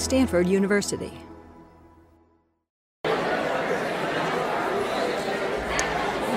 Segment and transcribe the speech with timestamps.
[0.00, 1.12] Stanford University.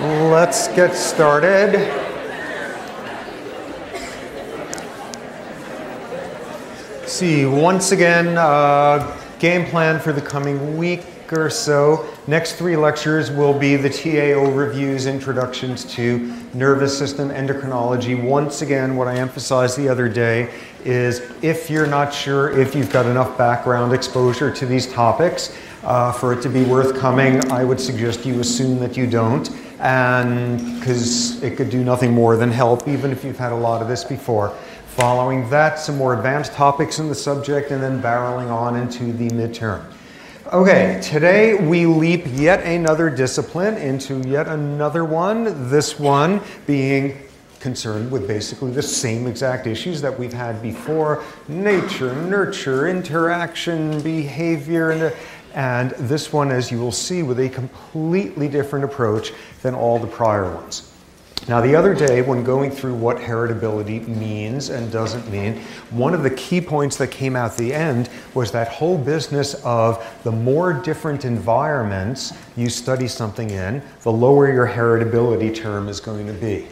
[0.04, 1.92] Let's get started.
[7.08, 12.13] See, once again, uh, game plan for the coming week or so.
[12.26, 18.22] Next three lectures will be the TA overviews, introductions to nervous system endocrinology.
[18.24, 20.50] Once again, what I emphasized the other day
[20.86, 26.14] is if you're not sure if you've got enough background exposure to these topics uh,
[26.14, 29.50] for it to be worth coming, I would suggest you assume that you don't
[29.82, 33.82] and because it could do nothing more than help, even if you've had a lot
[33.82, 34.52] of this before.
[34.96, 39.30] Following that, some more advanced topics in the subject, and then barreling on into the
[39.32, 39.84] midterm.
[40.54, 47.24] Okay, today we leap yet another discipline into yet another one, this one being
[47.60, 54.92] concerned with basically the same exact issues that we've had before nature, nurture, interaction, behavior,
[54.92, 55.16] and
[55.56, 60.06] and this one, as you will see, with a completely different approach than all the
[60.06, 60.93] prior ones.
[61.46, 66.24] Now, the other day, when going through what heritability means and doesn't mean, one of
[66.24, 70.72] the key points that came out the end was that whole business of the more
[70.72, 76.66] different environments you study something in, the lower your heritability term is going to be.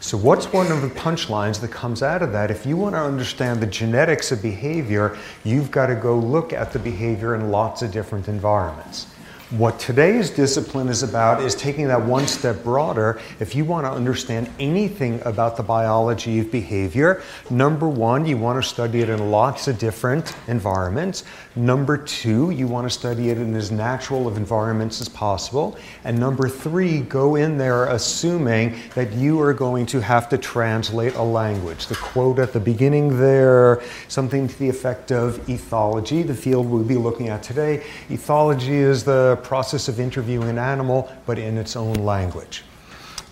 [0.00, 2.50] So, what's one of the punchlines that comes out of that?
[2.50, 6.72] If you want to understand the genetics of behavior, you've got to go look at
[6.72, 9.06] the behavior in lots of different environments.
[9.50, 13.20] What today's discipline is about is taking that one step broader.
[13.40, 18.60] If you want to understand anything about the biology of behavior, number one, you want
[18.62, 21.24] to study it in lots of different environments.
[21.56, 25.76] Number two, you want to study it in as natural of environments as possible.
[26.04, 31.16] And number three, go in there assuming that you are going to have to translate
[31.16, 31.86] a language.
[31.86, 36.82] The quote at the beginning there, something to the effect of ethology, the field we'll
[36.82, 37.84] be looking at today.
[38.08, 42.64] Ethology is the process of interviewing an animal, but in its own language.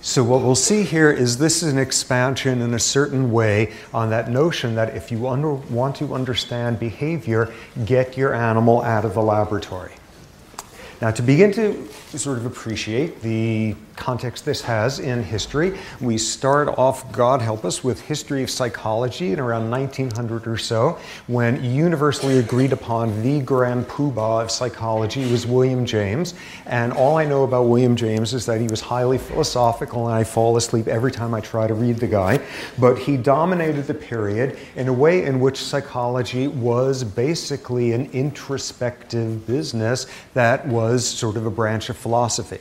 [0.05, 4.11] So, what we'll see here is this is an expansion in a certain way on
[4.11, 7.53] that notion that if you under, want to understand behavior,
[7.85, 9.93] get your animal out of the laboratory.
[11.01, 11.89] Now, to begin to
[12.19, 15.79] sort of appreciate the context this has in history.
[16.01, 20.99] We start off, God help us, with history of psychology in around 1900 or so,
[21.27, 26.35] when universally agreed upon the grand poobah of psychology was William James.
[26.67, 30.25] And all I know about William James is that he was highly philosophical, and I
[30.25, 32.41] fall asleep every time I try to read the guy.
[32.79, 39.47] But he dominated the period in a way in which psychology was basically an introspective
[39.47, 42.59] business that was sort of a branch of philosophy.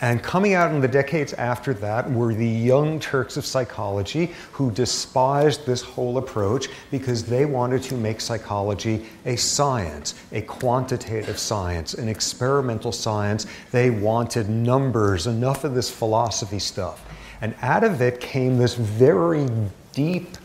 [0.00, 4.70] And coming out in the decades after that were the young Turks of psychology who
[4.70, 11.94] despised this whole approach because they wanted to make psychology a science, a quantitative science,
[11.94, 13.46] an experimental science.
[13.72, 17.04] They wanted numbers, enough of this philosophy stuff.
[17.40, 19.48] And out of it came this very
[19.92, 20.36] deep,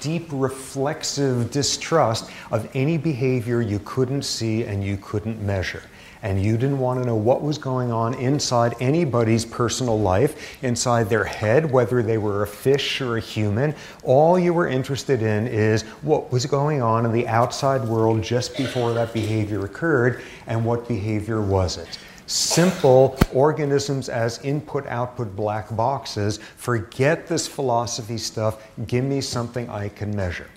[0.00, 5.82] deep reflexive distrust of any behavior you couldn't see and you couldn't measure
[6.22, 11.08] and you didn't want to know what was going on inside anybody's personal life, inside
[11.08, 13.74] their head, whether they were a fish or a human.
[14.04, 18.56] All you were interested in is what was going on in the outside world just
[18.56, 25.74] before that behavior occurred, and what behavior was it simple organisms as input output black
[25.76, 26.38] boxes.
[26.56, 28.66] Forget this philosophy stuff.
[28.86, 30.48] Give me something I can measure.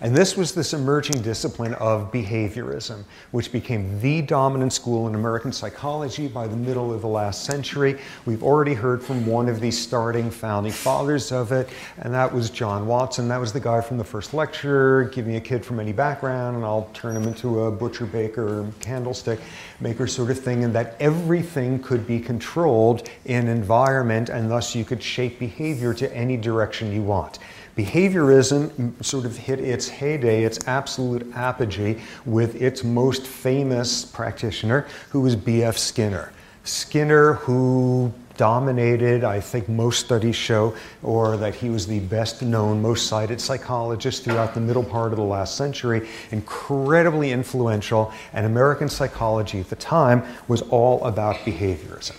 [0.00, 5.52] And this was this emerging discipline of behaviorism, which became the dominant school in American
[5.52, 7.98] psychology by the middle of the last century.
[8.24, 12.48] We've already heard from one of the starting founding fathers of it, and that was
[12.48, 13.26] John Watson.
[13.26, 16.56] That was the guy from the first lecture give me a kid from any background,
[16.56, 19.40] and I'll turn him into a butcher, baker, candlestick
[19.80, 24.84] maker sort of thing, and that everything could be controlled in environment, and thus you
[24.84, 27.40] could shape behavior to any direction you want.
[27.78, 35.20] Behaviorism sort of hit its heyday, its absolute apogee, with its most famous practitioner, who
[35.20, 35.78] was B.F.
[35.78, 36.32] Skinner.
[36.64, 42.82] Skinner, who dominated, I think most studies show, or that he was the best known,
[42.82, 48.88] most cited psychologist throughout the middle part of the last century, incredibly influential, and American
[48.88, 52.16] psychology at the time was all about behaviorism.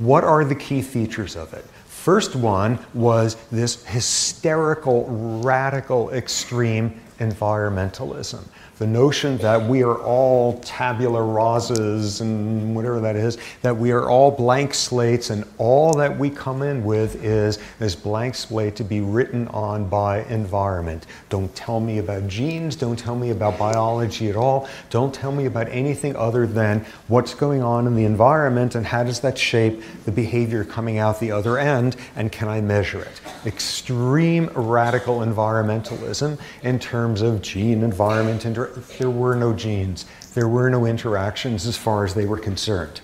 [0.00, 1.64] What are the key features of it?
[2.04, 5.06] First one was this hysterical,
[5.42, 8.44] radical, extreme environmentalism.
[8.78, 14.10] The notion that we are all tabula rasas and whatever that is, that we are
[14.10, 18.84] all blank slates and all that we come in with is this blank slate to
[18.84, 21.06] be written on by environment.
[21.28, 25.46] Don't tell me about genes, don't tell me about biology at all, don't tell me
[25.46, 29.84] about anything other than what's going on in the environment and how does that shape
[30.04, 33.20] the behavior coming out the other end and can I measure it?
[33.46, 38.63] Extreme radical environmentalism in terms of gene environment inter-
[38.98, 43.00] there were no genes, there were no interactions as far as they were concerned.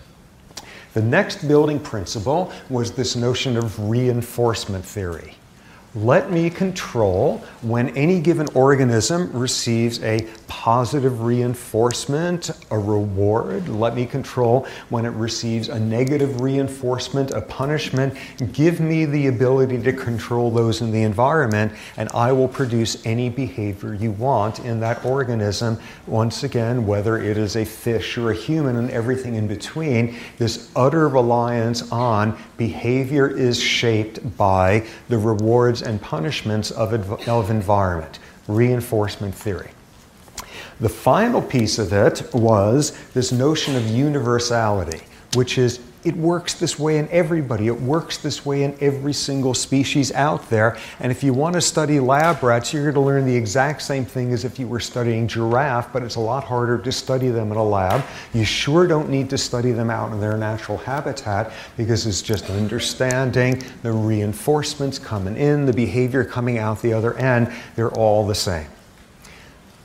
[0.93, 5.37] The next building principle was this notion of reinforcement theory.
[5.95, 13.69] Let me control when any given organism receives a positive reinforcement, a reward.
[13.69, 18.17] Let me control when it receives a negative reinforcement, a punishment.
[18.53, 23.29] Give me the ability to control those in the environment, and I will produce any
[23.29, 25.77] behavior you want in that organism.
[26.07, 30.71] Once again, whether it is a fish or a human and everything in between, this
[30.77, 36.93] utter reliance on behavior is shaped by the rewards and punishments of,
[37.29, 38.19] of environment,
[38.49, 39.71] reinforcement theory.
[40.81, 45.03] The final piece of it was this notion of universality,
[45.35, 47.67] which is it works this way in everybody.
[47.67, 50.79] It works this way in every single species out there.
[50.99, 54.05] And if you want to study lab rats, you're going to learn the exact same
[54.05, 57.53] thing as if you were studying giraffe, but it's a lot harder to study them
[57.53, 58.03] in a lab.
[58.33, 62.49] You sure don't need to study them out in their natural habitat because it's just
[62.49, 67.53] understanding the reinforcements coming in, the behavior coming out the other end.
[67.77, 68.67] They're all the same.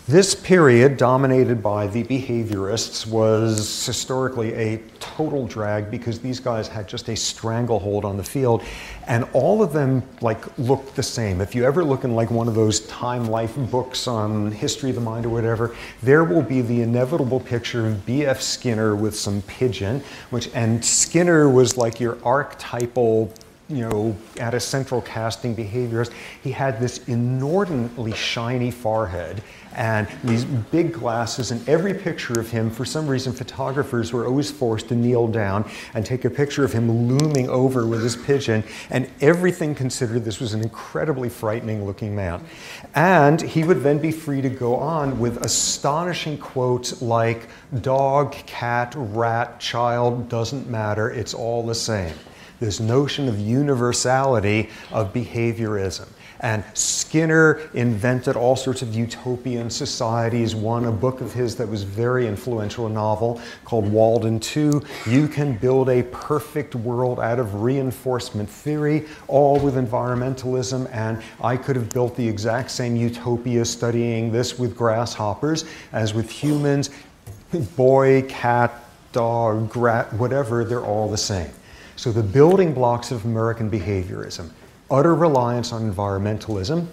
[0.07, 6.87] This period, dominated by the behaviorists, was historically a total drag because these guys had
[6.87, 8.61] just a stranglehold on the field,
[9.07, 11.41] and all of them like looked the same.
[11.41, 14.95] If you ever look in like one of those Time Life books on history of
[14.95, 18.43] the mind or whatever, there will be the inevitable picture of B.F.
[18.43, 23.33] Skinner with some pigeon, which and Skinner was like your archetypal
[23.67, 26.11] you know, at a central casting behaviorist,
[26.43, 29.41] he had this inordinately shiny forehead
[29.75, 31.51] and these big glasses.
[31.51, 35.69] And every picture of him, for some reason, photographers were always forced to kneel down
[35.93, 38.63] and take a picture of him looming over with his pigeon.
[38.89, 42.43] And everything considered, this was an incredibly frightening looking man.
[42.95, 47.47] And he would then be free to go on with astonishing quotes like
[47.81, 52.13] dog, cat, rat, child, doesn't matter, it's all the same
[52.59, 56.07] this notion of universality of behaviorism.
[56.41, 60.55] And Skinner invented all sorts of utopian societies.
[60.55, 64.81] One, a book of his that was very influential, a novel called Walden 2.
[65.07, 70.89] You can build a perfect world out of reinforcement theory, all with environmentalism.
[70.91, 76.29] And I could have built the exact same utopia studying this with grasshoppers as with
[76.29, 76.89] humans.
[77.75, 81.49] Boy, cat, dog, rat, whatever, they're all the same.
[81.95, 84.49] So the building blocks of American behaviorism,
[84.89, 86.87] utter reliance on environmentalism,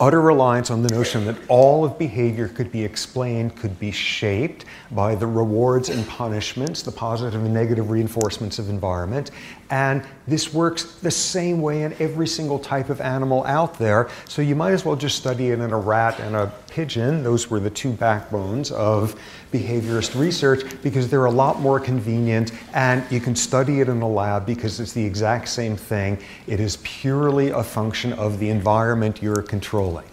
[0.00, 4.64] utter reliance on the notion that all of behavior could be explained, could be shaped
[4.92, 9.30] by the rewards and punishments, the positive and negative reinforcements of environment.
[9.70, 14.10] And this works the same way in every single type of animal out there.
[14.28, 17.22] So you might as well just study it in a rat and a pigeon.
[17.22, 19.18] Those were the two backbones of
[19.52, 24.08] behaviorist research because they're a lot more convenient and you can study it in a
[24.08, 26.18] lab because it's the exact same thing.
[26.46, 30.06] It is purely a function of the environment you're controlling.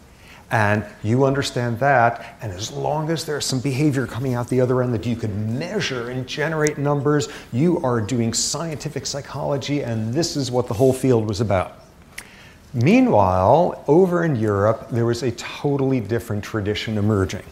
[0.50, 4.82] And you understand that, and as long as there's some behavior coming out the other
[4.82, 10.38] end that you can measure and generate numbers, you are doing scientific psychology, and this
[10.38, 11.80] is what the whole field was about.
[12.74, 17.44] Meanwhile, over in Europe, there was a totally different tradition emerging.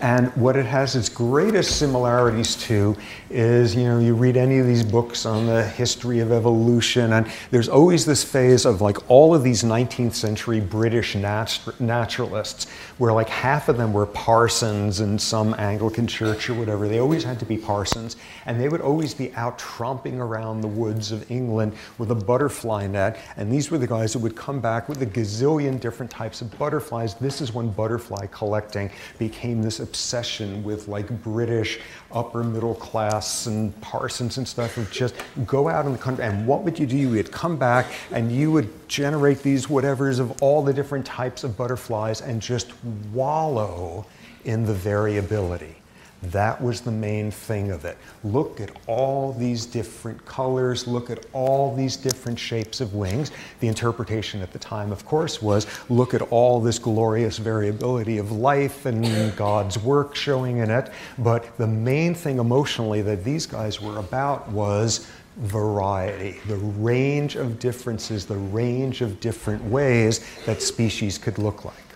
[0.00, 2.96] And what it has its greatest similarities to
[3.28, 7.30] is, you know, you read any of these books on the history of evolution, and
[7.50, 12.66] there's always this phase of like all of these 19th century British nat- naturalists,
[13.00, 16.86] where like half of them were parsons in some Anglican church or whatever.
[16.86, 20.68] They always had to be parsons, and they would always be out tromping around the
[20.68, 23.18] woods of England with a butterfly net.
[23.38, 26.58] And these were the guys who would come back with a gazillion different types of
[26.58, 27.14] butterflies.
[27.14, 31.80] This is when butterfly collecting became this obsession with like British
[32.12, 35.14] upper middle class and parsons and stuff of just
[35.46, 36.96] go out in the country and what would you do?
[36.96, 41.44] You would come back and you would generate these whatevers of all the different types
[41.44, 42.72] of butterflies and just
[43.12, 44.06] wallow
[44.44, 45.79] in the variability.
[46.22, 47.96] That was the main thing of it.
[48.24, 53.30] Look at all these different colors, look at all these different shapes of wings.
[53.60, 58.32] The interpretation at the time, of course, was look at all this glorious variability of
[58.32, 60.90] life and God's work showing in it.
[61.18, 67.58] But the main thing emotionally that these guys were about was variety, the range of
[67.58, 71.89] differences, the range of different ways that species could look like.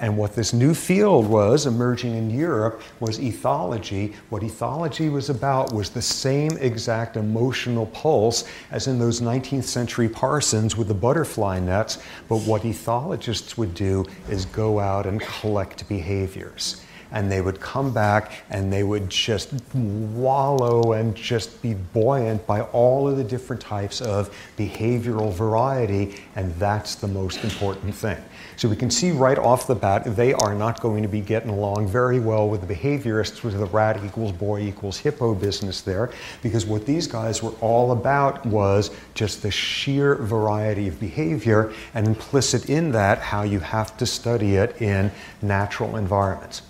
[0.00, 4.14] And what this new field was emerging in Europe was ethology.
[4.30, 10.08] What ethology was about was the same exact emotional pulse as in those 19th century
[10.08, 11.98] parsons with the butterfly nets.
[12.28, 17.92] But what ethologists would do is go out and collect behaviors and they would come
[17.92, 23.62] back and they would just wallow and just be buoyant by all of the different
[23.62, 28.22] types of behavioral variety, and that's the most important thing.
[28.58, 31.48] So we can see right off the bat they are not going to be getting
[31.48, 36.10] along very well with the behaviorists with the rat equals boy equals hippo business there,
[36.42, 42.08] because what these guys were all about was just the sheer variety of behavior, and
[42.08, 46.62] implicit in that, how you have to study it in natural environments.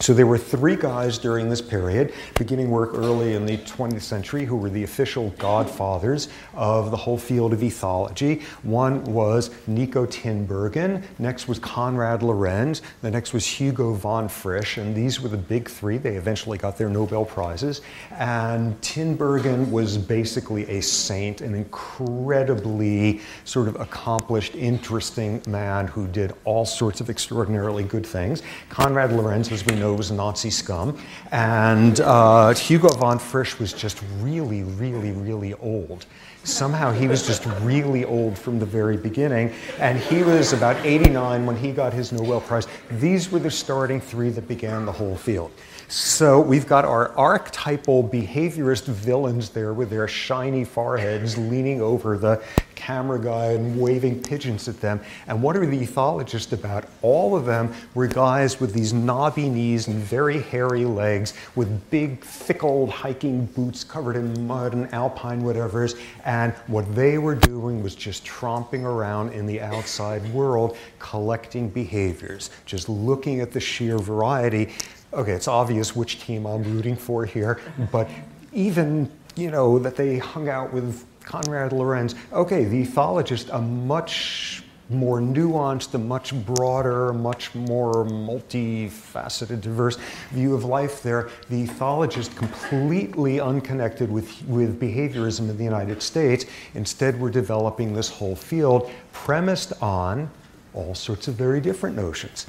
[0.00, 4.46] So there were three guys during this period, beginning work early in the 20th century,
[4.46, 8.40] who were the official godfathers of the whole field of ethology.
[8.62, 14.94] One was Nico Tinbergen, next was Konrad Lorenz, the next was Hugo von Frisch, and
[14.94, 15.98] these were the big three.
[15.98, 17.82] They eventually got their Nobel Prizes.
[18.12, 26.32] And Tinbergen was basically a saint, an incredibly sort of accomplished, interesting man who did
[26.46, 28.42] all sorts of extraordinarily good things.
[28.70, 30.98] Konrad Lorenz, as we know, was Nazi scum.
[31.30, 36.06] And uh, Hugo von Frisch was just really, really, really old.
[36.44, 39.52] Somehow he was just really old from the very beginning.
[39.78, 42.66] And he was about 89 when he got his Nobel Prize.
[42.92, 45.50] These were the starting three that began the whole field.
[45.90, 52.40] So we've got our archetypal behaviorist villains there with their shiny foreheads leaning over the
[52.76, 55.00] camera guy and waving pigeons at them.
[55.26, 56.84] And what are the ethologists about?
[57.02, 62.22] All of them were guys with these knobby knees and very hairy legs with big,
[62.22, 66.00] thick old hiking boots covered in mud and alpine whatevers.
[66.24, 72.50] And what they were doing was just tromping around in the outside world, collecting behaviors,
[72.64, 74.72] just looking at the sheer variety
[75.12, 78.08] okay, it's obvious which team I'm rooting for here, but
[78.52, 84.62] even, you know, that they hung out with Konrad Lorenz, okay, the ethologist, a much
[84.88, 89.96] more nuanced, a much broader, much more multifaceted, diverse
[90.30, 91.30] view of life there.
[91.48, 98.08] The ethologist, completely unconnected with, with behaviorism in the United States, instead we're developing this
[98.08, 100.28] whole field premised on
[100.74, 102.46] all sorts of very different notions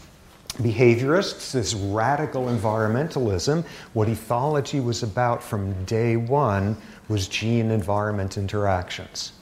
[0.57, 6.75] behaviorists, this radical environmentalism, what ethology was about from day one
[7.07, 9.33] was gene environment interactions.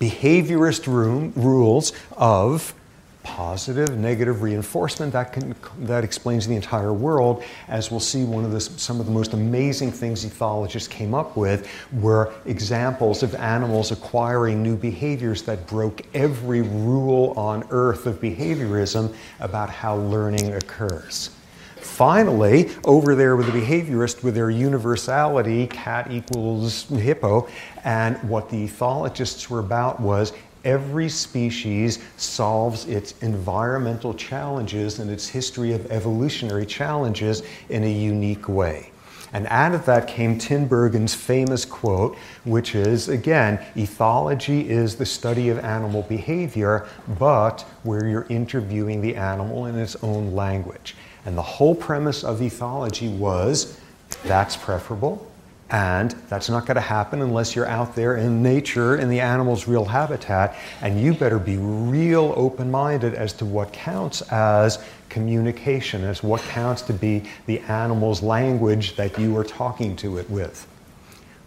[0.00, 2.74] Behaviorist room, rules of
[3.22, 5.12] positive, negative reinforcement.
[5.12, 7.42] That, can, that explains the entire world.
[7.68, 11.36] As we'll see, one of the, some of the most amazing things ethologists came up
[11.36, 18.20] with were examples of animals acquiring new behaviors that broke every rule on earth of
[18.20, 21.30] behaviorism about how learning occurs.
[21.76, 27.48] Finally, over there with the behaviorist with their universality, cat equals hippo,
[27.84, 30.32] and what the ethologists were about was
[30.64, 38.48] every species solves its environmental challenges and its history of evolutionary challenges in a unique
[38.48, 38.90] way.
[39.32, 45.50] And out of that came Tinbergen's famous quote, which is again, ethology is the study
[45.50, 46.88] of animal behavior,
[47.18, 50.96] but where you're interviewing the animal in its own language.
[51.26, 53.78] And the whole premise of ethology was
[54.24, 55.27] that's preferable,
[55.70, 59.68] and that's not going to happen unless you're out there in nature, in the animal's
[59.68, 60.56] real habitat.
[60.80, 66.40] And you better be real open minded as to what counts as communication, as what
[66.42, 70.66] counts to be the animal's language that you are talking to it with.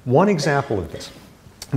[0.05, 1.11] One example of this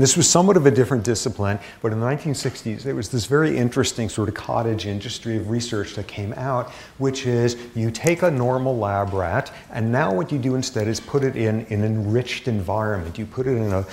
[0.02, 3.56] this was somewhat of a different discipline, but in the 1960s, there was this very
[3.56, 8.30] interesting sort of cottage industry of research that came out, which is you take a
[8.30, 12.48] normal lab rat, and now what you do instead is put it in an enriched
[12.48, 13.18] environment.
[13.18, 13.86] You put it in a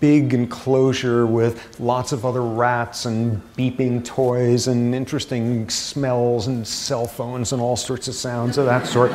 [0.00, 7.06] big enclosure with lots of other rats and beeping toys and interesting smells and cell
[7.06, 9.12] phones and all sorts of sounds of that sort.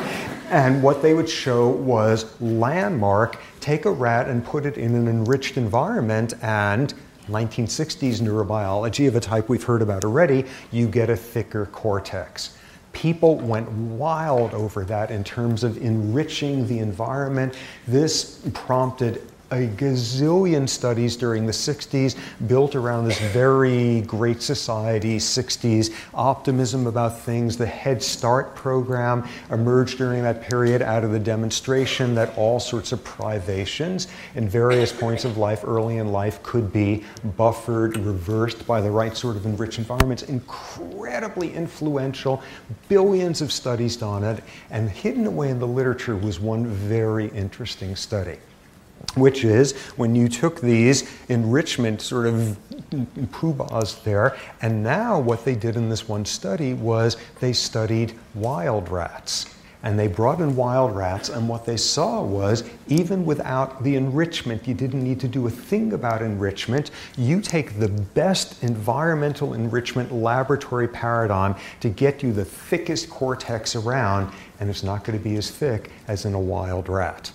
[0.50, 5.06] And what they would show was landmark take a rat and put it in an
[5.06, 6.94] enriched environment and
[7.28, 12.56] 1960s neurobiology of a type we've heard about already, you get a thicker cortex.
[12.94, 17.56] People went wild over that in terms of enriching the environment.
[17.86, 22.16] This prompted a gazillion studies during the 60s
[22.48, 29.98] built around this very great society 60s optimism about things the head start program emerged
[29.98, 35.24] during that period out of the demonstration that all sorts of privations in various points
[35.24, 37.04] of life early in life could be
[37.36, 40.24] buffered reversed by the right sort of enriched environments.
[40.24, 42.42] Incredibly influential.
[42.88, 47.28] Billions of studies done on it and hidden away in the literature was one very
[47.28, 48.38] interesting study
[49.14, 52.58] which is when you took these enrichment sort of
[53.32, 58.88] poobahs there, and now what they did in this one study was they studied wild
[58.88, 59.54] rats.
[59.84, 64.66] And they brought in wild rats, and what they saw was even without the enrichment,
[64.66, 66.90] you didn't need to do a thing about enrichment.
[67.16, 74.32] You take the best environmental enrichment laboratory paradigm to get you the thickest cortex around,
[74.58, 77.30] and it's not going to be as thick as in a wild rat.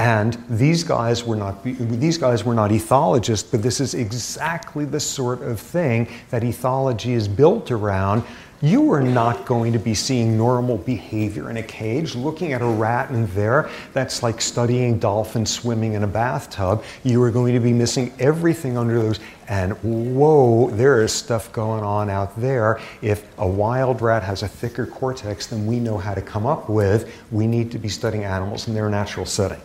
[0.00, 4.98] And these guys were not these guys were not ethologists, but this is exactly the
[4.98, 8.22] sort of thing that ethology is built around.
[8.62, 12.14] You are not going to be seeing normal behavior in a cage.
[12.14, 16.82] Looking at a rat in there, that's like studying dolphins swimming in a bathtub.
[17.04, 19.20] You are going to be missing everything under those.
[19.48, 22.80] And whoa, there is stuff going on out there.
[23.02, 26.70] If a wild rat has a thicker cortex than we know how to come up
[26.70, 29.60] with, we need to be studying animals in their natural setting.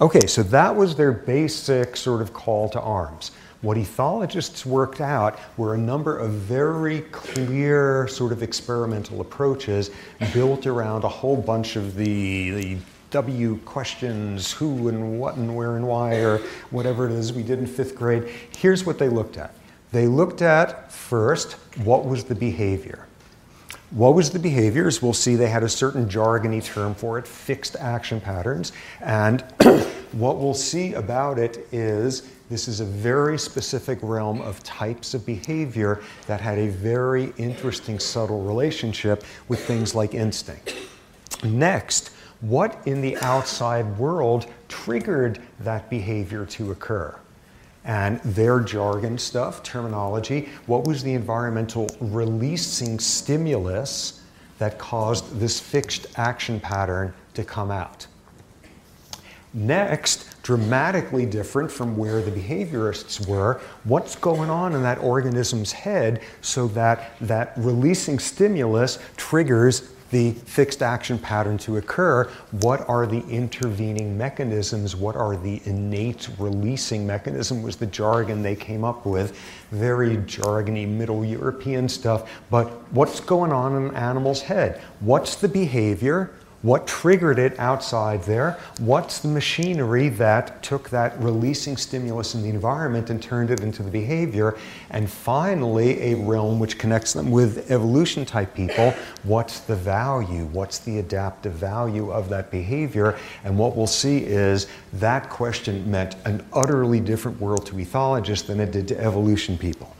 [0.00, 3.32] Okay, so that was their basic sort of call to arms.
[3.62, 9.90] What ethologists worked out were a number of very clear sort of experimental approaches
[10.32, 12.78] built around a whole bunch of the, the
[13.10, 16.38] W questions, who and what and where and why, or
[16.70, 18.28] whatever it is we did in fifth grade.
[18.56, 19.54] Here's what they looked at.
[19.90, 21.52] They looked at first,
[21.84, 23.05] what was the behavior?
[23.90, 25.00] What was the behaviors?
[25.00, 28.72] We'll see they had a certain jargony term for it, fixed action patterns.
[29.00, 29.42] And
[30.12, 35.24] what we'll see about it is this is a very specific realm of types of
[35.24, 40.74] behavior that had a very interesting subtle relationship with things like instinct.
[41.44, 47.16] Next, what in the outside world triggered that behavior to occur?
[47.86, 50.48] And their jargon stuff, terminology.
[50.66, 54.20] What was the environmental releasing stimulus
[54.58, 58.06] that caused this fixed action pattern to come out?
[59.54, 66.20] Next, dramatically different from where the behaviorists were, what's going on in that organism's head
[66.42, 72.24] so that that releasing stimulus triggers the fixed action pattern to occur,
[72.62, 74.96] what are the intervening mechanisms?
[74.96, 79.38] What are the innate releasing mechanism was the jargon they came up with.
[79.72, 82.30] Very jargony Middle European stuff.
[82.48, 84.80] But what's going on in an animal's head?
[85.00, 86.30] What's the behavior?
[86.66, 88.58] What triggered it outside there?
[88.80, 93.84] What's the machinery that took that releasing stimulus in the environment and turned it into
[93.84, 94.58] the behavior?
[94.90, 98.92] And finally, a realm which connects them with evolution type people.
[99.22, 100.46] What's the value?
[100.46, 103.16] What's the adaptive value of that behavior?
[103.44, 108.58] And what we'll see is that question meant an utterly different world to ethologists than
[108.58, 109.96] it did to evolution people.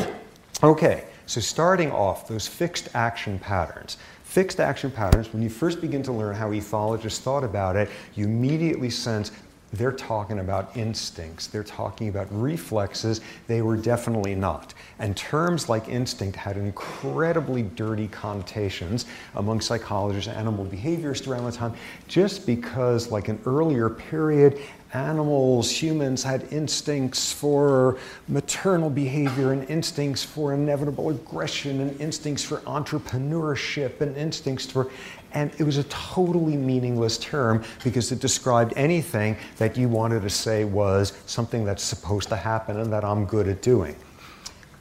[0.64, 3.96] okay, so starting off, those fixed action patterns.
[4.30, 8.26] Fixed action patterns, when you first begin to learn how ethologists thought about it, you
[8.26, 9.32] immediately sense
[9.72, 13.22] they're talking about instincts, they're talking about reflexes.
[13.48, 14.74] They were definitely not.
[15.00, 21.50] And terms like instinct had incredibly dirty connotations among psychologists, and animal behaviorists around the
[21.50, 21.74] time,
[22.06, 24.60] just because, like an earlier period,
[24.92, 27.98] animals, humans had instincts for
[28.28, 34.90] maternal behavior and instincts for inevitable aggression and instincts for entrepreneurship and instincts for
[35.32, 40.30] and it was a totally meaningless term because it described anything that you wanted to
[40.30, 43.94] say was something that's supposed to happen and that I'm good at doing.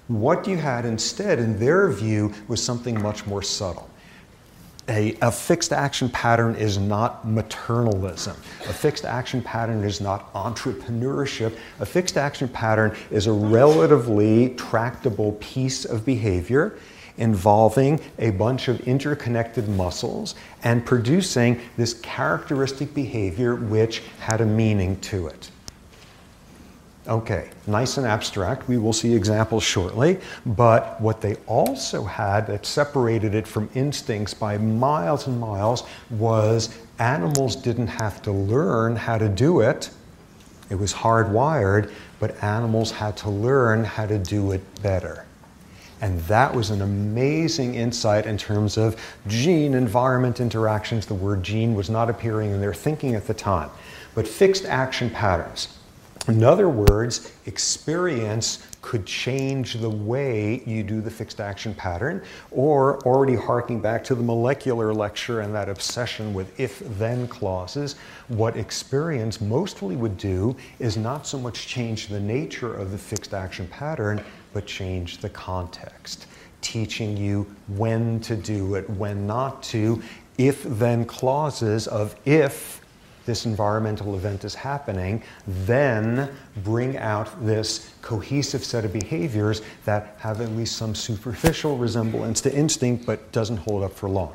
[0.08, 3.88] What you had instead, in their view, was something much more subtle.
[4.90, 8.36] A, a, fixed action pattern is not maternalism.
[8.68, 11.56] A fixed action pattern is not entrepreneurship.
[11.80, 16.80] A fixed action pattern is a relatively tractable piece of behavior
[17.20, 25.00] involving a bunch of interconnected muscles and producing this characteristic behavior which had a meaning
[25.02, 25.52] to it.
[27.10, 28.68] Okay, nice and abstract.
[28.68, 30.20] We will see examples shortly.
[30.46, 36.78] But what they also had that separated it from instincts by miles and miles was
[37.00, 39.90] animals didn't have to learn how to do it.
[40.70, 45.26] It was hardwired, but animals had to learn how to do it better.
[46.02, 48.96] And that was an amazing insight in terms of
[49.26, 51.08] gene environment interactions.
[51.08, 53.72] The word gene was not appearing in their thinking at the time.
[54.14, 55.79] But fixed action patterns.
[56.30, 63.00] In other words, experience could change the way you do the fixed action pattern, or
[63.00, 67.96] already harking back to the molecular lecture and that obsession with if then clauses,
[68.28, 73.34] what experience mostly would do is not so much change the nature of the fixed
[73.34, 76.28] action pattern, but change the context,
[76.62, 80.02] teaching you when to do it, when not to,
[80.38, 82.79] if then clauses of if
[83.30, 86.32] this environmental event is happening, then
[86.64, 92.52] bring out this cohesive set of behaviors that have at least some superficial resemblance to
[92.52, 94.34] instinct but doesn't hold up for long.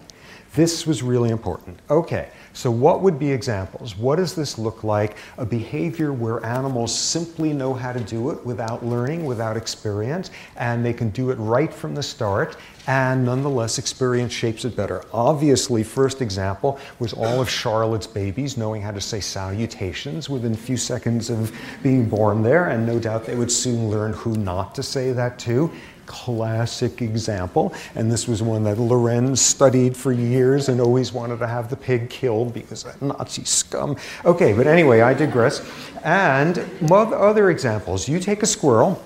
[0.55, 1.77] This was really important.
[1.91, 3.97] Okay, so what would be examples?
[3.97, 5.17] What does this look like?
[5.39, 10.87] A behavior where animals simply know how to do it without learning, without experience, and
[10.87, 15.03] they can do it right from the start, and nonetheless experience shapes it better.
[15.13, 20.57] Obviously, first example was all of Charlotte's babies knowing how to say salutations within a
[20.57, 24.77] few seconds of being born there, and no doubt they would soon learn who not
[24.77, 25.73] to say that to
[26.07, 31.47] classic example, and this was one that Lorenz studied for years and always wanted to
[31.47, 33.97] have the pig killed because that Nazi scum.
[34.25, 35.63] Okay, but anyway, I digress.
[36.05, 36.59] And
[36.91, 38.09] other examples.
[38.09, 39.03] You take a squirrel.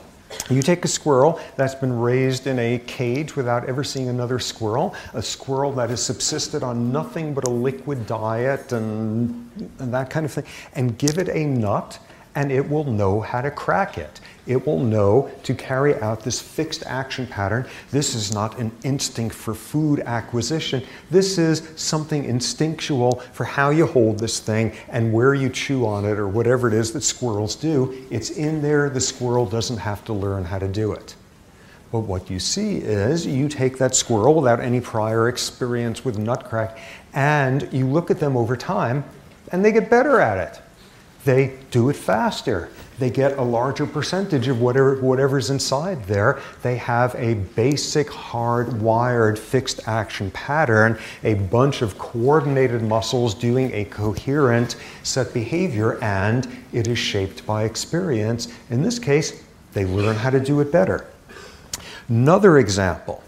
[0.51, 4.95] You take a squirrel that's been raised in a cage without ever seeing another squirrel,
[5.15, 10.27] a squirrel that has subsisted on nothing but a liquid diet and, and that kind
[10.27, 11.99] of thing, and give it a nut
[12.35, 14.21] and it will know how to crack it.
[14.49, 17.69] It will know to carry out this fixed action pattern.
[17.91, 20.83] This is not an instinct for food acquisition.
[21.11, 26.05] This is something instinctual for how you hold this thing and where you chew on
[26.05, 28.05] it or whatever it is that squirrels do.
[28.11, 28.89] It's in there.
[28.89, 31.15] The squirrel doesn't have to learn how to do it.
[31.93, 36.79] But what you see is you take that squirrel without any prior experience with nutcrack
[37.13, 39.05] and you look at them over time
[39.53, 40.63] and they get better at it
[41.29, 42.71] they do it faster.
[42.99, 46.41] They get a larger percentage of whatever, whatever's inside there.
[46.63, 53.85] They have a basic hardwired fixed action pattern, a bunch of coordinated muscles doing a
[53.85, 58.49] coherent set behavior, and it is shaped by experience.
[58.71, 61.07] In this case, they learn how to do it better.
[62.09, 63.23] Another example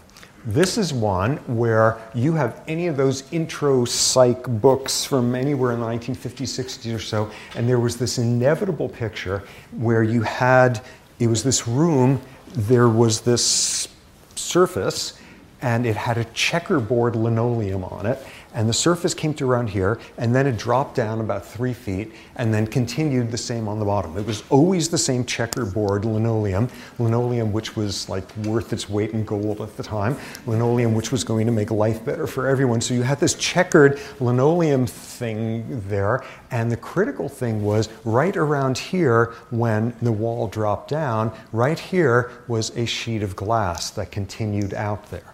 [0.45, 5.79] this is one where you have any of those intro psych books from anywhere in
[5.79, 9.43] the 1950s, 60s or so, and there was this inevitable picture
[9.77, 10.81] where you had,
[11.19, 12.21] it was this room,
[12.53, 13.87] there was this
[14.35, 15.19] surface,
[15.61, 19.99] and it had a checkerboard linoleum on it, and the surface came to around here,
[20.17, 23.85] and then it dropped down about three feet, and then continued the same on the
[23.85, 24.17] bottom.
[24.17, 29.23] It was always the same checkerboard linoleum, linoleum which was like worth its weight in
[29.23, 32.81] gold at the time, linoleum which was going to make life better for everyone.
[32.81, 38.77] So you had this checkered linoleum thing there, and the critical thing was right around
[38.77, 44.73] here when the wall dropped down, right here was a sheet of glass that continued
[44.73, 45.33] out there.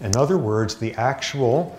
[0.00, 1.78] In other words, the actual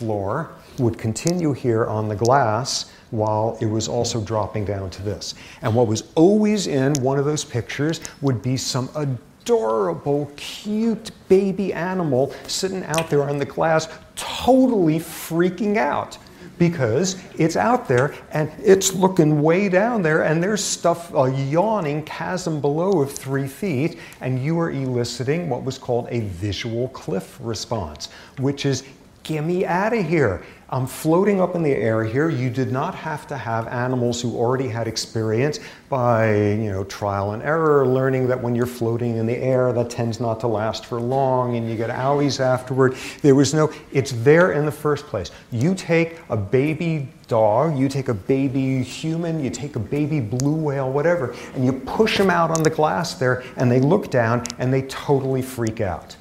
[0.00, 5.34] floor would continue here on the glass while it was also dropping down to this.
[5.60, 11.74] And what was always in one of those pictures would be some adorable, cute baby
[11.74, 16.16] animal sitting out there on the glass, totally freaking out
[16.58, 22.02] because it's out there and it's looking way down there and there's stuff, a yawning
[22.04, 27.38] chasm below of three feet, and you are eliciting what was called a visual cliff
[27.40, 28.84] response, which is
[29.22, 30.42] Get me out of here.
[30.72, 32.30] I'm floating up in the air here.
[32.30, 37.32] You did not have to have animals who already had experience by, you know, trial
[37.32, 40.86] and error, learning that when you're floating in the air, that tends not to last
[40.86, 42.94] for long and you get owies afterward.
[43.20, 45.32] There was no, it's there in the first place.
[45.50, 50.54] You take a baby dog, you take a baby human, you take a baby blue
[50.54, 54.44] whale, whatever, and you push them out on the glass there and they look down
[54.58, 56.16] and they totally freak out.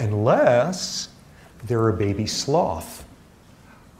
[0.00, 1.11] Unless
[1.64, 3.04] they're a baby sloth.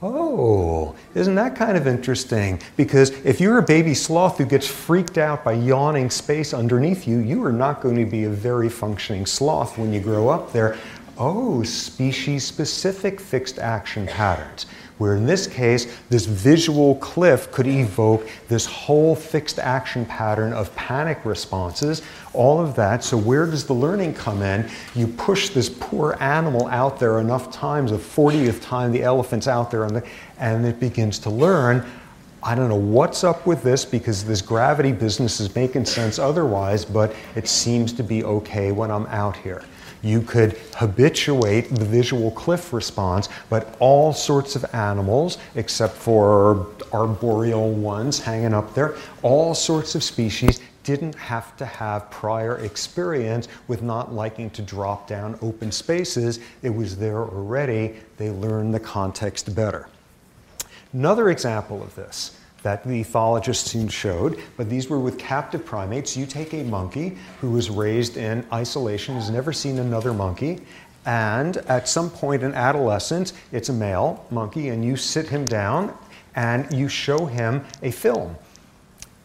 [0.05, 2.61] Oh, isn't that kind of interesting?
[2.77, 7.19] Because if you're a baby sloth who gets freaked out by yawning space underneath you,
[7.19, 10.77] you are not going to be a very functioning sloth when you grow up there.
[11.19, 14.67] Oh, species specific fixed action patterns
[15.03, 20.73] where in this case, this visual cliff could evoke this whole fixed action pattern of
[20.77, 23.03] panic responses, all of that.
[23.03, 24.71] So, where does the learning come in?
[24.95, 29.73] You push this poor animal out there enough times, the 40th time the elephant's out
[29.73, 30.07] there, the,
[30.39, 31.85] and it begins to learn.
[32.45, 36.85] I don't know what's up with this because this gravity business is making sense otherwise,
[36.85, 39.65] but it seems to be okay when I'm out here.
[40.03, 47.71] You could habituate the visual cliff response, but all sorts of animals, except for arboreal
[47.71, 53.83] ones hanging up there, all sorts of species didn't have to have prior experience with
[53.83, 56.41] not liking to drop down open spaces.
[56.63, 57.95] It was there already.
[58.17, 59.89] They learned the context better.
[60.93, 66.17] Another example of this that the ethologists soon showed, but these were with captive primates.
[66.17, 70.61] You take a monkey who was raised in isolation, has never seen another monkey,
[71.05, 75.97] and at some point in adolescence, it's a male monkey, and you sit him down
[76.35, 78.37] and you show him a film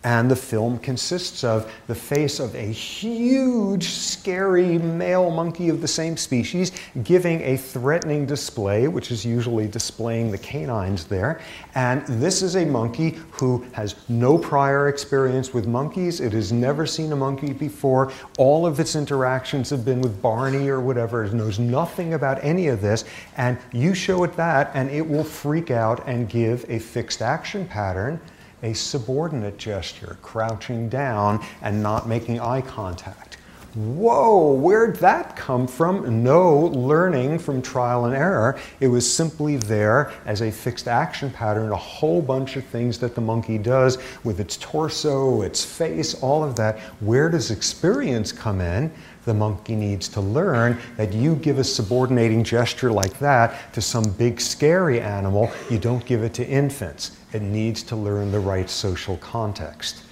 [0.04, 5.88] and the film consists of the face of a huge, scary male monkey of the
[5.88, 6.72] same species
[7.04, 11.42] giving a threatening display, which is usually displaying the canines there.
[11.76, 16.22] And this is a monkey who has no prior experience with monkeys.
[16.22, 18.12] It has never seen a monkey before.
[18.38, 21.26] All of its interactions have been with Barney or whatever.
[21.26, 23.04] It knows nothing about any of this.
[23.36, 27.66] And you show it that, and it will freak out and give a fixed action
[27.66, 28.22] pattern
[28.64, 33.38] a subordinate gesture, crouching down and not making eye contact.
[33.76, 36.24] Whoa, where'd that come from?
[36.24, 38.58] No learning from trial and error.
[38.80, 43.14] It was simply there as a fixed action pattern, a whole bunch of things that
[43.14, 46.80] the monkey does with its torso, its face, all of that.
[47.02, 48.92] Where does experience come in?
[49.28, 54.10] The monkey needs to learn that you give a subordinating gesture like that to some
[54.12, 57.18] big scary animal, you don't give it to infants.
[57.34, 60.04] It needs to learn the right social context.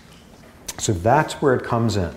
[0.79, 2.13] So that's where it comes in.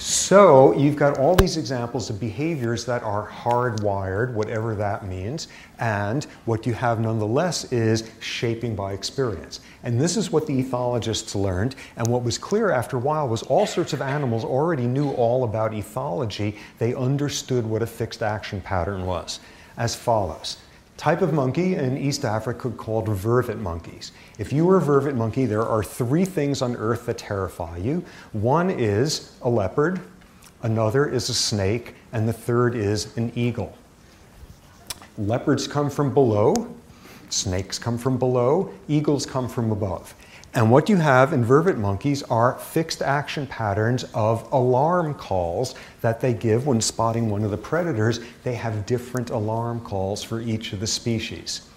[0.00, 6.24] So you've got all these examples of behaviors that are hardwired, whatever that means, and
[6.46, 9.60] what you have nonetheless is shaping by experience.
[9.82, 13.42] And this is what the ethologists learned, and what was clear after a while was
[13.42, 16.56] all sorts of animals already knew all about ethology.
[16.78, 19.38] They understood what a fixed action pattern was
[19.76, 20.56] as follows
[21.00, 24.12] type of monkey in East Africa called vervet monkeys.
[24.40, 28.02] If you were a vervet monkey, there are three things on earth that terrify you.
[28.32, 30.00] One is a leopard,
[30.62, 33.76] another is a snake, and the third is an eagle.
[35.18, 36.74] Leopards come from below,
[37.28, 40.14] snakes come from below, eagles come from above.
[40.54, 46.22] And what you have in vervet monkeys are fixed action patterns of alarm calls that
[46.22, 48.20] they give when spotting one of the predators.
[48.42, 51.69] They have different alarm calls for each of the species.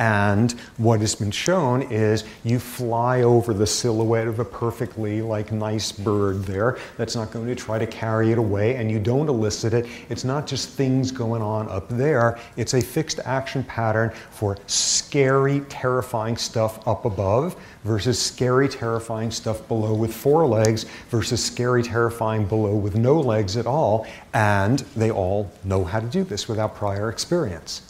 [0.00, 5.52] And what has been shown is you fly over the silhouette of a perfectly like
[5.52, 9.28] nice bird there that's not going to try to carry it away and you don't
[9.28, 9.86] elicit it.
[10.08, 12.38] It's not just things going on up there.
[12.56, 19.68] It's a fixed action pattern for scary, terrifying stuff up above versus scary, terrifying stuff
[19.68, 24.06] below with four legs versus scary, terrifying below with no legs at all.
[24.32, 27.82] And they all know how to do this without prior experience.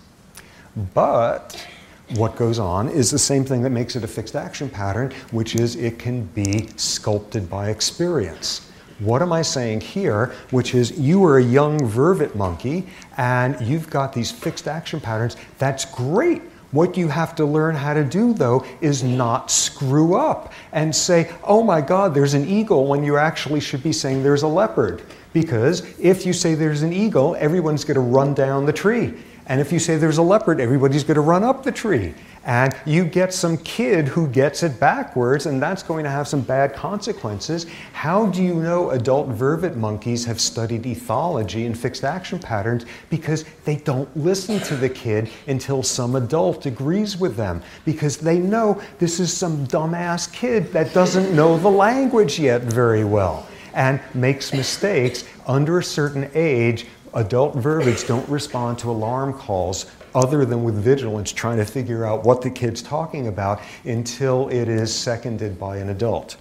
[0.92, 1.68] But
[2.16, 5.54] what goes on is the same thing that makes it a fixed action pattern, which
[5.54, 8.70] is it can be sculpted by experience.
[8.98, 10.34] What am I saying here?
[10.50, 15.36] Which is you are a young vervet monkey and you've got these fixed action patterns.
[15.58, 16.42] That's great.
[16.72, 21.32] What you have to learn how to do, though, is not screw up and say,
[21.42, 25.02] oh my God, there's an eagle when you actually should be saying there's a leopard.
[25.32, 29.14] Because if you say there's an eagle, everyone's going to run down the tree.
[29.50, 32.14] And if you say there's a leopard, everybody's going to run up the tree.
[32.44, 36.40] And you get some kid who gets it backwards, and that's going to have some
[36.40, 37.66] bad consequences.
[37.92, 42.86] How do you know adult vervet monkeys have studied ethology and fixed action patterns?
[43.10, 47.60] Because they don't listen to the kid until some adult agrees with them.
[47.84, 53.02] Because they know this is some dumbass kid that doesn't know the language yet very
[53.02, 59.86] well and makes mistakes under a certain age adult vervets don't respond to alarm calls
[60.14, 64.68] other than with vigilance trying to figure out what the kid's talking about until it
[64.68, 66.36] is seconded by an adult.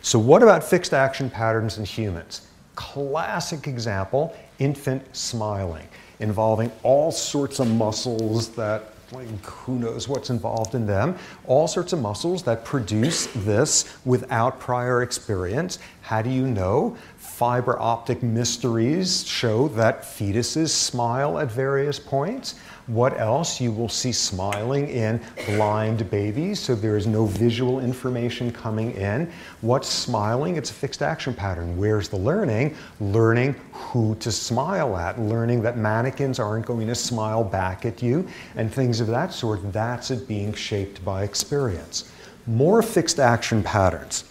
[0.00, 2.48] So, what about fixed action patterns in humans?
[2.74, 5.86] Classic example infant smiling,
[6.20, 11.92] involving all sorts of muscles that like who knows what's involved in them, all sorts
[11.92, 15.78] of muscles that produce this without prior experience.
[16.00, 16.96] How do you know?
[17.42, 22.54] Fiber optic mysteries show that fetuses smile at various points.
[22.86, 23.60] What else?
[23.60, 29.28] You will see smiling in blind babies, so there is no visual information coming in.
[29.60, 30.54] What's smiling?
[30.56, 31.76] It's a fixed action pattern.
[31.76, 32.76] Where's the learning?
[33.00, 38.24] Learning who to smile at, learning that mannequins aren't going to smile back at you,
[38.54, 39.72] and things of that sort.
[39.72, 42.08] That's it being shaped by experience.
[42.46, 44.22] More fixed action patterns.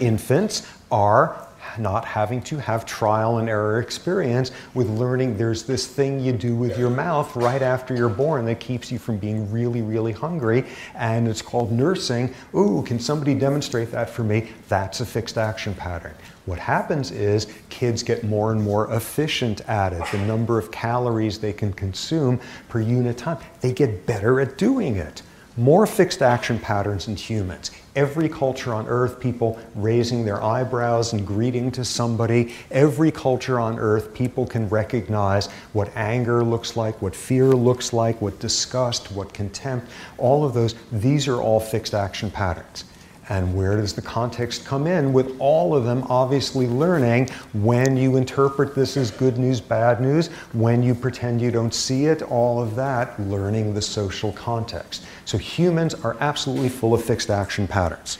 [0.00, 1.43] Infants are
[1.78, 6.54] not having to have trial and error experience with learning there's this thing you do
[6.54, 10.64] with your mouth right after you're born that keeps you from being really, really hungry,
[10.94, 12.34] and it's called nursing.
[12.54, 14.50] Ooh, can somebody demonstrate that for me?
[14.68, 16.14] That's a fixed action pattern.
[16.46, 20.02] What happens is kids get more and more efficient at it.
[20.12, 24.96] The number of calories they can consume per unit time, they get better at doing
[24.96, 25.22] it.
[25.56, 27.70] More fixed action patterns in humans.
[27.96, 32.52] Every culture on earth, people raising their eyebrows and greeting to somebody.
[32.72, 38.20] Every culture on earth, people can recognize what anger looks like, what fear looks like,
[38.20, 39.88] what disgust, what contempt.
[40.18, 42.84] All of those, these are all fixed action patterns.
[43.28, 45.12] And where does the context come in?
[45.12, 50.28] With all of them obviously learning when you interpret this as good news, bad news,
[50.52, 55.06] when you pretend you don't see it, all of that, learning the social context.
[55.24, 58.18] So humans are absolutely full of fixed action patterns.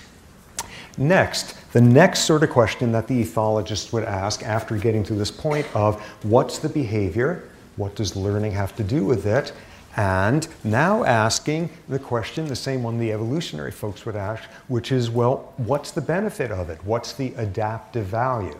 [0.96, 5.30] Next, the next sort of question that the ethologist would ask after getting to this
[5.30, 7.50] point of what's the behavior?
[7.76, 9.52] What does learning have to do with it?
[9.96, 15.08] And now asking the question, the same one the evolutionary folks would ask, which is,
[15.08, 16.84] well, what's the benefit of it?
[16.84, 18.58] What's the adaptive value?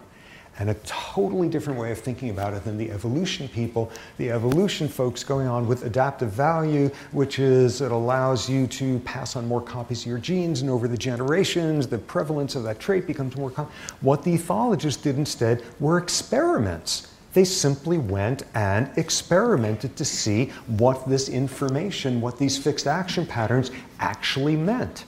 [0.61, 3.91] And a totally different way of thinking about it than the evolution people.
[4.19, 9.35] The evolution folks going on with adaptive value, which is it allows you to pass
[9.35, 13.09] on more copies of your genes, and over the generations, the prevalence of that trait
[13.09, 13.73] becomes more common.
[14.01, 21.09] What the ethologists did instead were experiments they simply went and experimented to see what
[21.09, 23.71] this information, what these fixed action patterns
[24.01, 25.05] actually meant.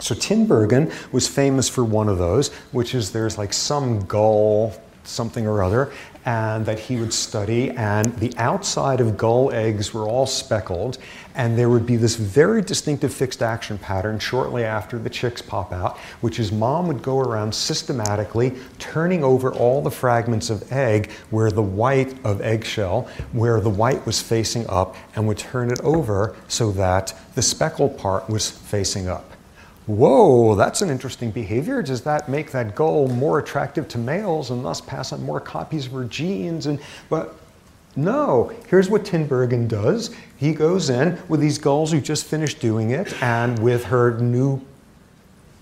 [0.00, 5.46] So Tinbergen was famous for one of those, which is there's like some gull something
[5.46, 5.92] or other,
[6.24, 7.70] and that he would study.
[7.70, 10.98] And the outside of gull eggs were all speckled,
[11.36, 15.72] and there would be this very distinctive fixed action pattern shortly after the chicks pop
[15.72, 21.10] out, which is mom would go around systematically turning over all the fragments of egg
[21.30, 25.80] where the white of eggshell, where the white was facing up, and would turn it
[25.82, 29.30] over so that the speckled part was facing up.
[29.86, 31.80] Whoa, that's an interesting behavior.
[31.80, 35.86] Does that make that gull more attractive to males and thus pass on more copies
[35.86, 36.66] of her genes?
[36.66, 37.36] And but
[37.96, 40.14] no, here's what Tinbergen does.
[40.36, 44.60] He goes in with these gulls who just finished doing it, and with her new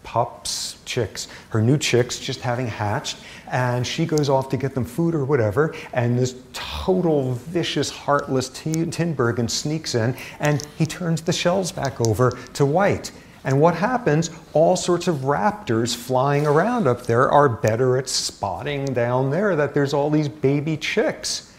[0.03, 3.18] pups, chicks, her new chicks just having hatched,
[3.51, 8.51] and she goes off to get them food or whatever, and this total vicious, heartless
[8.51, 13.12] Tinbergen sneaks in, and he turns the shells back over to white.
[13.44, 14.31] And what happens?
[14.55, 19.75] All sorts of raptors flying around up there are better at spotting down there that
[19.75, 21.53] there's all these baby chicks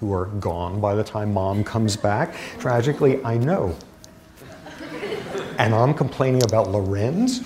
[0.00, 2.34] who are gone by the time mom comes back.
[2.58, 3.76] Tragically, I know.
[5.58, 7.42] And I'm complaining about Lorenz.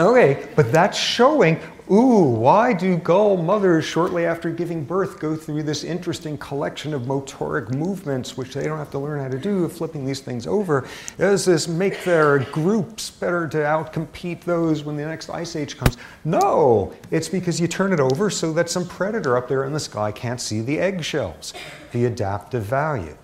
[0.00, 5.62] Okay, but that's showing Ooh, why do gull mothers shortly after giving birth go through
[5.62, 9.68] this interesting collection of motoric movements, which they don't have to learn how to do,
[9.68, 10.88] flipping these things over?
[11.16, 15.96] Does this make their groups better to outcompete those when the next ice age comes?
[16.24, 19.78] No, it's because you turn it over so that some predator up there in the
[19.78, 21.54] sky can't see the eggshells,
[21.92, 23.16] the adaptive value.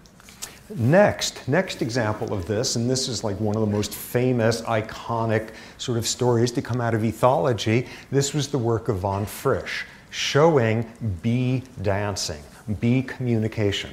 [0.77, 5.51] Next, next example of this, and this is like one of the most famous, iconic
[5.77, 7.89] sort of stories to come out of ethology.
[8.11, 10.91] This was the work of von Frisch, showing
[11.23, 12.43] bee dancing,
[12.81, 13.91] bee communication.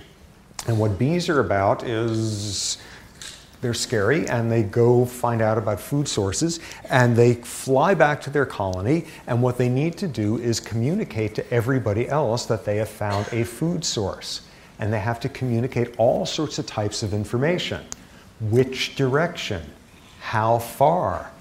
[0.67, 2.77] And what bees are about is
[3.61, 8.29] they're scary and they go find out about food sources and they fly back to
[8.29, 12.77] their colony and what they need to do is communicate to everybody else that they
[12.77, 14.41] have found a food source
[14.79, 17.83] and they have to communicate all sorts of types of information.
[18.39, 19.61] Which direction?
[20.21, 21.31] How far?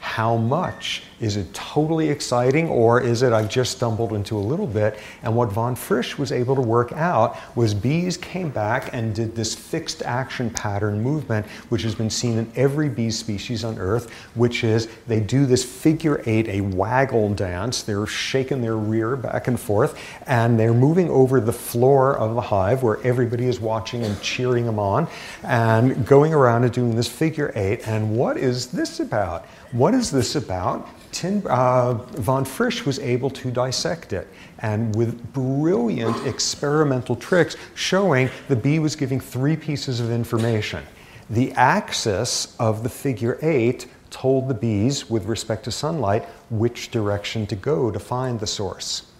[0.00, 1.02] How much?
[1.20, 4.98] Is it totally exciting or is it I've just stumbled into a little bit?
[5.24, 9.34] And what von Frisch was able to work out was bees came back and did
[9.34, 14.12] this fixed action pattern movement, which has been seen in every bee species on Earth,
[14.36, 17.82] which is they do this figure eight, a waggle dance.
[17.82, 22.40] They're shaking their rear back and forth, and they're moving over the floor of the
[22.40, 25.08] hive where everybody is watching and cheering them on,
[25.42, 27.88] and going around and doing this figure eight.
[27.88, 29.44] And what is this about?
[29.72, 30.88] What is this about?
[31.24, 34.28] Uh, von Frisch was able to dissect it
[34.60, 40.84] and with brilliant experimental tricks showing the bee was giving three pieces of information.
[41.28, 47.46] The axis of the figure eight told the bees, with respect to sunlight, which direction
[47.48, 49.10] to go to find the source.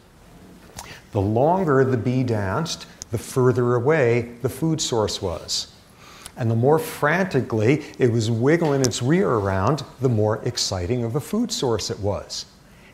[1.13, 5.75] The longer the bee danced, the further away the food source was.
[6.39, 11.21] And the more frantically it was wiggling its rear around, the more exciting of a
[11.21, 12.47] food source it was.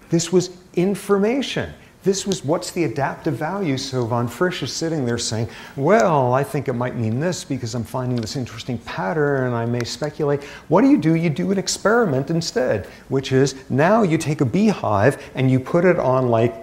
[0.09, 1.73] This was information.
[2.05, 3.79] This was what's the adaptive value.
[3.79, 7.75] So von Frisch is sitting there saying, well, I think it might mean this because
[7.75, 10.43] I'm finding this interesting pattern and I may speculate.
[10.69, 11.15] What do you do?
[11.15, 15.87] You do an experiment instead, which is now you take a beehive and you put
[15.87, 16.55] it on like,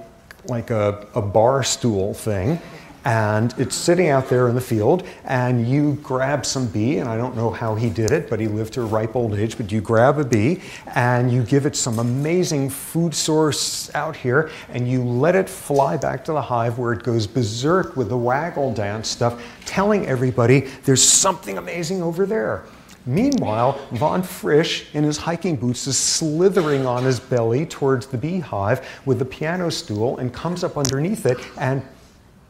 [0.45, 2.59] like a, a bar stool thing
[3.05, 7.17] and it's sitting out there in the field and you grab some bee and i
[7.17, 9.71] don't know how he did it but he lived to a ripe old age but
[9.71, 10.61] you grab a bee
[10.95, 15.97] and you give it some amazing food source out here and you let it fly
[15.97, 20.61] back to the hive where it goes berserk with the waggle dance stuff telling everybody
[20.83, 22.65] there's something amazing over there.
[23.05, 28.87] Meanwhile, von Frisch, in his hiking boots, is slithering on his belly towards the beehive
[29.05, 31.81] with the piano stool and comes up underneath it and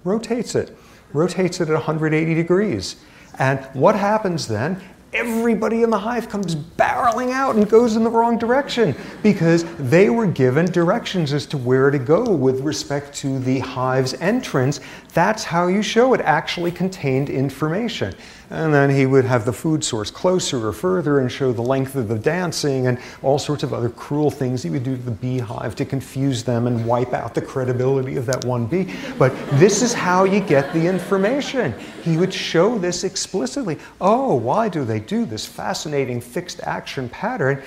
[0.04, 0.76] rotates it,
[1.14, 2.96] rotates it at 180 degrees.
[3.40, 4.82] And what happens then?
[5.14, 10.10] Everybody in the hive comes barreling out and goes in the wrong direction because they
[10.10, 14.80] were given directions as to where to go with respect to the hive's entrance.
[15.14, 18.16] That's how you show it actually contained information.
[18.52, 21.96] And then he would have the food source closer or further and show the length
[21.96, 25.10] of the dancing and all sorts of other cruel things he would do to the
[25.10, 28.94] beehive to confuse them and wipe out the credibility of that one bee.
[29.18, 31.74] But this is how you get the information.
[32.04, 33.80] He would show this explicitly.
[34.02, 37.64] Oh, why do they do this fascinating fixed action pattern?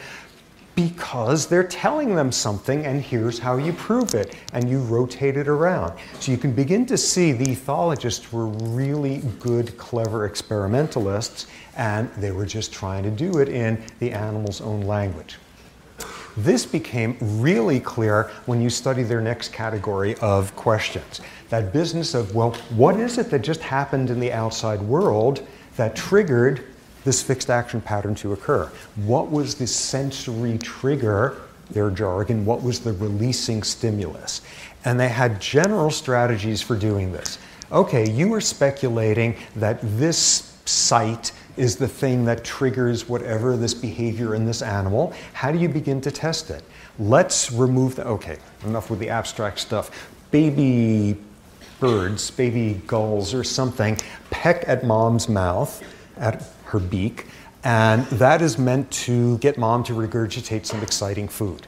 [0.75, 5.49] Because they're telling them something and here's how you prove it and you rotate it
[5.49, 5.93] around.
[6.21, 11.47] So you can begin to see the ethologists were really good clever experimentalists
[11.77, 15.37] and they were just trying to do it in the animal's own language.
[16.37, 21.21] This became really clear when you study their next category of questions.
[21.51, 25.47] That business of well what is it that just happened in the outside world
[25.77, 26.65] that triggered
[27.05, 28.71] this fixed action pattern to occur.
[28.97, 34.41] What was the sensory trigger, their jargon, what was the releasing stimulus?
[34.85, 37.39] And they had general strategies for doing this.
[37.73, 44.35] Okay, you were speculating that this sight is the thing that triggers whatever this behavior
[44.35, 45.13] in this animal.
[45.33, 46.63] How do you begin to test it?
[46.99, 50.11] Let's remove the, okay, enough with the abstract stuff.
[50.31, 51.17] Baby
[51.81, 53.99] birds, baby gulls or something,
[54.31, 55.83] peck at mom's mouth
[56.17, 57.27] at her beak,
[57.63, 61.67] and that is meant to get mom to regurgitate some exciting food.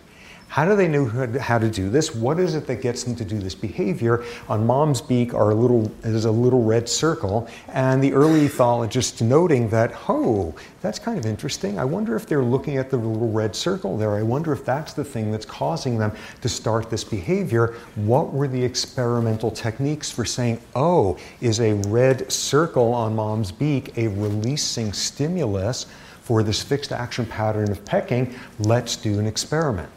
[0.57, 1.05] How do they know
[1.39, 2.15] how to do this?
[2.15, 4.25] What is it that gets them to do this behavior?
[4.49, 9.21] On mom's beak are a little, is a little red circle, and the early ethologists
[9.21, 11.79] noting that, oh, that's kind of interesting.
[11.79, 14.15] I wonder if they're looking at the little red circle there.
[14.15, 17.75] I wonder if that's the thing that's causing them to start this behavior.
[17.95, 23.99] What were the experimental techniques for saying, oh, is a red circle on mom's beak
[23.99, 25.85] a releasing stimulus
[26.23, 28.35] for this fixed action pattern of pecking?
[28.59, 29.91] Let's do an experiment.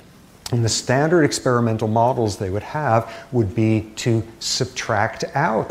[0.52, 5.70] And the standard experimental models they would have would be to subtract out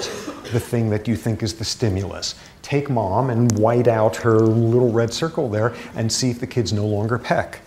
[0.52, 2.36] the thing that you think is the stimulus.
[2.62, 6.72] Take mom and white out her little red circle there and see if the kids
[6.72, 7.60] no longer peck.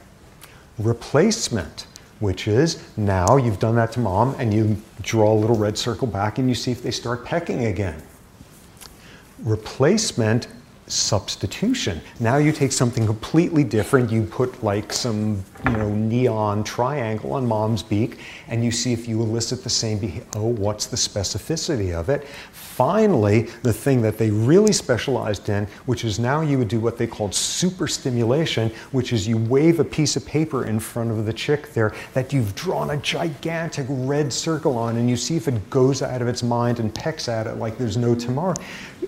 [0.79, 1.85] Replacement,
[2.19, 6.07] which is now you've done that to mom and you draw a little red circle
[6.07, 8.01] back and you see if they start pecking again.
[9.39, 10.47] Replacement
[10.87, 12.01] substitution.
[12.19, 17.45] Now you take something completely different, you put like some you know, neon triangle on
[17.45, 20.25] mom's beak, and you see if you elicit the same behavior.
[20.35, 22.25] Oh, what's the specificity of it?
[22.51, 26.97] Finally, the thing that they really specialized in, which is now you would do what
[26.97, 31.25] they called super stimulation, which is you wave a piece of paper in front of
[31.25, 35.47] the chick there that you've drawn a gigantic red circle on, and you see if
[35.47, 38.55] it goes out of its mind and pecks at it like there's no tomorrow.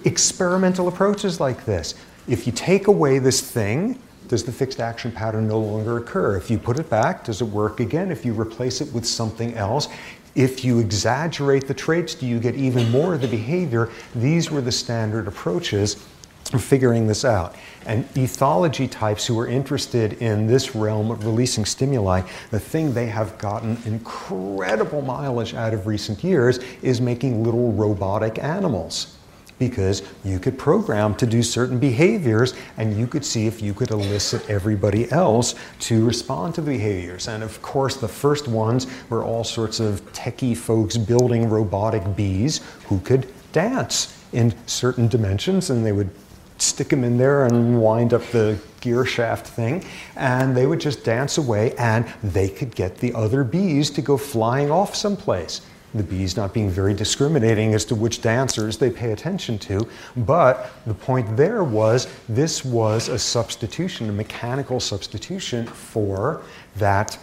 [0.06, 1.96] Experimental approaches like this.
[2.28, 4.00] If you take away this thing,
[4.34, 6.36] does the fixed action pattern no longer occur?
[6.36, 8.10] If you put it back, does it work again?
[8.10, 9.90] If you replace it with something else,
[10.34, 13.92] if you exaggerate the traits, do you get even more of the behavior?
[14.16, 16.04] These were the standard approaches
[16.46, 17.54] for figuring this out.
[17.86, 23.06] And ethology types who are interested in this realm of releasing stimuli, the thing they
[23.06, 29.16] have gotten incredible mileage out of recent years is making little robotic animals
[29.60, 33.92] because you could program to do certain behaviors and you could see if you could
[33.92, 37.28] elicit everybody else to respond to behaviors.
[37.28, 42.62] And of course, the first ones were all sorts of techie folks building robotic bees
[42.88, 46.10] who could dance in certain dimensions and they would
[46.58, 49.84] stick them in there and wind up the gear shaft thing
[50.16, 54.18] and they would just dance away and they could get the other bees to go
[54.18, 55.62] flying off someplace
[55.94, 59.88] the bees not being very discriminating as to which dancers they pay attention to.
[60.18, 66.42] But the point there was this was a substitution, a mechanical substitution for
[66.78, 67.18] that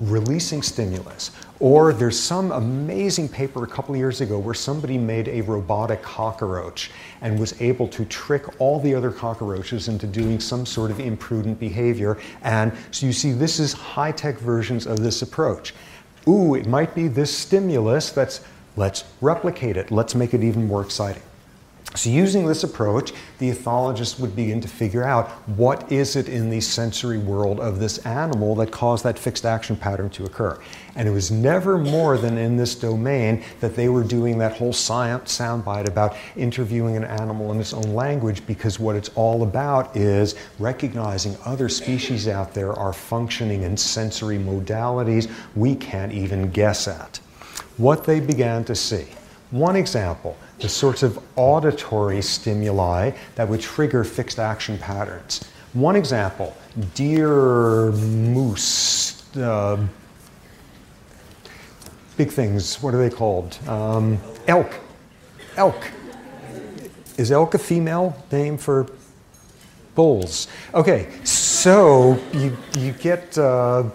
[0.00, 1.30] releasing stimulus.
[1.60, 6.02] Or there's some amazing paper a couple of years ago where somebody made a robotic
[6.02, 10.98] cockroach and was able to trick all the other cockroaches into doing some sort of
[10.98, 12.18] imprudent behavior.
[12.42, 15.74] And so you see, this is high tech versions of this approach.
[16.26, 18.40] Ooh, it might be this stimulus that's,
[18.76, 21.22] let's replicate it, let's make it even more exciting.
[21.94, 26.50] So using this approach, the ethologist would begin to figure out what is it in
[26.50, 30.58] the sensory world of this animal that caused that fixed action pattern to occur.
[30.96, 34.72] And it was never more than in this domain that they were doing that whole
[34.72, 39.96] science soundbite about interviewing an animal in its own language because what it's all about
[39.96, 46.86] is recognizing other species out there are functioning in sensory modalities we can't even guess
[46.86, 47.18] at.
[47.76, 49.06] What they began to see.
[49.50, 55.44] One example the sorts of auditory stimuli that would trigger fixed action patterns.
[55.72, 56.56] One example
[56.94, 59.84] deer, moose, uh,
[62.16, 63.58] big things, what are they called?
[63.68, 64.72] Um, elk.
[65.56, 65.90] Elk.
[67.16, 68.88] Is elk a female name for
[69.94, 70.48] bulls?
[70.74, 73.36] Okay, so you, you get.
[73.38, 73.90] Uh,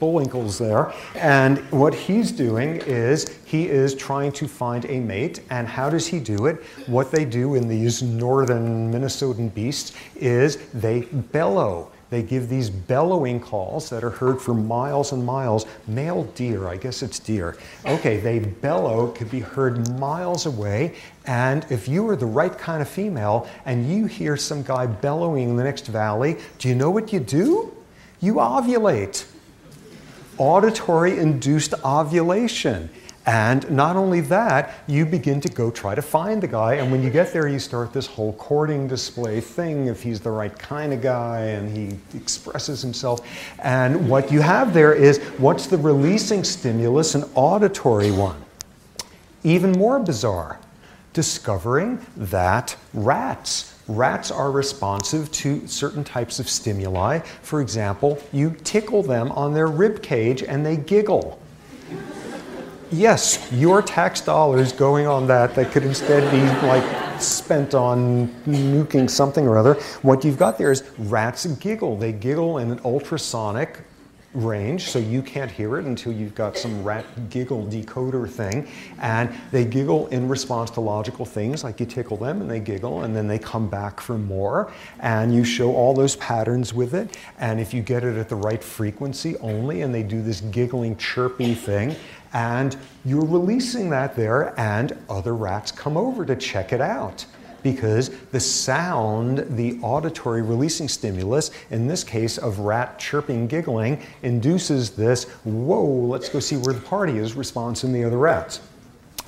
[0.00, 0.92] Bullwinkle's there.
[1.14, 5.40] And what he's doing is he is trying to find a mate.
[5.50, 6.62] And how does he do it?
[6.86, 11.90] What they do in these northern Minnesotan beasts is they bellow.
[12.10, 15.66] They give these bellowing calls that are heard for miles and miles.
[15.86, 17.58] Male deer, I guess it's deer.
[17.84, 20.94] Okay, they bellow, could be heard miles away.
[21.26, 25.50] And if you are the right kind of female and you hear some guy bellowing
[25.50, 27.74] in the next valley, do you know what you do?
[28.20, 29.26] You ovulate
[30.38, 32.88] auditory induced ovulation.
[33.28, 36.76] And not only that, you begin to go try to find the guy.
[36.76, 40.30] And when you get there, you start this whole courting display thing if he's the
[40.30, 43.20] right kind of guy and he expresses himself.
[43.58, 47.14] And what you have there is what's the releasing stimulus?
[47.14, 48.42] An auditory one.
[49.44, 50.58] Even more bizarre,
[51.12, 57.20] discovering that rats Rats are responsive to certain types of stimuli.
[57.40, 61.40] For example, you tickle them on their rib cage and they giggle.
[62.90, 69.10] Yes, your tax dollars going on that that could instead be like spent on nuking
[69.10, 69.74] something or other.
[70.00, 71.98] What you've got there is rats giggle.
[71.98, 73.84] They giggle in an ultrasonic
[74.34, 78.68] range, so you can't hear it until you've got some rat giggle decoder thing.
[79.00, 83.02] And they giggle in response to logical things, like you tickle them and they giggle,
[83.02, 84.72] and then they come back for more.
[85.00, 87.16] And you show all those patterns with it.
[87.38, 90.96] And if you get it at the right frequency only, and they do this giggling,
[90.96, 91.96] chirpy thing,
[92.32, 97.24] and you're releasing that there, and other rats come over to check it out
[97.62, 104.90] because the sound, the auditory releasing stimulus, in this case of rat chirping, giggling, induces
[104.90, 108.60] this, whoa, let's go see where the party is response in the other rats.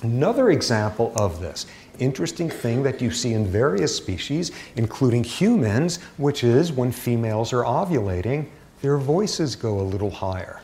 [0.02, 1.66] Another example of this
[1.98, 7.64] interesting thing that you see in various species, including humans, which is when females are
[7.64, 8.46] ovulating,
[8.80, 10.60] their voices go a little higher.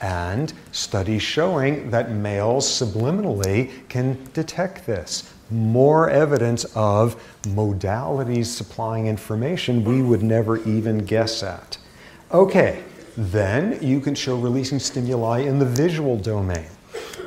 [0.00, 9.84] And studies showing that males subliminally can detect this more evidence of modalities supplying information
[9.84, 11.78] we would never even guess at.
[12.32, 12.82] Okay,
[13.16, 16.66] then you can show releasing stimuli in the visual domain.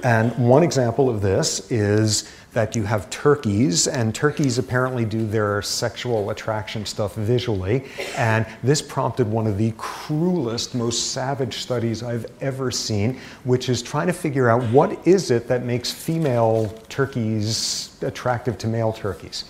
[0.03, 5.61] And one example of this is that you have turkeys, and turkeys apparently do their
[5.61, 7.85] sexual attraction stuff visually.
[8.15, 13.83] And this prompted one of the cruelest, most savage studies I've ever seen, which is
[13.83, 19.45] trying to figure out what is it that makes female turkeys attractive to male turkeys.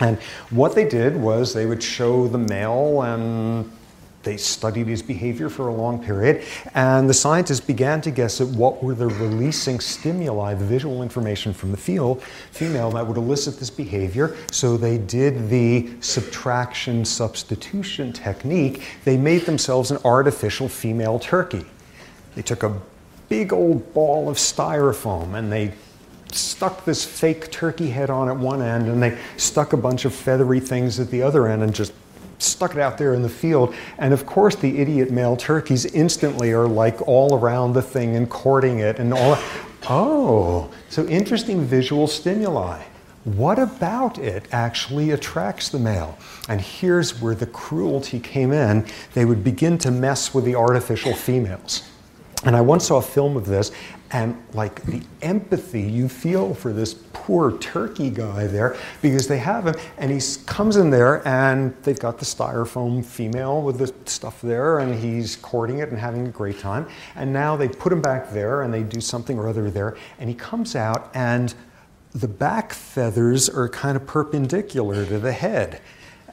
[0.00, 0.18] And
[0.50, 3.70] what they did was they would show the male and
[4.24, 6.44] they studied his behavior for a long period,
[6.74, 11.52] and the scientists began to guess at what were the releasing stimuli, the visual information
[11.52, 14.36] from the field, female that would elicit this behavior.
[14.50, 18.82] So they did the subtraction substitution technique.
[19.04, 21.64] They made themselves an artificial female turkey.
[22.34, 22.80] They took a
[23.28, 25.72] big old ball of styrofoam and they
[26.32, 30.14] stuck this fake turkey head on at one end and they stuck a bunch of
[30.14, 31.92] feathery things at the other end and just
[32.38, 33.74] stuck it out there in the field.
[33.98, 38.28] And of course, the idiot male turkeys instantly are like all around the thing and
[38.28, 39.38] courting it and all.
[39.88, 42.82] Oh, so interesting visual stimuli.
[43.24, 46.18] What about it actually attracts the male?
[46.48, 48.86] And here's where the cruelty came in.
[49.14, 51.88] They would begin to mess with the artificial females.
[52.44, 53.72] And I once saw a film of this,
[54.10, 59.66] and like the empathy you feel for this poor turkey guy there, because they have
[59.66, 64.42] him, and he comes in there, and they've got the styrofoam female with the stuff
[64.42, 66.86] there, and he's courting it and having a great time.
[67.16, 70.28] And now they put him back there, and they do something or other there, and
[70.28, 71.54] he comes out, and
[72.14, 75.80] the back feathers are kind of perpendicular to the head.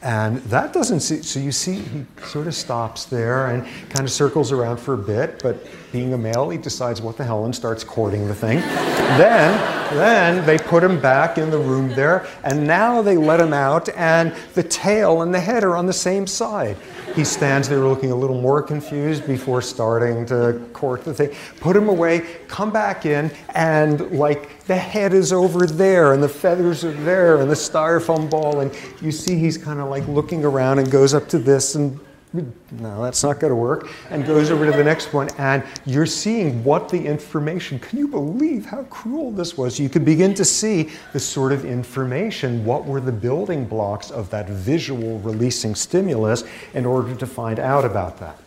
[0.04, 4.10] And that doesn't see, so you see, he sort of stops there and kind of
[4.10, 7.56] circles around for a bit, but being a male, he decides what the hell and
[7.56, 8.62] starts courting the thing.
[8.62, 13.54] then, then they put him back in the room there, and now they let him
[13.54, 16.78] out, and the tail and the head are on the same side.
[17.16, 21.36] He stands there looking a little more confused before starting to court the thing.
[21.59, 26.30] Put him away, come back in, and like the head is over there, and the
[26.30, 30.45] feathers are there, and the styrofoam ball, and you see he's kind of like looking
[30.45, 31.99] around and goes up to this and
[32.34, 36.06] no, that's not going to work, and goes over to the next one, and you're
[36.06, 39.80] seeing what the information, can you believe how cruel this was?
[39.80, 44.30] You could begin to see the sort of information, what were the building blocks of
[44.30, 48.38] that visual releasing stimulus in order to find out about that.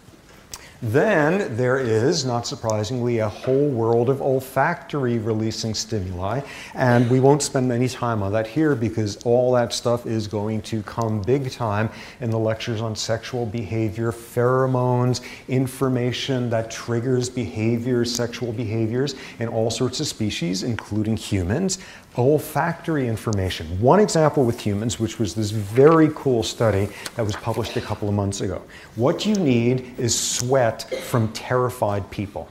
[0.85, 6.43] Then there is, not surprisingly, a whole world of olfactory releasing stimuli,
[6.75, 10.61] and we won't spend any time on that here because all that stuff is going
[10.61, 11.89] to come big time
[12.21, 19.71] in the lectures on sexual behavior, pheromones, information that triggers behaviors, sexual behaviors in all
[19.71, 21.79] sorts of species, including humans
[22.17, 23.67] olfactory information.
[23.81, 28.09] One example with humans, which was this very cool study that was published a couple
[28.09, 28.63] of months ago.
[28.97, 32.49] What you need is sweat from terrified people.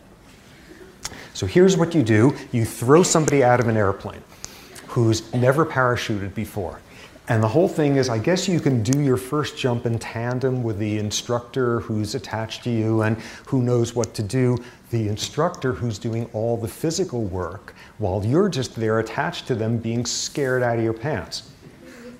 [1.34, 4.22] So here's what you do you throw somebody out of an airplane
[4.88, 6.80] who's never parachuted before.
[7.30, 10.62] And the whole thing is, I guess you can do your first jump in tandem
[10.62, 13.18] with the instructor who's attached to you and
[13.48, 14.58] who knows what to do.
[14.92, 19.78] The instructor who's doing all the physical work while you're just there attached to them
[19.78, 21.50] being scared out of your pants.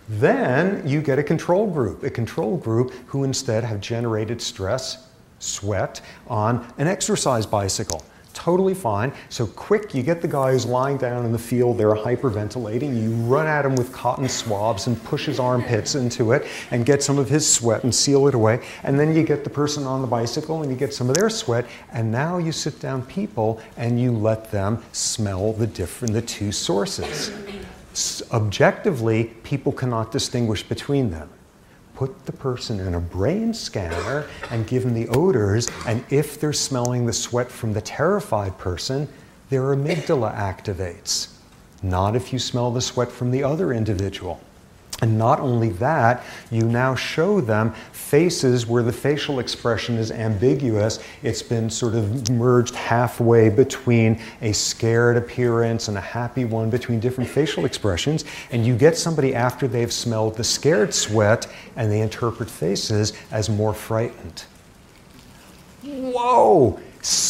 [0.08, 5.08] Then you get a control group, a control group who instead have generated stress,
[5.39, 9.13] sweat on an exercise bicycle totally fine.
[9.29, 13.11] So quick, you get the guy who's lying down in the field, they're hyperventilating, you
[13.25, 17.17] run at him with cotton swabs and push his armpits into it and get some
[17.17, 18.63] of his sweat and seal it away.
[18.84, 21.29] And then you get the person on the bicycle and you get some of their
[21.29, 21.65] sweat.
[21.91, 26.51] And now you sit down people and you let them smell the different, the two
[26.51, 27.31] sources.
[28.31, 31.29] Objectively, people cannot distinguish between them
[31.95, 36.53] put the person in a brain scanner and give them the odors, and if they're
[36.53, 39.07] smelling the sweat from the terrified person,
[39.49, 41.29] their amygdala activates.
[41.81, 44.39] Not if you smell the sweat from the other individual.
[45.01, 50.99] And not only that, you now show them faces where the facial expression is ambiguous.
[51.23, 56.99] It's been sort of merged halfway between a scared appearance and a happy one, between
[56.99, 58.23] different facial expressions.
[58.51, 63.49] And you get somebody after they've smelled the scared sweat and they interpret faces as
[63.49, 64.43] more frightened.
[65.83, 66.79] Whoa!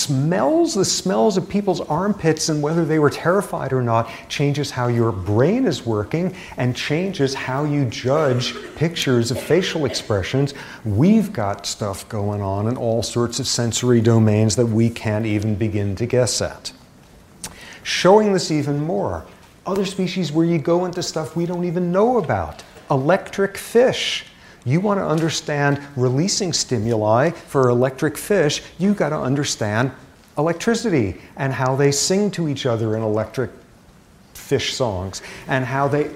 [0.03, 4.87] Smells, the smells of people's armpits and whether they were terrified or not changes how
[4.87, 10.53] your brain is working and changes how you judge pictures of facial expressions.
[10.85, 15.55] We've got stuff going on in all sorts of sensory domains that we can't even
[15.55, 16.71] begin to guess at.
[17.83, 19.25] Showing this even more,
[19.65, 22.63] other species where you go into stuff we don't even know about.
[22.89, 24.25] Electric fish
[24.65, 29.91] you want to understand releasing stimuli for electric fish, You've got to understand
[30.37, 33.51] electricity and how they sing to each other in electric
[34.33, 36.11] fish songs and how they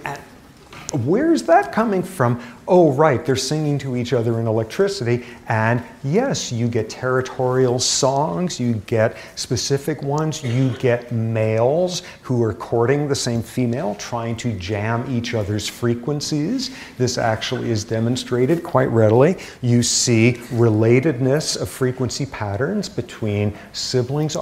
[0.94, 2.42] Where's that coming from?
[2.66, 5.26] Oh, right, they're singing to each other in electricity.
[5.50, 12.54] And yes, you get territorial songs, you get specific ones, you get males who are
[12.54, 16.76] courting the same female, trying to jam each other's frequencies.
[16.98, 19.38] This actually is demonstrated quite readily.
[19.62, 24.38] You see relatedness of frequency patterns between siblings.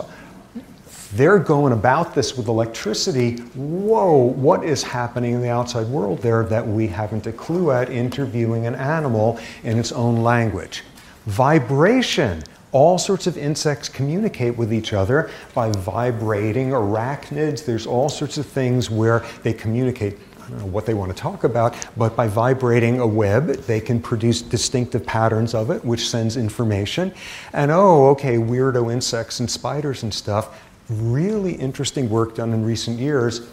[1.15, 3.37] They're going about this with electricity.
[3.55, 7.89] Whoa, what is happening in the outside world there that we haven't a clue at
[7.89, 10.83] interviewing an animal in its own language?
[11.25, 12.43] Vibration.
[12.73, 17.63] All sorts of insects communicate with each other by vibrating arachnids.
[17.63, 21.19] There's all sorts of things where they communicate I don't know what they want to
[21.19, 26.07] talk about, but by vibrating a web, they can produce distinctive patterns of it, which
[26.07, 27.11] sends information.
[27.53, 32.99] And oh, okay, weirdo insects and spiders and stuff, really interesting work done in recent
[32.99, 33.47] years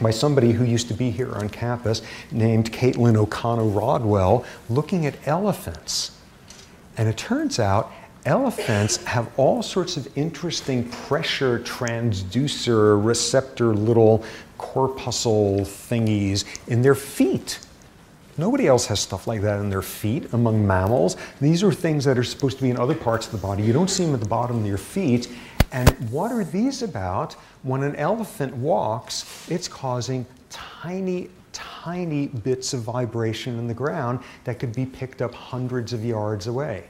[0.00, 5.16] by somebody who used to be here on campus named Caitlin O'Connell Rodwell looking at
[5.26, 6.12] elephants.
[6.96, 7.92] And it turns out
[8.24, 14.24] elephants have all sorts of interesting pressure transducer receptor little
[14.58, 17.60] corpuscle thingies in their feet.
[18.38, 21.16] Nobody else has stuff like that in their feet among mammals.
[21.40, 23.62] These are things that are supposed to be in other parts of the body.
[23.62, 25.28] You don't see them at the bottom of your feet.
[25.72, 27.34] And what are these about?
[27.62, 34.58] When an elephant walks, it's causing tiny, tiny bits of vibration in the ground that
[34.58, 36.84] could be picked up hundreds of yards away.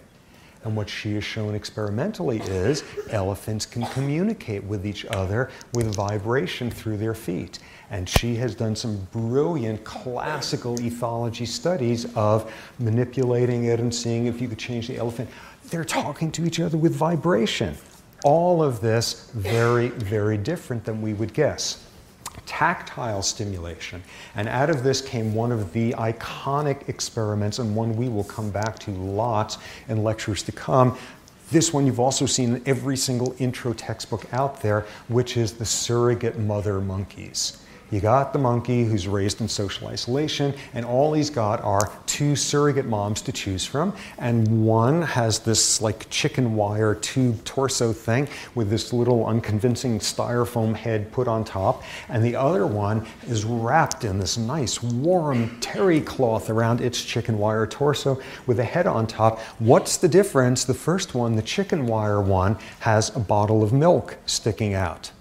[0.65, 6.73] And what she has shown experimentally is elephants can communicate with each other with vibration
[6.73, 7.61] through their feet.
[7.91, 14.41] And she has done some brilliant classical ethology studies of manipulating it and seeing if
[14.41, 15.31] you could change the elephant.
[15.71, 17.77] They're talking to each other with vibration.
[18.25, 21.87] All of this very, very different than we would guess
[22.45, 24.03] tactile stimulation.
[24.35, 28.51] And out of this came one of the iconic experiments, and one we will come
[28.51, 29.59] back to lots
[29.89, 30.97] in lectures to come.
[31.51, 35.65] This one you've also seen in every single intro textbook out there, which is the
[35.65, 37.63] surrogate mother monkeys.
[37.91, 42.35] You got the monkey who's raised in social isolation, and all he's got are two
[42.35, 43.95] surrogate moms to choose from.
[44.19, 50.75] And one has this like chicken wire tube torso thing with this little unconvincing styrofoam
[50.75, 51.85] head put on top.
[52.09, 57.39] And the other one is wrapped in this nice warm terry cloth around its chicken
[57.39, 59.39] wire torso with a head on top.
[59.61, 60.65] What's the difference?
[60.65, 65.13] The first one, the chicken wire one, has a bottle of milk sticking out.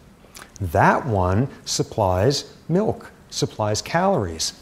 [0.61, 4.53] That one supplies milk, supplies calories.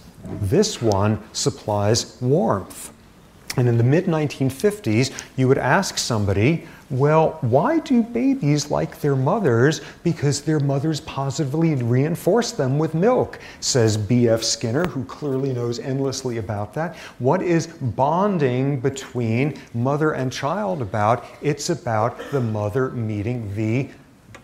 [0.41, 2.91] This one supplies warmth.
[3.55, 9.15] And in the mid 1950s, you would ask somebody, well, why do babies like their
[9.15, 9.81] mothers?
[10.03, 14.43] Because their mothers positively reinforce them with milk, says B.F.
[14.43, 16.95] Skinner, who clearly knows endlessly about that.
[17.19, 21.25] What is bonding between mother and child about?
[21.41, 23.89] It's about the mother meeting the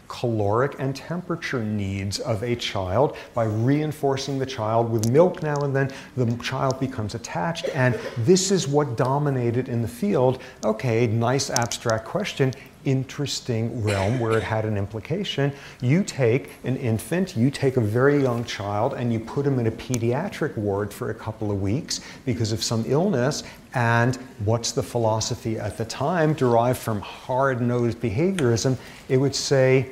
[0.10, 5.74] caloric and temperature needs of a child by reinforcing the child with milk now and
[5.74, 11.50] then the child becomes attached and this is what dominated in the field okay nice
[11.50, 12.52] abstract question
[12.86, 15.52] interesting realm where it had an implication.
[15.82, 19.68] You take an infant, you take a very young child, and you put him in
[19.68, 23.44] a pediatric ward for a couple of weeks because of some illness.
[23.74, 28.78] And what's the philosophy at the time derived from hard nosed behaviorism?
[29.10, 29.92] It would say,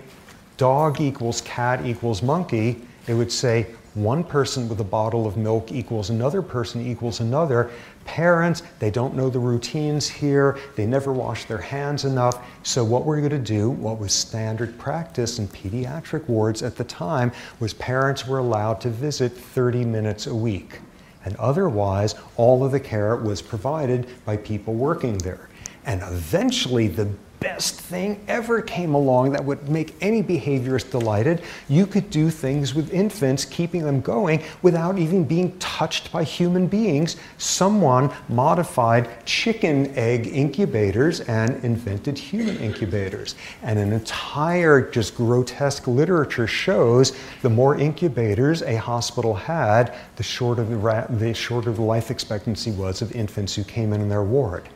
[0.57, 5.71] dog equals cat equals monkey, it would say one person with a bottle of milk
[5.71, 7.71] equals another person equals another.
[8.05, 12.45] Parents, they don't know the routines here, they never wash their hands enough.
[12.61, 16.83] So, what we're going to do, what was standard practice in pediatric wards at the
[16.83, 20.79] time, was parents were allowed to visit 30 minutes a week.
[21.25, 25.49] And otherwise, all of the care was provided by people working there.
[25.85, 31.41] And eventually, the best thing ever came along that would make any behaviorist delighted.
[31.67, 36.67] You could do things with infants, keeping them going without even being touched by human
[36.67, 37.15] beings.
[37.37, 43.35] Someone modified chicken egg incubators and invented human incubators.
[43.63, 50.63] And an entire just grotesque literature shows the more incubators a hospital had, the shorter
[50.63, 54.69] the, the shorter the life expectancy was of infants who came in in their ward.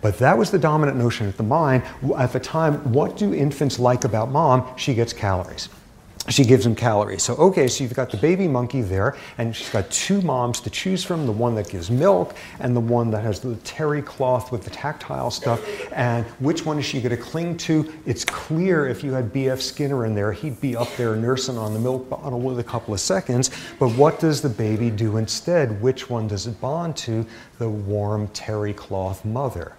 [0.00, 1.82] But that was the dominant notion at the mind.
[2.16, 4.66] At the time, what do infants like about mom?
[4.76, 5.68] She gets calories.
[6.28, 7.22] She gives them calories.
[7.22, 10.70] So, okay, so you've got the baby monkey there, and she's got two moms to
[10.70, 14.50] choose from the one that gives milk and the one that has the terry cloth
[14.50, 15.62] with the tactile stuff.
[15.92, 17.92] And which one is she going to cling to?
[18.06, 19.60] It's clear if you had B.F.
[19.60, 22.92] Skinner in there, he'd be up there nursing on the milk bottle with a couple
[22.92, 23.50] of seconds.
[23.78, 25.80] But what does the baby do instead?
[25.80, 27.24] Which one does it bond to?
[27.58, 29.76] The warm terry cloth mother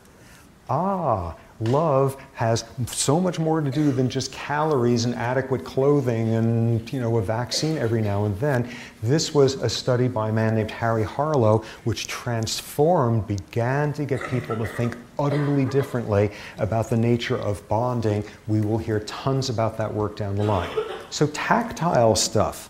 [0.69, 6.93] ah, love has so much more to do than just calories and adequate clothing and
[6.93, 8.69] you know a vaccine every now and then.
[9.01, 14.21] This was a study by a man named harry harlow which transformed began to get
[14.29, 18.23] people to think utterly differently about the nature of bonding.
[18.47, 20.69] We will hear tons about that work down the line.
[21.09, 22.69] So tactile stuff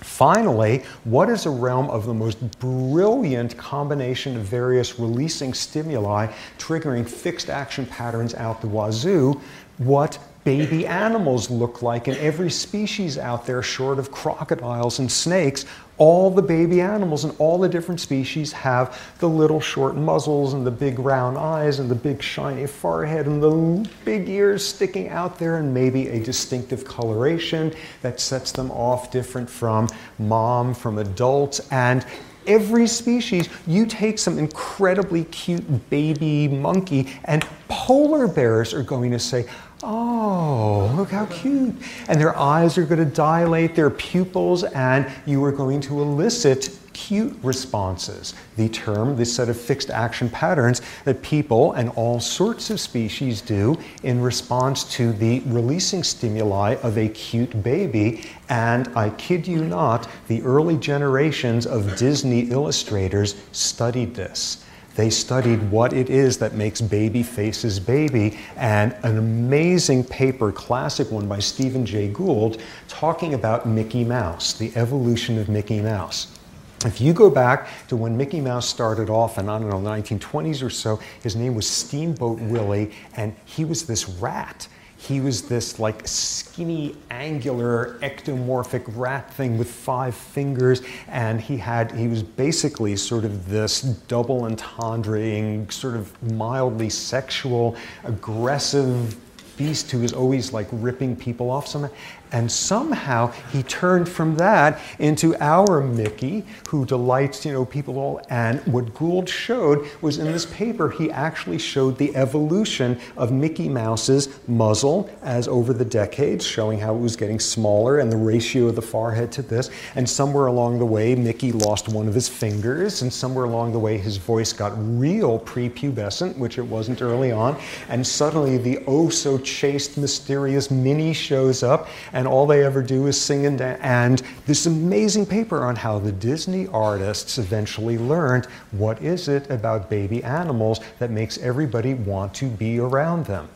[0.00, 7.08] Finally, what is a realm of the most brilliant combination of various releasing stimuli triggering
[7.08, 9.40] fixed action patterns out the wazoo?
[9.78, 10.18] What
[10.48, 15.66] baby animals look like in every species out there, short of crocodiles and snakes.
[15.98, 20.66] All the baby animals and all the different species have the little short muzzles and
[20.66, 25.38] the big round eyes and the big shiny forehead and the big ears sticking out
[25.38, 27.70] there and maybe a distinctive coloration
[28.00, 29.86] that sets them off different from
[30.18, 31.60] mom, from adults.
[31.70, 32.06] And
[32.46, 39.18] every species, you take some incredibly cute baby monkey, and polar bears are going to
[39.18, 39.46] say,
[39.82, 41.74] Oh, look how cute.
[42.08, 46.76] And their eyes are going to dilate, their pupils, and you are going to elicit
[46.92, 48.34] cute responses.
[48.56, 53.40] The term, this set of fixed action patterns that people and all sorts of species
[53.40, 58.24] do in response to the releasing stimuli of a cute baby.
[58.48, 64.64] And I kid you not, the early generations of Disney illustrators studied this.
[64.98, 71.12] They studied what it is that makes baby faces baby, and an amazing paper, classic
[71.12, 76.36] one by Stephen Jay Gould, talking about Mickey Mouse, the evolution of Mickey Mouse.
[76.84, 79.88] If you go back to when Mickey Mouse started off in, I don't know, the
[79.88, 84.66] 1920s or so, his name was Steamboat Willie, and he was this rat
[85.08, 91.90] he was this like skinny, angular, ectomorphic rat thing with five fingers, and he had
[91.92, 99.16] he was basically sort of this double entendre sort of mildly sexual, aggressive
[99.56, 101.90] beast who was always like ripping people off somehow.
[102.32, 108.20] And somehow he turned from that into our Mickey, who delights, you know, people all.
[108.28, 113.68] And what Gould showed was in this paper, he actually showed the evolution of Mickey
[113.68, 118.66] Mouse's muzzle as over the decades, showing how it was getting smaller and the ratio
[118.66, 119.70] of the forehead to this.
[119.94, 123.78] And somewhere along the way, Mickey lost one of his fingers, and somewhere along the
[123.78, 127.56] way, his voice got real prepubescent, which it wasn't early on.
[127.88, 131.88] And suddenly, the oh so chaste, mysterious Minnie shows up
[132.26, 133.80] all they ever do is sing and dance.
[133.82, 139.90] And this amazing paper on how the Disney artists eventually learned what is it about
[139.90, 143.48] baby animals that makes everybody want to be around them.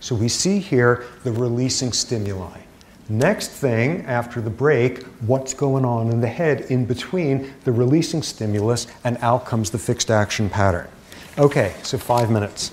[0.00, 2.60] So we see here the releasing stimuli.
[3.08, 8.22] Next thing, after the break, what's going on in the head in between the releasing
[8.22, 10.88] stimulus and out comes the fixed action pattern.
[11.38, 12.72] Okay, so five minutes.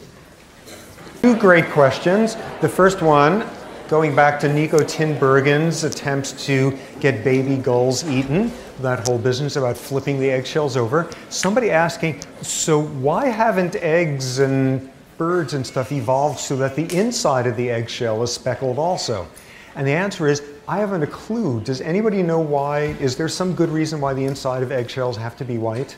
[1.21, 2.35] Two great questions.
[2.61, 3.47] The first one
[3.87, 9.77] going back to Nico Tinbergen's attempts to get baby gulls eaten, that whole business about
[9.77, 11.09] flipping the eggshells over.
[11.29, 17.45] Somebody asking, so why haven't eggs and birds and stuff evolved so that the inside
[17.45, 19.27] of the eggshell is speckled also?
[19.75, 21.59] And the answer is, I haven't a clue.
[21.61, 22.95] Does anybody know why?
[22.99, 25.97] Is there some good reason why the inside of eggshells have to be white?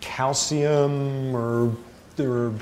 [0.00, 1.76] Calcium or,
[2.18, 2.54] or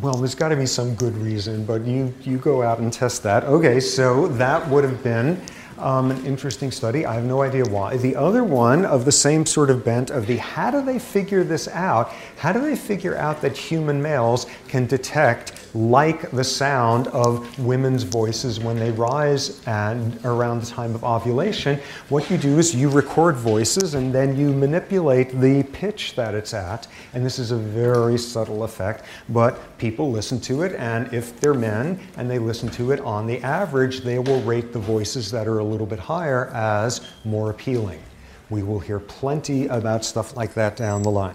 [0.00, 3.22] well, there's got to be some good reason, but you, you go out and test
[3.22, 3.44] that.
[3.44, 5.40] Okay, so that would have been
[5.78, 7.06] um, an interesting study.
[7.06, 7.96] I have no idea why.
[7.96, 11.44] The other one of the same sort of bent of the how do they figure
[11.44, 12.12] this out?
[12.38, 18.02] How do they figure out that human males can detect like the sound of women's
[18.02, 21.78] voices when they rise and around the time of ovulation?
[22.08, 26.54] What you do is you record voices and then you manipulate the pitch that it's
[26.54, 26.88] at.
[27.12, 31.54] And this is a very subtle effect, but people listen to it and if they're
[31.54, 35.46] men and they listen to it on the average, they will rate the voices that
[35.46, 38.00] are a little bit higher as more appealing.
[38.48, 41.34] We will hear plenty about stuff like that down the line.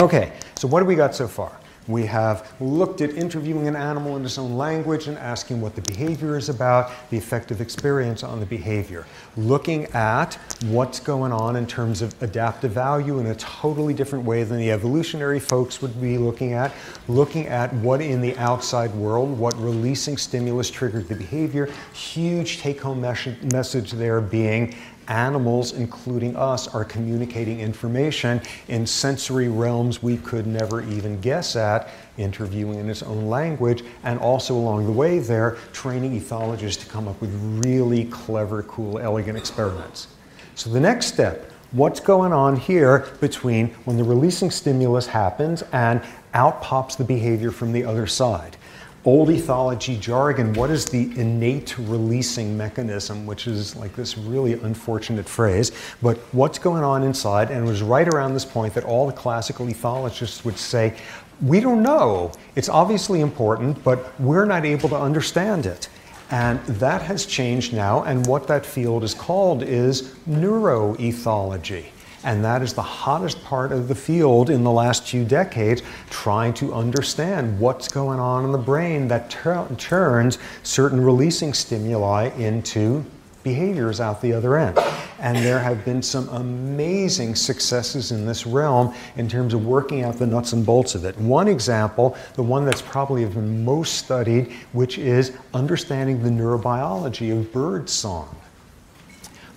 [0.00, 1.52] Okay, so what do we got so far?
[1.88, 5.82] We have looked at interviewing an animal in its own language and asking what the
[5.82, 9.04] behavior is about, the effective experience on the behavior.
[9.36, 10.34] Looking at
[10.66, 14.70] what's going on in terms of adaptive value in a totally different way than the
[14.70, 16.72] evolutionary folks would be looking at.
[17.08, 21.68] Looking at what in the outside world, what releasing stimulus triggered the behavior.
[21.92, 24.76] Huge take home message there being
[25.08, 31.90] animals, including us, are communicating information in sensory realms we could never even guess at,
[32.18, 37.08] interviewing in its own language, and also along the way there, training ethologists to come
[37.08, 37.32] up with
[37.64, 40.08] really clever, cool, elegant experiments.
[40.54, 46.02] So the next step, what's going on here between when the releasing stimulus happens and
[46.34, 48.56] out pops the behavior from the other side?
[49.04, 55.28] Old ethology jargon, what is the innate releasing mechanism, which is like this really unfortunate
[55.28, 57.50] phrase, but what's going on inside?
[57.50, 60.94] And it was right around this point that all the classical ethologists would say,
[61.40, 62.30] we don't know.
[62.54, 65.88] It's obviously important, but we're not able to understand it.
[66.30, 71.86] And that has changed now, and what that field is called is neuroethology.
[72.24, 76.54] And that is the hottest part of the field in the last few decades, trying
[76.54, 83.04] to understand what's going on in the brain that turns certain releasing stimuli into
[83.42, 84.78] behaviors out the other end.
[85.18, 90.16] And there have been some amazing successes in this realm in terms of working out
[90.16, 91.16] the nuts and bolts of it.
[91.18, 97.52] One example, the one that's probably been most studied, which is understanding the neurobiology of
[97.52, 98.36] bird song.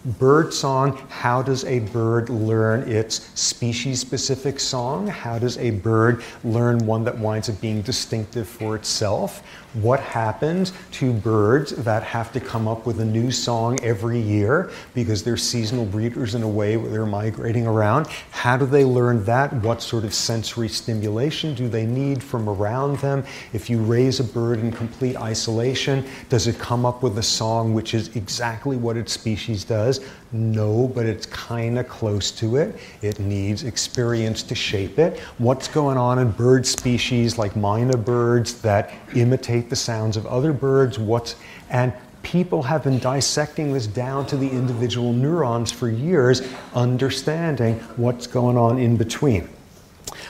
[0.05, 5.07] Bird song, how does a bird learn its species specific song?
[5.07, 9.43] How does a bird learn one that winds up being distinctive for itself?
[9.81, 14.71] What happens to birds that have to come up with a new song every year
[14.93, 18.07] because they're seasonal breeders in a way where they're migrating around?
[18.31, 19.51] How do they learn that?
[19.51, 23.25] What sort of sensory stimulation do they need from around them?
[23.51, 27.73] If you raise a bird in complete isolation, does it come up with a song
[27.73, 29.99] which is exactly what its species does?
[30.35, 32.75] No, but it's kind of close to it.
[33.01, 35.17] It needs experience to shape it.
[35.37, 40.51] What's going on in bird species like myna birds that imitate the sounds of other
[40.51, 40.99] birds?
[40.99, 41.37] What's
[41.69, 46.41] and people have been dissecting this down to the individual neurons for years,
[46.73, 49.47] understanding what's going on in between.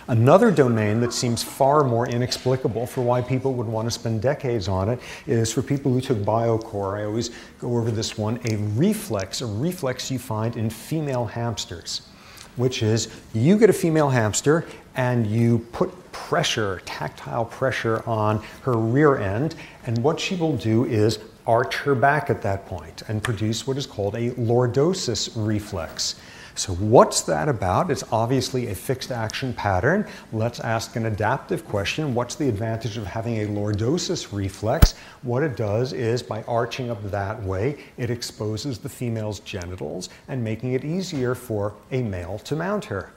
[0.07, 4.67] Another domain that seems far more inexplicable for why people would want to spend decades
[4.67, 6.99] on it is for people who took Biocore.
[6.99, 12.07] I always go over this one a reflex, a reflex you find in female hamsters,
[12.55, 14.65] which is you get a female hamster
[14.95, 19.55] and you put pressure, tactile pressure on her rear end,
[19.85, 23.77] and what she will do is arch her back at that point and produce what
[23.77, 26.15] is called a lordosis reflex.
[26.57, 27.91] So, what's that about?
[27.91, 30.07] It's obviously a fixed action pattern.
[30.31, 32.15] Let's ask an adaptive question.
[32.15, 34.95] What's the advantage of having a lordosis reflex?
[35.23, 40.41] What it does is by arching up that way, it exposes the female's genitals and
[40.41, 43.11] making it easier for a male to mount her.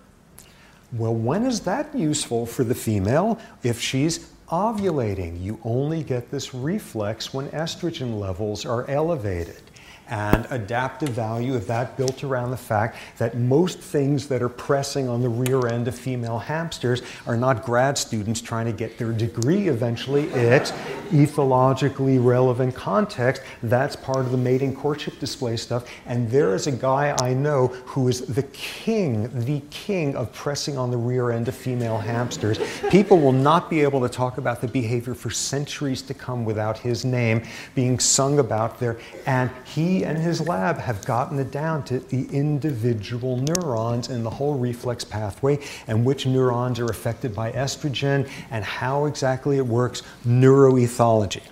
[0.93, 3.39] Well, when is that useful for the female?
[3.63, 9.63] If she's ovulating, you only get this reflex when estrogen levels are elevated
[10.09, 15.09] and adaptive value of that built around the fact that most things that are pressing
[15.09, 19.13] on the rear end of female hamsters are not grad students trying to get their
[19.13, 20.25] degree eventually.
[20.29, 20.73] It's
[21.11, 23.43] ethologically relevant context.
[23.63, 25.89] That's part of the mating courtship display stuff.
[26.07, 30.79] And there is a guy I know who is the king, the king of pressing
[30.79, 32.59] on the rear end of female hamsters.
[32.91, 36.79] People will not be able to talk about the behavior for centuries to come without
[36.79, 37.43] his name
[37.75, 38.99] being sung about there.
[39.27, 44.31] And he and his lab have gotten it down to the individual neurons in the
[44.31, 50.03] whole reflex pathway and which neurons are affected by estrogen and how exactly it works,
[50.27, 51.43] neuroethology.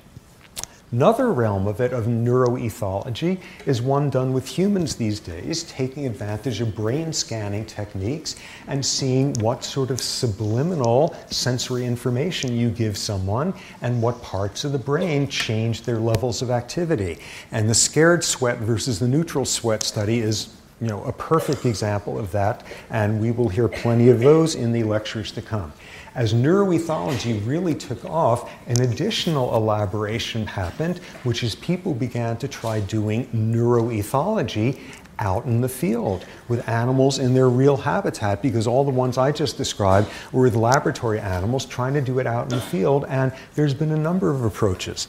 [0.92, 6.60] Another realm of it, of neuroethology, is one done with humans these days, taking advantage
[6.60, 8.36] of brain scanning techniques
[8.68, 14.70] and seeing what sort of subliminal sensory information you give someone and what parts of
[14.70, 17.18] the brain change their levels of activity.
[17.50, 22.18] And the scared sweat versus the neutral sweat study is you know, a perfect example
[22.18, 25.72] of that, and we will hear plenty of those in the lectures to come.
[26.16, 32.80] As neuroethology really took off, an additional elaboration happened, which is people began to try
[32.80, 34.80] doing neuroethology
[35.18, 39.30] out in the field with animals in their real habitat because all the ones I
[39.30, 43.30] just described were with laboratory animals trying to do it out in the field, and
[43.54, 45.08] there's been a number of approaches.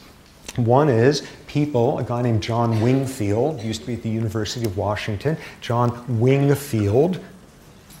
[0.56, 4.76] One is people, a guy named John Wingfield, used to be at the University of
[4.76, 5.38] Washington.
[5.62, 7.18] John Wingfield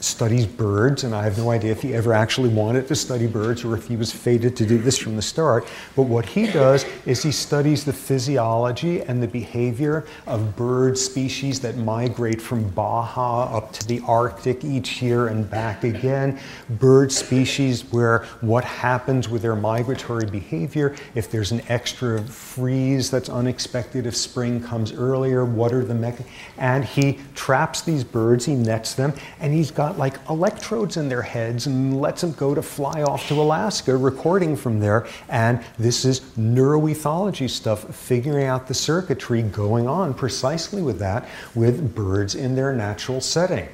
[0.00, 3.64] studies birds, and I have no idea if he ever actually wanted to study birds
[3.64, 5.66] or if he was fated to do this from the start.
[5.96, 11.60] But what he does is he studies the physiology and the behavior of bird species
[11.60, 16.38] that migrate from Baja up to the Arctic each year and back again.
[16.70, 23.28] Bird species where what happens with their migratory behavior, if there's an extra freeze that's
[23.28, 26.34] unexpected, if spring comes earlier, what are the mechanisms?
[26.56, 31.08] And he traps these birds, he nets them, and he's got got like electrodes in
[31.08, 35.06] their heads and lets them go to fly off to Alaska, recording from there.
[35.30, 41.94] And this is neuroethology stuff, figuring out the circuitry going on precisely with that with
[41.94, 43.68] birds in their natural setting.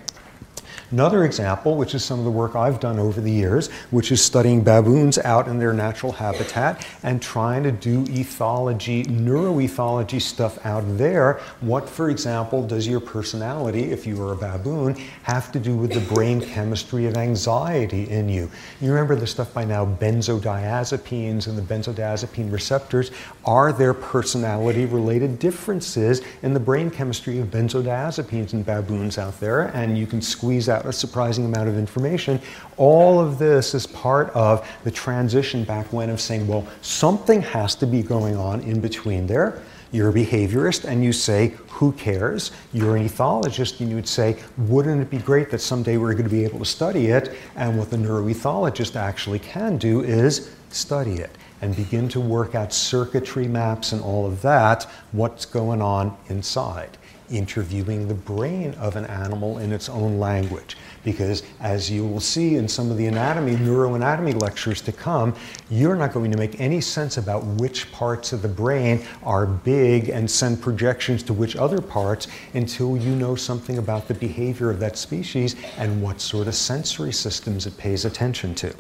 [0.91, 4.23] Another example, which is some of the work I've done over the years, which is
[4.23, 10.85] studying baboons out in their natural habitat and trying to do ethology, neuroethology stuff out
[10.99, 11.41] there.
[11.61, 15.93] What, for example, does your personality, if you are a baboon, have to do with
[15.93, 18.51] the brain chemistry of anxiety in you?
[18.81, 23.11] You remember the stuff by now, benzodiazepines and the benzodiazepine receptors.
[23.45, 29.63] Are there personality related differences in the brain chemistry of benzodiazepines in baboons out there?
[29.75, 32.41] And you can squeeze out a surprising amount of information.
[32.77, 37.75] All of this is part of the transition back when of saying, well, something has
[37.77, 39.63] to be going on in between there.
[39.93, 42.51] You're a behaviorist and you say, who cares?
[42.73, 46.25] You're an ethologist and you would say, wouldn't it be great that someday we're going
[46.25, 47.37] to be able to study it?
[47.55, 51.31] And what the neuroethologist actually can do is study it.
[51.65, 56.99] and begin to work out circuitry maps and all of that, what's going on inside
[57.31, 60.77] interviewing the brain of an animal in its own language.
[61.03, 65.35] Because as you will see in some of the anatomy, neuroanatomy lectures to come,
[65.71, 70.09] you're not going to make any sense about which parts of the brain are big
[70.09, 74.81] and send projections to which other parts until you know something about the behavior of
[74.81, 78.75] that species and what sort of sensory systems it pays attention to.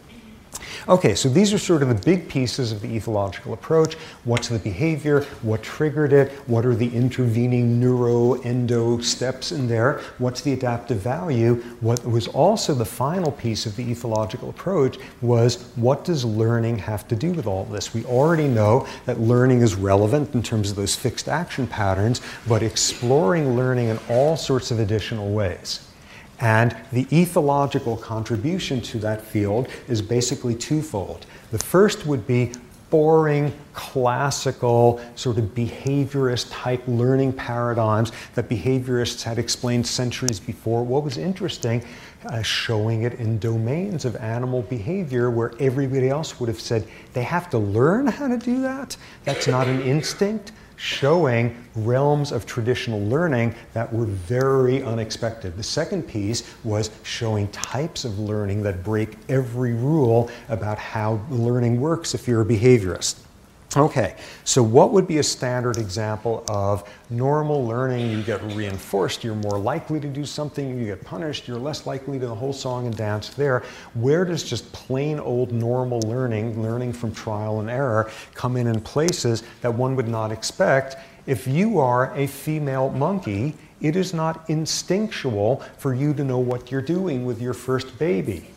[0.88, 3.94] Okay, so these are sort of the big pieces of the ethological approach.
[4.24, 5.22] What's the behavior?
[5.42, 6.32] What triggered it?
[6.46, 10.00] What are the intervening neuroendo steps in there?
[10.18, 11.56] What's the adaptive value?
[11.80, 17.08] What was also the final piece of the ethological approach was what does learning have
[17.08, 17.94] to do with all this?
[17.94, 22.62] We already know that learning is relevant in terms of those fixed action patterns, but
[22.62, 25.88] exploring learning in all sorts of additional ways.
[26.40, 31.26] And the ethological contribution to that field is basically twofold.
[31.50, 32.52] The first would be
[32.90, 40.84] boring, classical, sort of behaviorist type learning paradigms that behaviorists had explained centuries before.
[40.84, 41.84] What was interesting,
[42.26, 47.24] uh, showing it in domains of animal behavior where everybody else would have said, they
[47.24, 48.96] have to learn how to do that?
[49.24, 55.56] That's not an instinct showing realms of traditional learning that were very unexpected.
[55.56, 61.80] The second piece was showing types of learning that break every rule about how learning
[61.80, 63.23] works if you're a behaviorist.
[63.76, 64.14] Okay,
[64.44, 68.08] so what would be a standard example of normal learning?
[68.08, 72.20] You get reinforced, you're more likely to do something, you get punished, you're less likely
[72.20, 73.64] to the whole song and dance there.
[73.94, 78.80] Where does just plain old normal learning, learning from trial and error, come in in
[78.80, 80.94] places that one would not expect?
[81.26, 86.70] If you are a female monkey, it is not instinctual for you to know what
[86.70, 88.53] you're doing with your first baby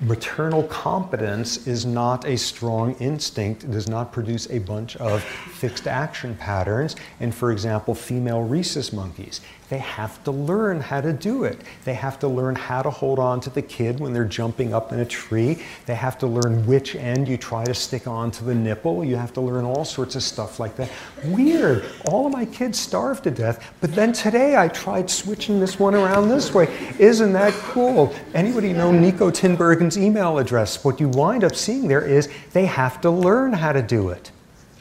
[0.00, 3.64] maternal competence is not a strong instinct.
[3.64, 6.96] It does not produce a bunch of fixed action patterns.
[7.20, 9.40] And for example, female rhesus monkeys,
[9.70, 11.58] they have to learn how to do it.
[11.84, 14.92] They have to learn how to hold on to the kid when they're jumping up
[14.92, 15.62] in a tree.
[15.86, 19.04] They have to learn which end you try to stick on to the nipple.
[19.04, 20.90] You have to learn all sorts of stuff like that.
[21.24, 21.84] Weird.
[22.06, 25.94] All of my kids starved to death, but then today I tried switching this one
[25.94, 26.68] around this way.
[26.98, 28.14] Isn't that cool?
[28.34, 30.84] Anybody know Niko Tinbergen's email address?
[30.84, 34.30] What you wind up seeing there is they have to learn how to do it.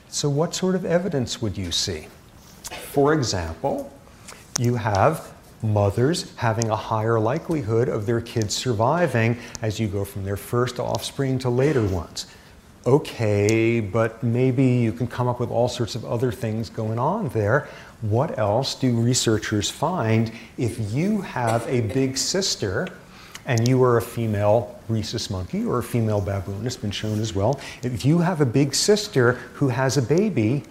[0.10, 2.08] So what sort of evidence would you see?
[2.92, 3.92] For example,
[4.60, 10.26] you have mothers having a higher likelihood of their kids surviving as you go from
[10.26, 12.28] their first offspring to later ones.
[12.86, 17.30] Okay, but maybe you can come up with all sorts of other things going on
[17.30, 17.70] there.
[18.02, 22.90] What else do researchers find if you have a big sister
[23.46, 27.34] and you are a female rhesus monkey or a female baboon, it's been shown as
[27.34, 27.60] well.
[27.84, 30.64] If you have a big sister who has a baby,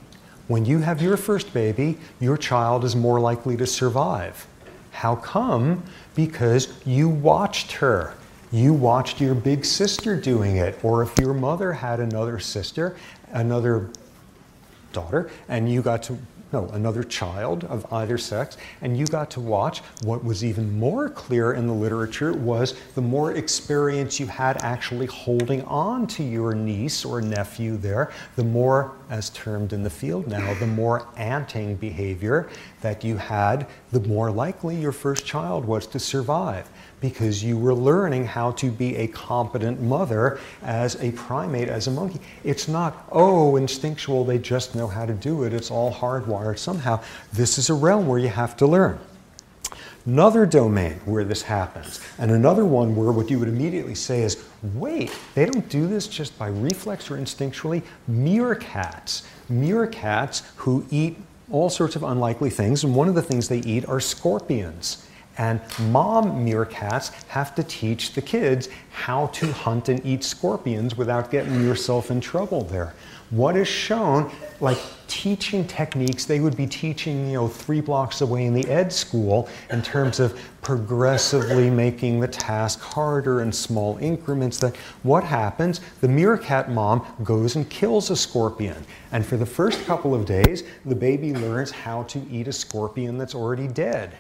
[0.53, 4.47] when you have your first baby, your child is more likely to survive.
[4.91, 5.83] How come?
[6.15, 8.15] Because you watched her.
[8.51, 10.79] You watched your big sister doing it.
[10.85, 12.97] Or if your mother had another sister,
[13.31, 13.89] another
[14.93, 16.19] daughter, and you got to
[16.53, 21.09] no, another child of either sex, and you got to watch what was even more
[21.09, 26.55] clear in the literature was the more experience you had actually holding on to your
[26.55, 31.77] niece or nephew there, the more, as termed in the field now, the more aunting
[31.77, 32.49] behavior
[32.81, 36.69] that you had, the more likely your first child was to survive
[37.03, 41.91] because you were learning how to be a competent mother as a primate, as a
[41.91, 42.21] monkey.
[42.45, 47.03] It's not, oh, instinctual, they just know how to do it, it's all hardwired somehow.
[47.33, 48.99] This is a realm where you have to learn.
[50.07, 54.43] Another domain where this happens, and another one where what you would immediately say is,
[54.75, 57.83] wait, they don't do this just by reflex or instinctually.
[58.11, 61.17] Meerkats, meerkats who eat
[61.53, 65.07] all sorts of unlikely things, and one of the things they eat are scorpions.
[65.39, 65.61] And
[65.91, 71.65] mom meerkats have to teach the kids how to hunt and eat scorpions without getting
[71.65, 72.95] yourself in trouble there.
[73.31, 74.31] What is shown,
[74.61, 74.77] like
[75.09, 79.49] teaching techniques they would be teaching, you know, three blocks away in the ed school
[79.71, 84.59] in terms of progressively making the task harder in small increments.
[84.59, 85.81] That what happens?
[86.03, 88.85] The meerkat mom goes and kills a scorpion.
[89.13, 93.17] And for the first couple of days, the baby learns how to eat a scorpion
[93.17, 94.19] that's already dead.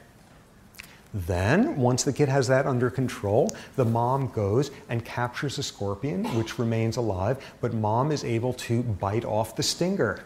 [1.15, 6.25] Then, once the kid has that under control, the mom goes and captures a scorpion,
[6.37, 10.25] which remains alive, but mom is able to bite off the stinger.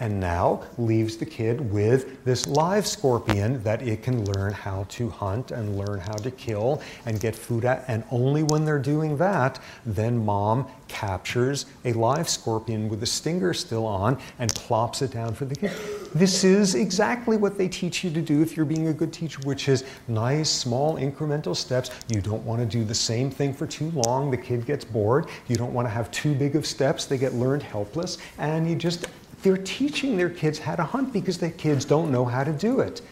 [0.00, 5.08] And now leaves the kid with this live scorpion that it can learn how to
[5.08, 7.84] hunt and learn how to kill and get food at.
[7.88, 13.54] And only when they're doing that, then mom captures a live scorpion with the stinger
[13.54, 15.72] still on and plops it down for the kid.
[16.14, 19.40] This is exactly what they teach you to do if you're being a good teacher,
[19.44, 21.90] which is nice, small, incremental steps.
[22.08, 24.30] You don't want to do the same thing for too long.
[24.30, 25.26] The kid gets bored.
[25.48, 27.06] You don't want to have too big of steps.
[27.06, 28.18] They get learned helpless.
[28.38, 29.06] And you just
[29.44, 32.80] they're teaching their kids how to hunt because the kids don't know how to do
[32.80, 33.02] it.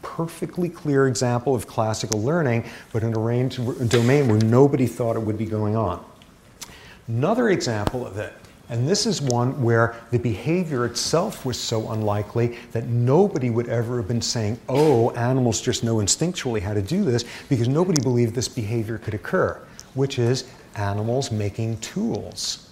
[0.00, 5.36] Perfectly clear example of classical learning, but in a domain where nobody thought it would
[5.36, 6.04] be going on.
[7.08, 8.32] Another example of it,
[8.68, 13.96] and this is one where the behavior itself was so unlikely that nobody would ever
[13.96, 18.34] have been saying, oh, animals just know instinctually how to do this, because nobody believed
[18.34, 19.60] this behavior could occur,
[19.94, 22.68] which is animals making tools.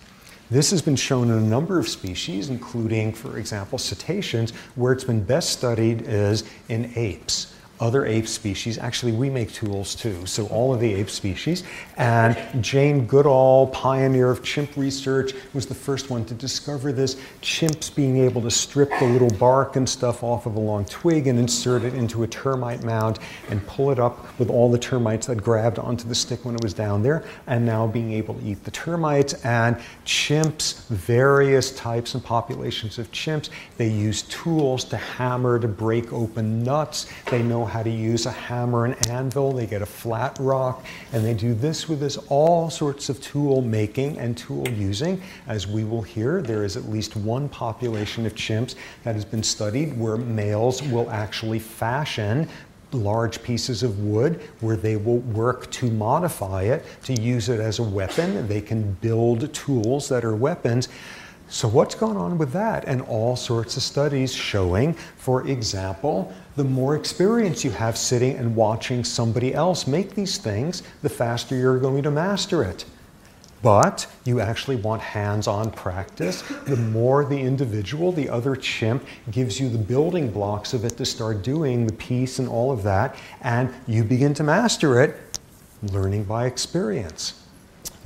[0.50, 5.04] This has been shown in a number of species, including, for example, cetaceans, where it's
[5.04, 8.78] been best studied is in apes other ape species.
[8.78, 11.64] Actually, we make tools too, so all of the ape species.
[11.96, 17.16] And Jane Goodall, pioneer of chimp research, was the first one to discover this.
[17.40, 21.26] Chimps being able to strip the little bark and stuff off of a long twig
[21.26, 25.26] and insert it into a termite mound and pull it up with all the termites
[25.26, 28.44] that grabbed onto the stick when it was down there, and now being able to
[28.44, 29.32] eat the termites.
[29.44, 33.48] And chimps, various types and populations of chimps,
[33.78, 37.06] they use tools to hammer to break open nuts.
[37.30, 39.52] They know how to use a hammer and anvil.
[39.52, 43.62] They get a flat rock, and they do this with this all sorts of tool
[43.62, 45.22] making and tool using.
[45.46, 48.74] As we will hear, there is at least one population of chimps
[49.04, 52.48] that has been studied where males will actually fashion
[52.92, 57.78] large pieces of wood where they will work to modify it to use it as
[57.78, 58.46] a weapon.
[58.48, 60.88] They can build tools that are weapons.
[61.52, 62.84] So, what's going on with that?
[62.86, 68.54] And all sorts of studies showing, for example, the more experience you have sitting and
[68.54, 72.84] watching somebody else make these things, the faster you're going to master it.
[73.62, 76.42] But you actually want hands on practice.
[76.66, 81.04] The more the individual, the other chimp, gives you the building blocks of it to
[81.04, 85.16] start doing the piece and all of that, and you begin to master it,
[85.82, 87.39] learning by experience.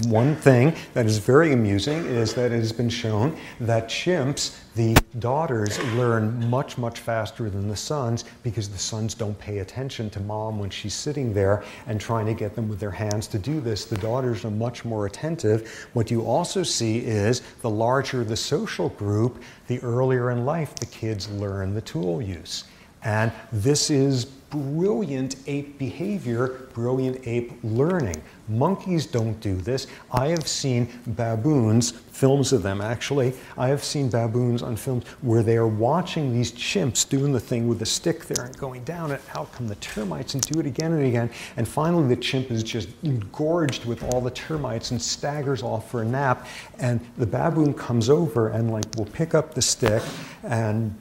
[0.02, 4.96] One thing that is very amusing is that it has been shown that chimps, the
[5.20, 10.18] daughters, learn much, much faster than the sons because the sons don't pay attention to
[10.18, 13.60] mom when she's sitting there and trying to get them with their hands to do
[13.60, 13.84] this.
[13.84, 15.88] The daughters are much more attentive.
[15.92, 20.86] What you also see is the larger the social group, the earlier in life the
[20.86, 22.64] kids learn the tool use.
[23.04, 24.24] And this is
[24.54, 28.22] brilliant ape behavior, brilliant ape learning.
[28.48, 29.88] Monkeys don't do this.
[30.12, 35.42] I have seen baboons, films of them actually, I have seen baboons on films where
[35.42, 39.10] they are watching these chimps doing the thing with the stick there and going down
[39.10, 41.30] and out come the termites and do it again and again.
[41.56, 46.02] And finally the chimp is just engorged with all the termites and staggers off for
[46.02, 46.46] a nap.
[46.78, 50.02] And the baboon comes over and like will pick up the stick
[50.44, 50.96] and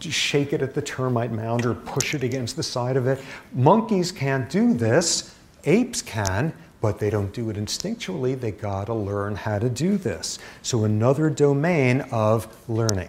[0.00, 3.20] shake it at the termite mound or push it against the side of it.
[3.52, 5.34] Monkeys can't do this.
[5.64, 8.38] Apes can, but they don't do it instinctually.
[8.38, 10.38] They gotta learn how to do this.
[10.62, 13.08] So another domain of learning.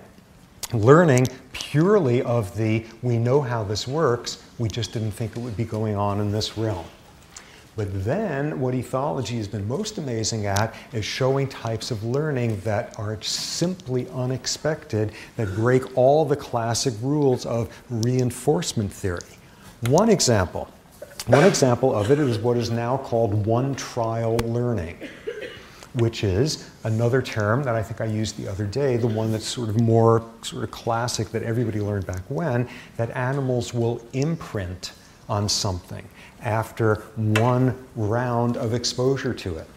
[0.74, 5.56] Learning purely of the, we know how this works, we just didn't think it would
[5.56, 6.86] be going on in this realm.
[7.78, 12.98] But then what ethology has been most amazing at is showing types of learning that
[12.98, 19.20] are simply unexpected, that break all the classic rules of reinforcement theory.
[19.82, 20.68] One example,
[21.28, 24.98] one example of it is what is now called one trial learning,
[25.94, 29.46] which is another term that I think I used the other day, the one that's
[29.46, 34.94] sort of more sort of classic that everybody learned back when, that animals will imprint
[35.30, 36.08] on something
[36.42, 39.68] after one round of exposure to it.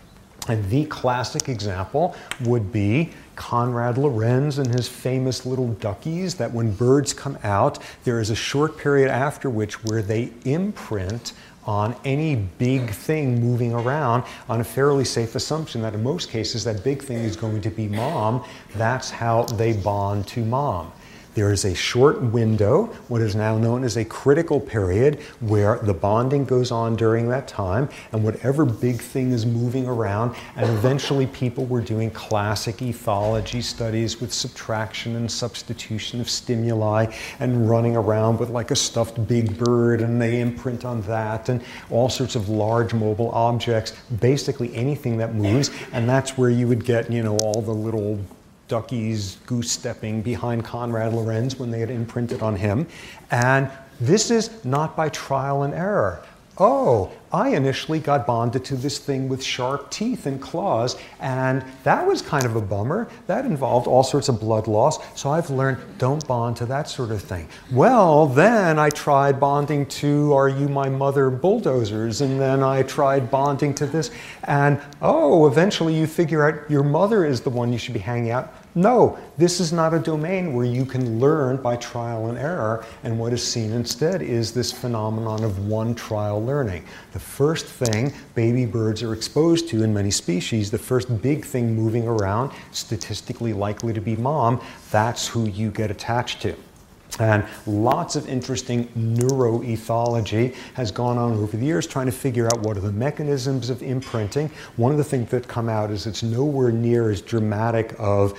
[0.48, 6.72] And the classic example would be Konrad Lorenz and his famous little duckies that when
[6.72, 11.32] birds come out, there is a short period after which where they imprint
[11.66, 16.64] on any big thing moving around on a fairly safe assumption that in most cases
[16.64, 18.43] that big thing is going to be mom.
[18.74, 20.90] That's how they bond to mom.
[21.35, 25.94] There is a short window, what is now known as a critical period, where the
[25.94, 31.28] bonding goes on during that time, and whatever big thing is moving around, and eventually
[31.28, 37.07] people were doing classic ethology studies with subtraction and substitution of stimuli,
[37.39, 41.62] and running around with like a stuffed big bird, and they imprint on that, and
[41.90, 46.85] all sorts of large mobile objects, basically anything that moves, and that's where you would
[46.85, 48.19] get, you know, all the little
[48.70, 52.86] duckies goose stepping behind Konrad Lorenz when they had imprinted on him.
[53.30, 53.68] And
[54.01, 56.22] this is not by trial and error.
[56.62, 62.06] Oh, I initially got bonded to this thing with sharp teeth and claws, and that
[62.06, 63.09] was kind of a bummer.
[63.28, 67.12] That involved all sorts of blood loss, so I've learned don't bond to that sort
[67.12, 67.48] of thing.
[67.72, 73.30] Well, then I tried bonding to Are You My Mother bulldozers, and then I tried
[73.30, 74.10] bonding to this,
[74.44, 78.32] and oh, eventually you figure out your mother is the one you should be hanging
[78.32, 82.84] out no, this is not a domain where you can learn by trial and error,
[83.02, 86.84] and what is seen instead is this phenomenon of one trial learning.
[87.12, 91.74] The first thing baby birds are exposed to in many species, the first big thing
[91.74, 94.60] moving around, statistically likely to be mom,
[94.90, 96.55] that's who you get attached to.
[97.18, 102.60] And lots of interesting neuroethology has gone on over the years trying to figure out
[102.60, 104.51] what are the mechanisms of imprinting.
[104.76, 108.38] One of the things that come out is it's nowhere near as dramatic of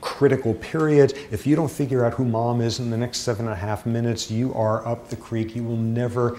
[0.00, 1.14] critical period.
[1.30, 3.86] If you don't figure out who mom is in the next seven and a half
[3.86, 5.54] minutes, you are up the creek.
[5.54, 6.38] You will never,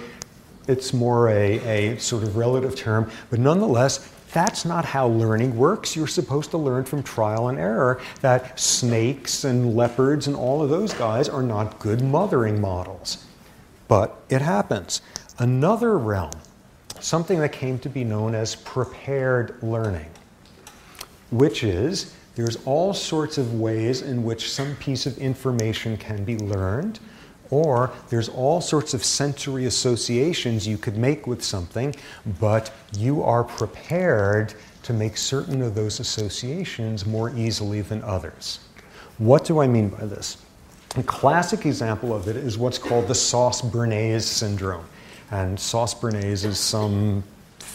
[0.67, 1.59] it's more a,
[1.93, 5.95] a sort of relative term, but nonetheless, that's not how learning works.
[5.95, 10.69] You're supposed to learn from trial and error that snakes and leopards and all of
[10.69, 13.25] those guys are not good mothering models.
[13.87, 15.01] But it happens.
[15.39, 16.33] Another realm,
[16.99, 20.09] something that came to be known as prepared learning,
[21.31, 26.37] which is there's all sorts of ways in which some piece of information can be
[26.37, 26.99] learned,
[27.49, 31.95] or there's all sorts of sensory associations you could make with something,
[32.39, 34.53] but you are prepared
[34.83, 38.59] to make certain of those associations more easily than others.
[39.17, 40.37] What do I mean by this?
[40.95, 44.85] A classic example of it is what's called the sauce béarnaise syndrome.
[45.31, 47.23] And sauce béarnaise is some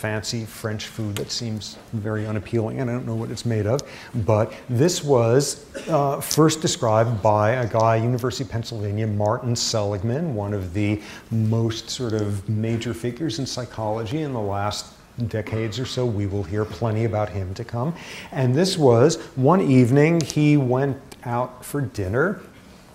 [0.03, 3.83] fancy French food that seems very unappealing, and I don't know what it's made of.
[4.27, 10.55] But this was uh, first described by a guy, University of Pennsylvania, Martin Seligman, one
[10.55, 11.01] of the
[11.31, 14.93] most sort of major figures in psychology in the last
[15.29, 16.05] decades or so.
[16.05, 17.95] We will hear plenty about him to come.
[18.33, 22.41] And this was one evening he went out for dinner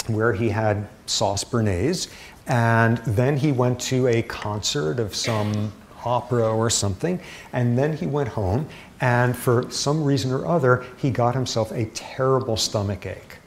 [0.07, 2.09] where he had sauce béarnaise
[2.47, 5.71] and then he went to a concert of some
[6.07, 7.19] opera or something.
[7.53, 8.67] And then he went home,
[9.01, 13.38] and for some reason or other, he got himself a terrible stomach ache.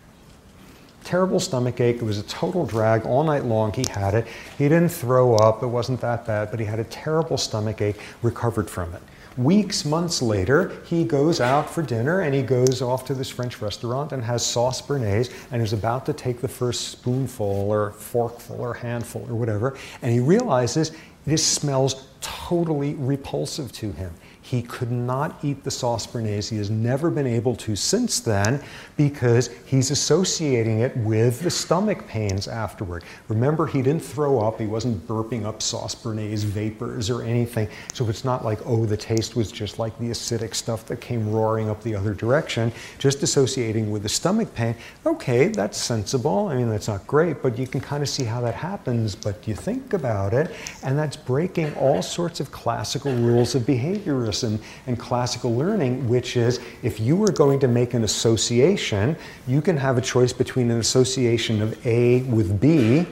[1.03, 1.97] Terrible stomach ache.
[1.97, 3.73] It was a total drag all night long.
[3.73, 4.27] He had it.
[4.59, 5.63] He didn't throw up.
[5.63, 9.03] It wasn't that bad, but he had a terrible stomach ache, recovered from it.
[9.37, 13.63] Weeks, months later, he goes out for dinner and he goes off to this French
[13.63, 18.61] restaurant and has sauce béarnaise and is about to take the first spoonful or forkful
[18.61, 19.79] or handful or whatever.
[20.03, 20.93] And he realizes
[21.27, 24.13] this smells totally repulsive to him.
[24.51, 26.51] He could not eat the sauce béarnaise.
[26.51, 28.61] He has never been able to since then
[28.97, 33.05] because he's associating it with the stomach pains afterward.
[33.29, 34.59] Remember, he didn't throw up.
[34.59, 37.69] He wasn't burping up sauce béarnaise vapors or anything.
[37.95, 41.31] So it's not like, oh, the taste was just like the acidic stuff that came
[41.31, 44.75] roaring up the other direction, just associating with the stomach pain.
[45.07, 46.49] Okay, that's sensible.
[46.49, 49.15] I mean, that's not great, but you can kind of see how that happens.
[49.15, 50.51] But you think about it,
[50.83, 56.37] and that's breaking all sorts of classical rules of behaviorism and, and classical learning, which
[56.37, 60.71] is if you were going to make an association, you can have a choice between
[60.71, 63.07] an association of A with B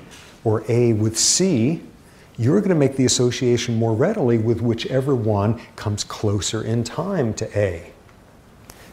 [0.44, 1.82] or A with C.
[2.36, 7.34] You're going to make the association more readily with whichever one comes closer in time
[7.34, 7.92] to A.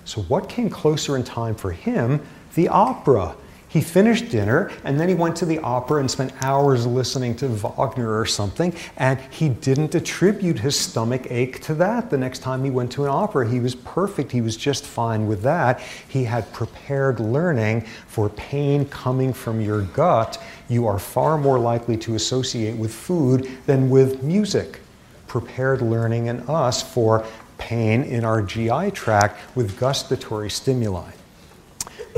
[0.04, 2.22] So, what came closer in time for him?
[2.56, 3.36] The opera.
[3.76, 7.50] He finished dinner and then he went to the opera and spent hours listening to
[7.50, 12.10] Wagner or something, and he didn't attribute his stomach ache to that.
[12.10, 14.32] The next time he went to an opera, he was perfect.
[14.32, 15.82] He was just fine with that.
[16.08, 20.42] He had prepared learning for pain coming from your gut.
[20.70, 24.80] You are far more likely to associate with food than with music.
[25.28, 27.26] Prepared learning in us for
[27.58, 31.12] pain in our GI tract with gustatory stimuli.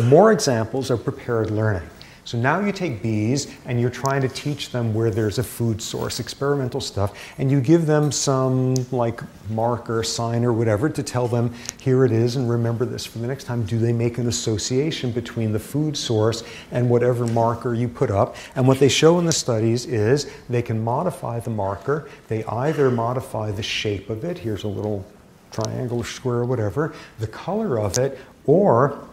[0.04, 1.90] More examples of prepared learning.
[2.24, 5.82] So now you take bees and you're trying to teach them where there's a food
[5.82, 11.28] source, experimental stuff, and you give them some like marker, sign, or whatever to tell
[11.28, 13.64] them, here it is, and remember this for the next time.
[13.64, 18.36] Do they make an association between the food source and whatever marker you put up?
[18.56, 22.10] And what they show in the studies is they can modify the marker.
[22.28, 25.06] They either modify the shape of it, here's a little
[25.52, 29.08] triangle, square, or whatever, the color of it, or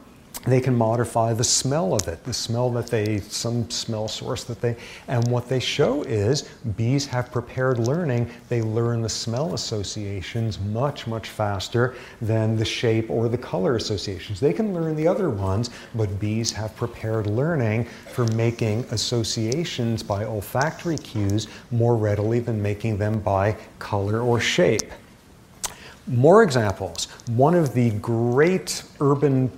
[0.46, 4.60] they can modify the smell of it, the smell that they, some smell source that
[4.60, 4.76] they,
[5.08, 6.42] and what they show is
[6.76, 8.30] bees have prepared learning.
[8.50, 14.38] They learn the smell associations much, much faster than the shape or the color associations.
[14.38, 20.24] They can learn the other ones, but bees have prepared learning for making associations by
[20.24, 24.92] olfactory cues more readily than making them by color or shape.
[26.06, 27.06] More examples.
[27.28, 29.50] One of the great urban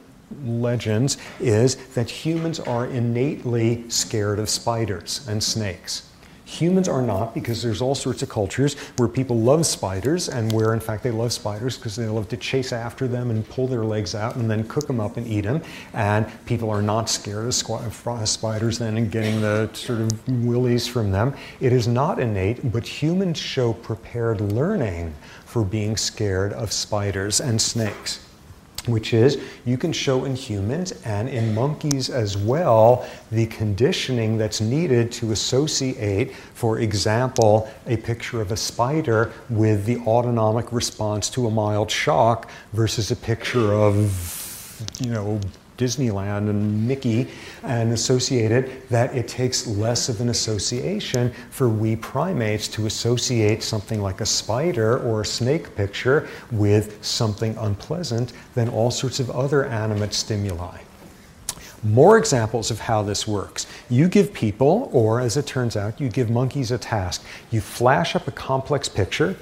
[0.45, 6.07] legends is that humans are innately scared of spiders and snakes.
[6.47, 10.75] Humans are not because there's all sorts of cultures where people love spiders and where
[10.75, 13.85] in fact they love spiders because they love to chase after them and pull their
[13.85, 15.61] legs out and then cook them up and eat them.
[15.93, 21.11] And people are not scared of spiders then and getting the sort of willies from
[21.11, 21.35] them.
[21.59, 25.15] It is not innate, but humans show prepared learning
[25.45, 28.26] for being scared of spiders and snakes
[28.87, 34.61] which is you can show in humans and in monkeys as well the conditioning that's
[34.61, 41.47] needed to associate, for example, a picture of a spider with the autonomic response to
[41.47, 45.41] a mild shock versus a picture of, you know,
[45.77, 47.29] Disneyland and Mickey
[47.63, 54.01] and associated that it takes less of an association for we primates to associate something
[54.01, 59.65] like a spider or a snake picture with something unpleasant than all sorts of other
[59.67, 60.79] animate stimuli.
[61.83, 63.67] More examples of how this works.
[63.89, 67.23] You give people, or as it turns out, you give monkeys a task.
[67.51, 69.37] You flash up a complex picture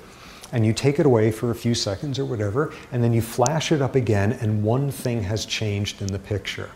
[0.53, 3.73] and you take it away for a few seconds or whatever, and then you flash
[3.73, 6.71] it up again, and one thing has changed in the picture.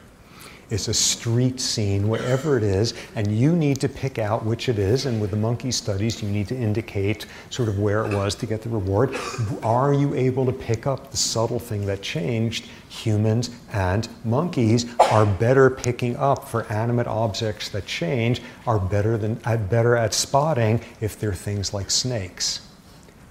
[0.70, 4.78] It's a street scene, whatever it is, and you need to pick out which it
[4.78, 5.06] is.
[5.06, 8.46] And with the monkey studies, you need to indicate sort of where it was to
[8.46, 9.16] get the reward.
[9.62, 12.66] Are you able to pick up the subtle thing that changed?
[12.90, 19.36] Humans and monkeys are better picking up for animate objects that change, are better than
[19.70, 22.67] better at spotting if they're things like snakes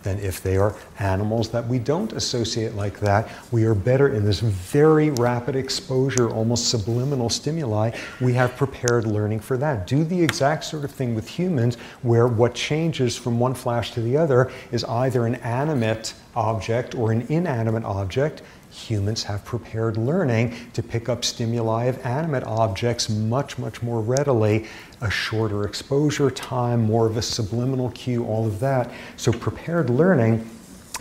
[0.08, 3.30] than if they are animals that we don't associate like that.
[3.52, 7.92] We are better in this very rapid exposure, almost subliminal stimuli.
[8.22, 9.86] We have prepared learning for that.
[9.86, 14.02] Do the exact sort of thing with humans where what changes from one flash to
[14.02, 18.44] the other is either an animate object or an inanimate object
[18.78, 24.68] humans have prepared learning to pick up stimuli of animate objects much, much more readily,
[25.02, 28.91] a shorter exposure time, more of a subliminal cue, all of that.
[29.16, 30.49] So prepared learning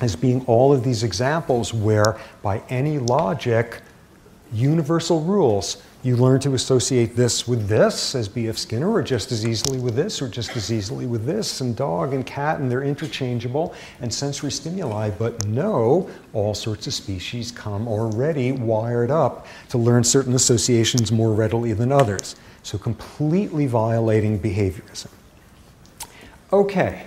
[0.01, 3.81] as being all of these examples where by any logic,
[4.53, 8.57] universal rules you learn to associate this with this as B.F.
[8.57, 12.15] Skinner, or just as easily with this, or just as easily with this, and dog
[12.15, 15.11] and cat, and they're interchangeable, and sensory stimuli.
[15.11, 21.33] But no, all sorts of species come already wired up to learn certain associations more
[21.33, 22.37] readily than others.
[22.63, 25.09] So completely violating behaviorism.
[26.53, 27.07] Okay,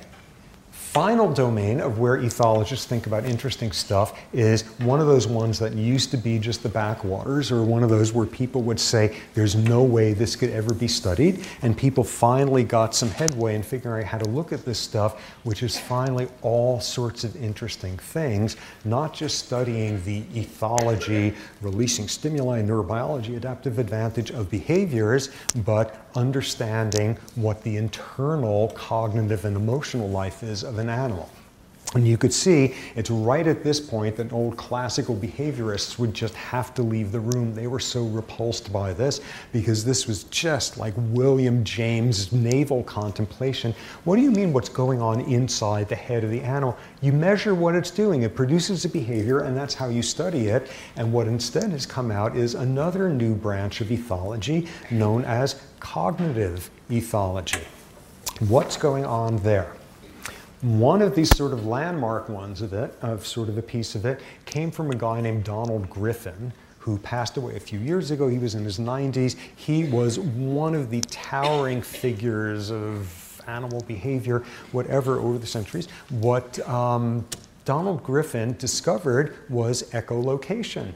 [0.90, 5.76] final domain of where ethologists think about interesting stuff is one of those ones that
[5.76, 9.56] used to be just the backwaters, or one of those where people would say, there's
[9.56, 11.45] no way this could ever be studied.
[11.61, 15.22] And people finally got some headway in figuring out how to look at this stuff,
[15.50, 18.56] which is finally all sorts of interesting things,
[18.86, 25.32] not just studying the ethology, releasing stimuli, neurobiology, adaptive advantage of behaviors,
[25.66, 31.28] but understanding what the internal cognitive and emotional life is of an animal.
[31.95, 36.36] And you could see it's right at this point that old classical behaviorists would just
[36.36, 37.56] have to leave the room.
[37.56, 39.22] They were so repulsed by this
[39.52, 43.74] because this was just like William James' navel contemplation.
[44.03, 46.78] What do you mean what's going on inside the head of the animal?
[47.02, 48.22] You measure what it's doing.
[48.22, 50.70] It produces a behavior and that's how you study it.
[50.95, 56.70] And what instead has come out is another new branch of ethology known as cognitive
[56.91, 57.64] ethology.
[58.41, 59.74] What's going on there?
[60.61, 64.06] One of these sort of landmark ones of it, of sort of a piece of
[64.06, 68.27] it, came from a guy named Donald Griffin, who passed away a few years ago.
[68.27, 69.38] He was in his 90s.
[69.56, 75.88] He was one of the towering figures of animal behavior, whatever, over the centuries.
[76.10, 77.26] What um,
[77.64, 80.94] Donald Griffin discovered was echolocation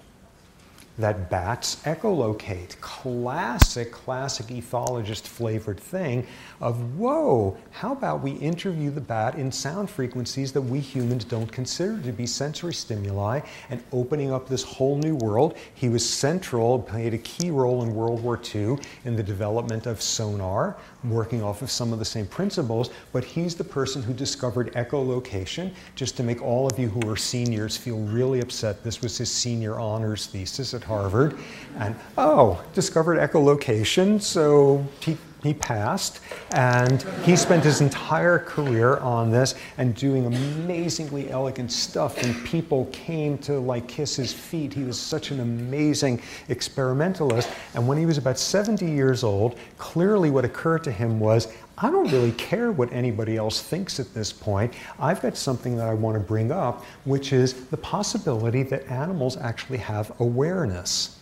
[0.97, 2.79] that bats echolocate.
[2.79, 6.25] Classic, classic ethologist flavored thing
[6.61, 11.51] of, whoa, how about we interview the bat in sound frequencies that we humans don't
[11.51, 13.39] consider to be sensory stimuli
[13.69, 15.57] and opening up this whole new world.
[15.73, 20.01] He was central, played a key role in World War II in the development of
[20.01, 24.71] sonar, working off of some of the same principles, but he's the person who discovered
[24.73, 25.73] echolocation.
[25.95, 29.31] Just to make all of you who are seniors feel really upset, this was his
[29.31, 31.37] senior honors thesis at at Harvard.
[31.79, 39.29] And oh, discovered echolocation, so he he passed, and he spent his entire career on
[39.29, 42.23] this and doing amazingly elegant stuff.
[42.23, 44.73] And people came to like kiss his feet.
[44.73, 47.49] He was such an amazing experimentalist.
[47.75, 51.89] And when he was about 70 years old, clearly what occurred to him was I
[51.89, 54.73] don't really care what anybody else thinks at this point.
[54.99, 59.37] I've got something that I want to bring up, which is the possibility that animals
[59.37, 61.19] actually have awareness.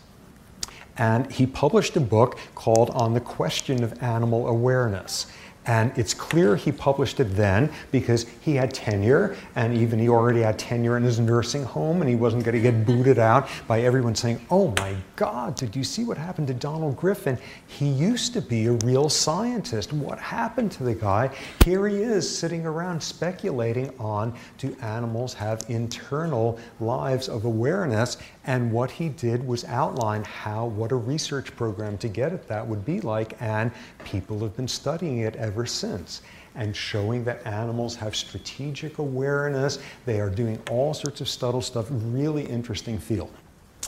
[0.97, 5.27] And he published a book called On the Question of Animal Awareness.
[5.67, 10.41] And it's clear he published it then because he had tenure, and even he already
[10.41, 13.81] had tenure in his nursing home, and he wasn't going to get booted out by
[13.81, 17.37] everyone saying, Oh my God, did you see what happened to Donald Griffin?
[17.67, 19.93] He used to be a real scientist.
[19.93, 21.29] What happened to the guy?
[21.63, 28.17] Here he is sitting around speculating on do animals have internal lives of awareness?
[28.45, 32.67] And what he did was outline how, what a research program to get at that
[32.67, 33.71] would be like, and
[34.03, 36.21] people have been studying it ever since
[36.55, 39.79] and showing that animals have strategic awareness.
[40.05, 43.31] They are doing all sorts of subtle stuff, really interesting field.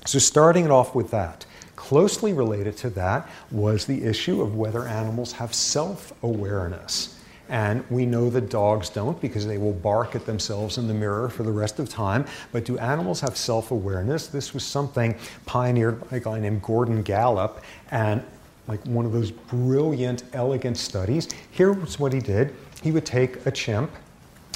[0.05, 1.45] So, starting it off with that,
[1.75, 7.19] closely related to that was the issue of whether animals have self awareness.
[7.49, 11.29] And we know that dogs don't because they will bark at themselves in the mirror
[11.29, 12.25] for the rest of time.
[12.51, 14.27] But do animals have self awareness?
[14.27, 15.15] This was something
[15.45, 17.63] pioneered by a guy named Gordon Gallup.
[17.91, 18.23] And
[18.67, 21.29] like one of those brilliant, elegant studies.
[21.51, 23.91] Here's what he did he would take a chimp,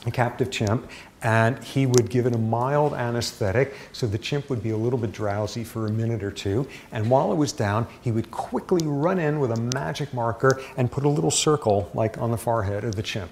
[0.05, 0.89] a captive chimp,
[1.23, 4.99] and he would give it a mild anesthetic so the chimp would be a little
[4.99, 6.67] bit drowsy for a minute or two.
[6.91, 10.91] And while it was down, he would quickly run in with a magic marker and
[10.91, 13.31] put a little circle, like on the forehead of the chimp.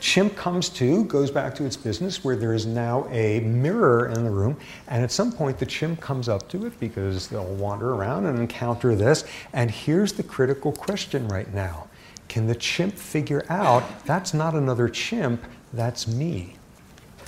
[0.00, 4.24] Chimp comes to, goes back to its business where there is now a mirror in
[4.24, 4.56] the room,
[4.88, 8.38] and at some point the chimp comes up to it because they'll wander around and
[8.38, 9.24] encounter this.
[9.52, 11.88] And here's the critical question right now
[12.28, 16.56] Can the chimp figure out that's not another chimp, that's me?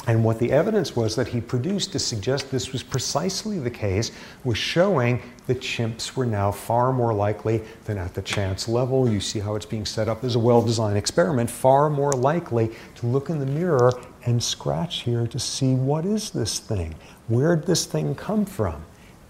[0.09, 4.13] And what the evidence was that he produced to suggest this was precisely the case
[4.45, 9.11] was showing that chimps were now far more likely than at the chance level.
[9.11, 12.71] You see how it's being set up as a well designed experiment, far more likely
[12.97, 13.91] to look in the mirror
[14.25, 16.95] and scratch here to see what is this thing?
[17.27, 18.85] Where'd this thing come from?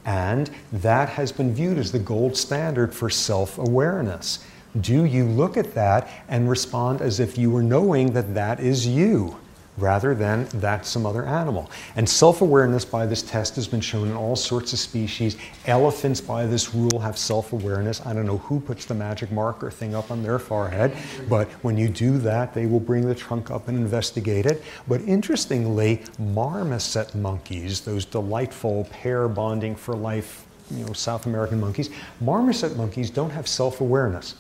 [0.05, 4.44] And that has been viewed as the gold standard for self awareness.
[4.78, 8.86] Do you look at that and respond as if you were knowing that that is
[8.86, 9.39] you?
[9.77, 11.70] Rather than that's some other animal.
[11.97, 15.36] And self awareness by this test has been shown in all sorts of species.
[15.66, 18.05] Elephants, by this rule, have self awareness.
[18.07, 20.97] I don't know who puts the magic marker thing up on their forehead,
[21.28, 24.62] but when you do that, they will bring the trunk up and investigate it.
[24.89, 31.90] But interestingly, marmoset monkeys, those delightful pair bonding for life, you know, South American monkeys,
[32.20, 34.35] marmoset monkeys don't have self awareness.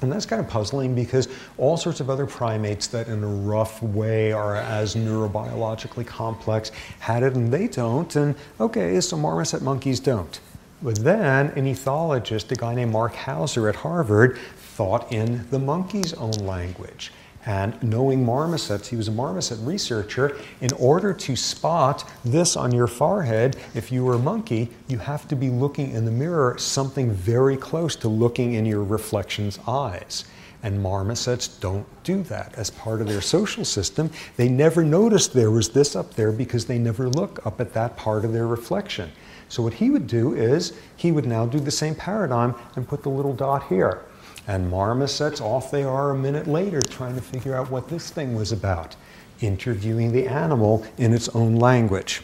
[0.00, 3.82] And that's kind of puzzling because all sorts of other primates that, in a rough
[3.82, 6.70] way, are as neurobiologically complex
[7.00, 8.14] had it and they don't.
[8.14, 10.38] And okay, so marmoset monkeys don't.
[10.82, 16.14] But then an ethologist, a guy named Mark Hauser at Harvard, thought in the monkey's
[16.14, 17.10] own language.
[17.46, 20.36] And knowing marmosets, he was a marmoset researcher.
[20.60, 25.28] In order to spot this on your forehead, if you were a monkey, you have
[25.28, 30.24] to be looking in the mirror something very close to looking in your reflection's eyes.
[30.62, 34.10] And marmosets don't do that as part of their social system.
[34.36, 37.96] They never noticed there was this up there because they never look up at that
[37.96, 39.12] part of their reflection.
[39.48, 43.02] So, what he would do is he would now do the same paradigm and put
[43.02, 44.02] the little dot here.
[44.48, 48.34] And marmosets, off they are a minute later trying to figure out what this thing
[48.34, 48.96] was about,
[49.40, 52.22] interviewing the animal in its own language.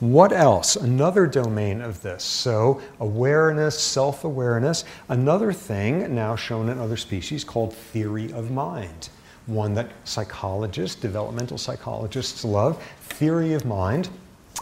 [0.00, 0.74] What else?
[0.76, 2.24] Another domain of this.
[2.24, 4.84] So, awareness, self awareness.
[5.08, 9.10] Another thing now shown in other species called theory of mind.
[9.46, 12.82] One that psychologists, developmental psychologists love.
[13.02, 14.08] Theory of mind.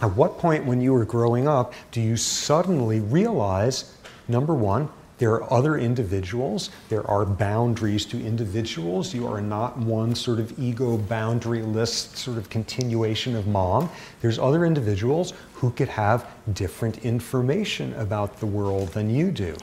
[0.02, 3.94] At what point when you were growing up do you suddenly realize,
[4.28, 4.88] number one,
[5.18, 6.70] there are other individuals.
[6.88, 9.12] There are boundaries to individuals.
[9.12, 13.90] You are not one sort of ego boundary list sort of continuation of mom.
[14.20, 19.56] There's other individuals who could have different information about the world than you do.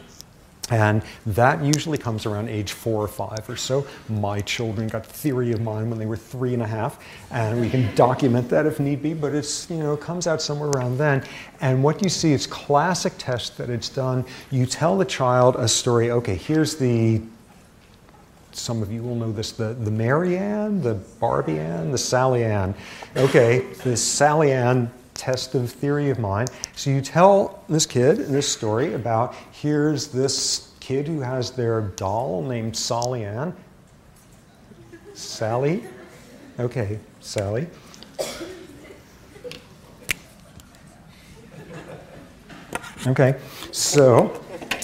[0.71, 3.85] And that usually comes around age four or five or so.
[4.09, 7.69] My children got theory of mind when they were three and a half, and we
[7.69, 11.23] can document that if need be, but it's, you know, comes out somewhere around then.
[11.61, 14.25] And what you see is classic test that it's done.
[14.49, 17.21] You tell the child a story, okay, here's the
[18.51, 22.43] some of you will know this the, the Mary Ann, the Barbie Ann, the Sally
[22.45, 22.73] Ann.
[23.15, 26.51] Okay, the Sally Ann test of theory of mind.
[26.75, 32.43] So you tell this kid this story about here's this kid who has their doll
[32.43, 33.55] named Sally Ann.
[35.15, 35.83] Sally?
[36.59, 37.67] Okay, Sally.
[43.07, 43.39] Okay,
[43.71, 44.41] so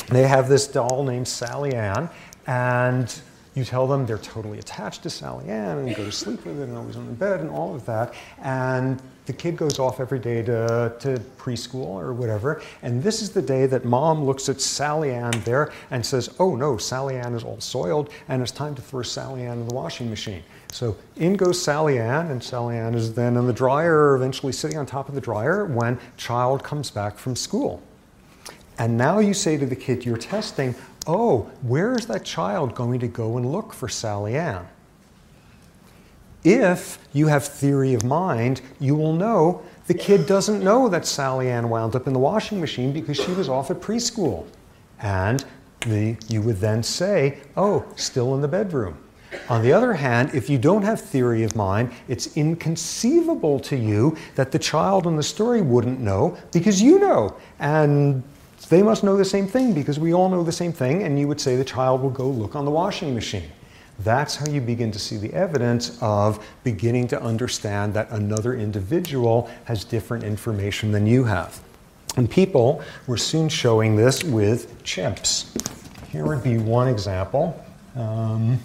[0.10, 2.08] they have this doll named Sally Ann,
[2.46, 3.22] and
[3.54, 6.70] you tell them they're totally attached to Sally Ann and go to sleep with it
[6.70, 8.14] and always on the bed and all of that.
[8.42, 12.62] And the kid goes off every day to, to preschool or whatever.
[12.82, 16.56] And this is the day that mom looks at Sally Ann there and says, oh
[16.56, 19.76] no, Sally Ann is all soiled and it's time to throw Sally Ann in the
[19.76, 20.44] washing machine.
[20.72, 24.78] So in goes Sally Ann, and Sally Ann is then in the dryer, eventually sitting
[24.78, 27.82] on top of the dryer when child comes back from school.
[28.80, 30.74] And now you say to the kid you're testing,
[31.08, 34.68] oh, where is that child going to go and look for Sally Ann?
[36.44, 41.50] If you have theory of mind, you will know the kid doesn't know that Sally
[41.50, 44.48] Ann wound up in the washing machine because she was off at preschool.
[45.00, 45.44] And
[45.82, 48.98] the, you would then say, oh, still in the bedroom.
[49.50, 54.18] On the other hand, if you don't have theory of mind, it's inconceivable to you
[54.36, 57.36] that the child in the story wouldn't know because you know.
[57.60, 58.24] And
[58.72, 61.28] they must know the same thing because we all know the same thing, and you
[61.28, 63.52] would say the child will go look on the washing machine.
[64.00, 69.52] That's how you begin to see the evidence of beginning to understand that another individual
[69.66, 71.60] has different information than you have.
[72.16, 75.52] And people were soon showing this with chimps.
[76.08, 77.62] Here would be one example.
[77.98, 78.58] Um,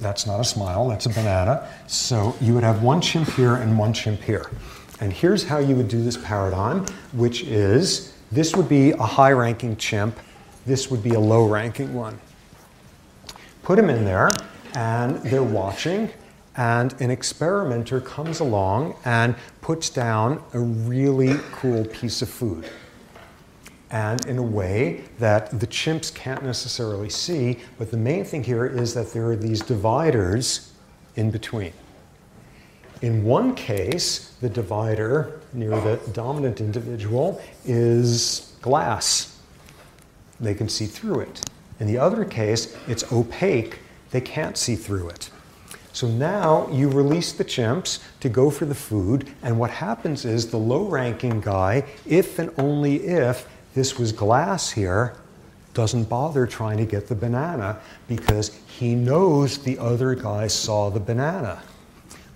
[0.00, 1.66] that's not a smile, that's a banana.
[1.86, 4.50] So you would have one chimp here and one chimp here.
[5.00, 9.32] And here's how you would do this paradigm, which is this would be a high
[9.32, 10.18] ranking chimp,
[10.66, 12.18] this would be a low ranking one.
[13.62, 14.30] Put them in there,
[14.74, 16.10] and they're watching,
[16.56, 22.68] and an experimenter comes along and puts down a really cool piece of food.
[23.90, 28.66] And in a way that the chimps can't necessarily see, but the main thing here
[28.66, 30.72] is that there are these dividers
[31.16, 31.72] in between.
[33.04, 39.38] In one case, the divider near the dominant individual is glass.
[40.40, 41.42] They can see through it.
[41.80, 43.80] In the other case, it's opaque.
[44.10, 45.28] They can't see through it.
[45.92, 50.50] So now you release the chimps to go for the food, and what happens is
[50.50, 55.14] the low ranking guy, if and only if this was glass here,
[55.74, 57.78] doesn't bother trying to get the banana
[58.08, 61.62] because he knows the other guy saw the banana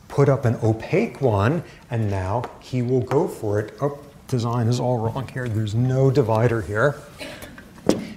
[0.09, 3.77] put up an opaque one, and now he will go for it.
[3.81, 5.49] Oh, design is all wrong here.
[5.49, 6.97] There's no divider here.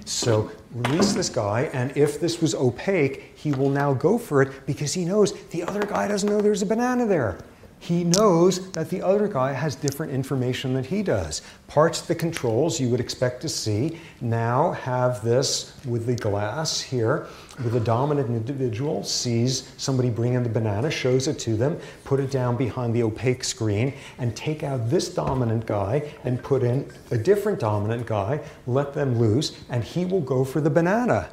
[0.04, 4.66] So release this guy, and if this was opaque, he will now go for it
[4.66, 7.38] because he knows the other guy doesn't know there's a banana there
[7.82, 11.42] he knows that the other guy has different information than he does.
[11.66, 16.80] Parts of the controls you would expect to see now have this with the glass
[16.80, 17.26] here,
[17.58, 22.30] the dominant individual sees somebody bring in the banana, shows it to them, put it
[22.30, 27.18] down behind the opaque screen, and take out this dominant guy and put in a
[27.18, 31.28] different dominant guy, let them loose, and he will go for the banana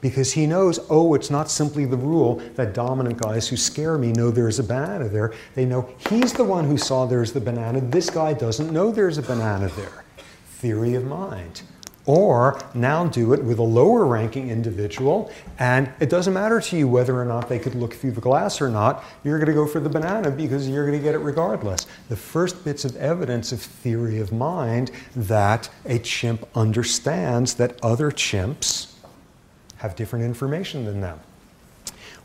[0.00, 4.12] because he knows, oh, it's not simply the rule that dominant guys who scare me
[4.12, 5.32] know there's a banana there.
[5.54, 7.80] They know he's the one who saw there's the banana.
[7.80, 10.04] This guy doesn't know there's a banana there.
[10.46, 11.62] Theory of mind.
[12.06, 16.88] Or now do it with a lower ranking individual, and it doesn't matter to you
[16.88, 19.04] whether or not they could look through the glass or not.
[19.22, 21.86] You're going to go for the banana because you're going to get it regardless.
[22.08, 28.10] The first bits of evidence of theory of mind that a chimp understands that other
[28.10, 28.94] chimps
[29.76, 31.20] have different information than them.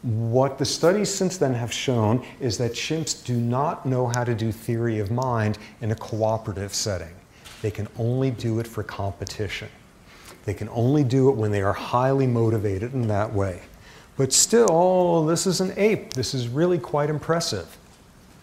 [0.01, 4.35] What the studies since then have shown is that chimps do not know how to
[4.35, 7.13] do theory of mind in a cooperative setting.
[7.65, 9.69] They can only do it for competition.
[10.43, 13.63] They can only do it when they are highly motivated in that way.
[14.17, 16.13] But still, oh, this is an ape.
[16.13, 17.75] This is really quite impressive.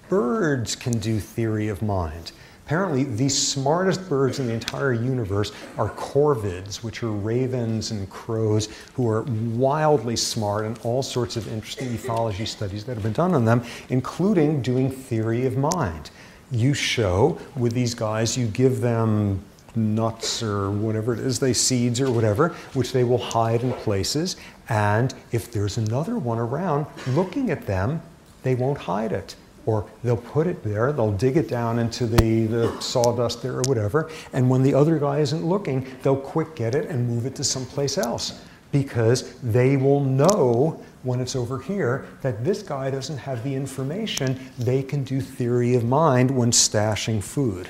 [0.08, 2.32] Birds can do theory of mind.
[2.66, 8.70] Apparently, the smartest birds in the entire universe are corvids, which are ravens and crows
[8.94, 13.34] who are wildly smart and all sorts of interesting ethology studies that have been done
[13.34, 16.10] on them, including doing theory of mind.
[16.52, 19.42] You show with these guys, you give them
[19.74, 24.36] nuts or whatever it is, they seeds or whatever, which they will hide in places.
[24.68, 28.02] And if there's another one around looking at them,
[28.42, 29.34] they won't hide it
[29.64, 33.62] or they'll put it there, they'll dig it down into the, the sawdust there or
[33.66, 37.36] whatever, and when the other guy isn't looking, they'll quick get it and move it
[37.36, 38.40] to someplace else.
[38.72, 44.38] because they will know when it's over here that this guy doesn't have the information.
[44.58, 47.68] They can do theory of mind when stashing food.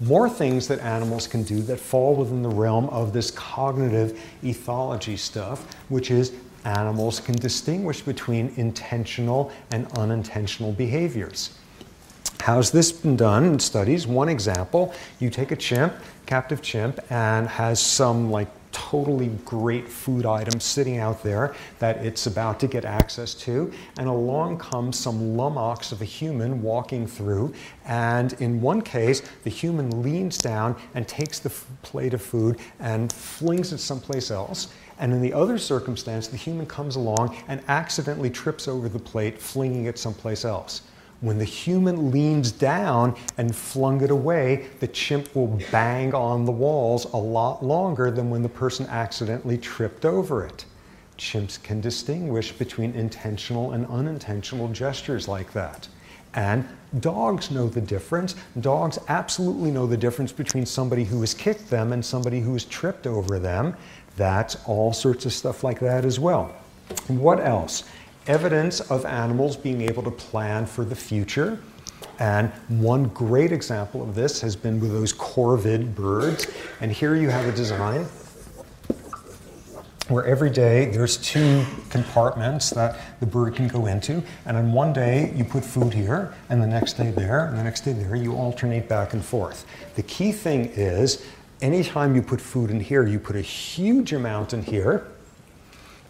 [0.00, 5.18] More things that animals can do that fall within the realm of this cognitive ethology
[5.18, 6.32] stuff, which is
[6.64, 11.58] animals can distinguish between intentional and unintentional behaviors.
[12.40, 14.06] How's this been done in studies?
[14.06, 15.92] One example, you take a chimp,
[16.26, 22.26] captive chimp, and has some like totally great food item sitting out there that it's
[22.26, 27.52] about to get access to, and along comes some lummox of a human walking through,
[27.84, 31.50] and in one case, the human leans down and takes the
[31.82, 34.68] plate of food and flings it someplace else.
[34.98, 39.40] And in the other circumstance, the human comes along and accidentally trips over the plate,
[39.40, 40.82] flinging it someplace else.
[41.20, 46.52] When the human leans down and flung it away, the chimp will bang on the
[46.52, 50.64] walls a lot longer than when the person accidentally tripped over it.
[51.16, 55.88] Chimps can distinguish between intentional and unintentional gestures like that.
[56.34, 56.68] And
[57.00, 58.36] dogs know the difference.
[58.60, 62.64] Dogs absolutely know the difference between somebody who has kicked them and somebody who has
[62.64, 63.74] tripped over them.
[64.16, 66.54] That's all sorts of stuff like that as well.
[67.08, 67.84] And what else?
[68.28, 71.58] Evidence of animals being able to plan for the future.
[72.20, 76.46] And one great example of this has been with those corvid birds.
[76.80, 78.06] And here you have a design
[80.08, 84.22] where every day there's two compartments that the bird can go into.
[84.46, 87.62] And on one day you put food here, and the next day there, and the
[87.62, 88.16] next day there.
[88.16, 89.66] You alternate back and forth.
[89.96, 91.24] The key thing is
[91.60, 95.06] anytime you put food in here, you put a huge amount in here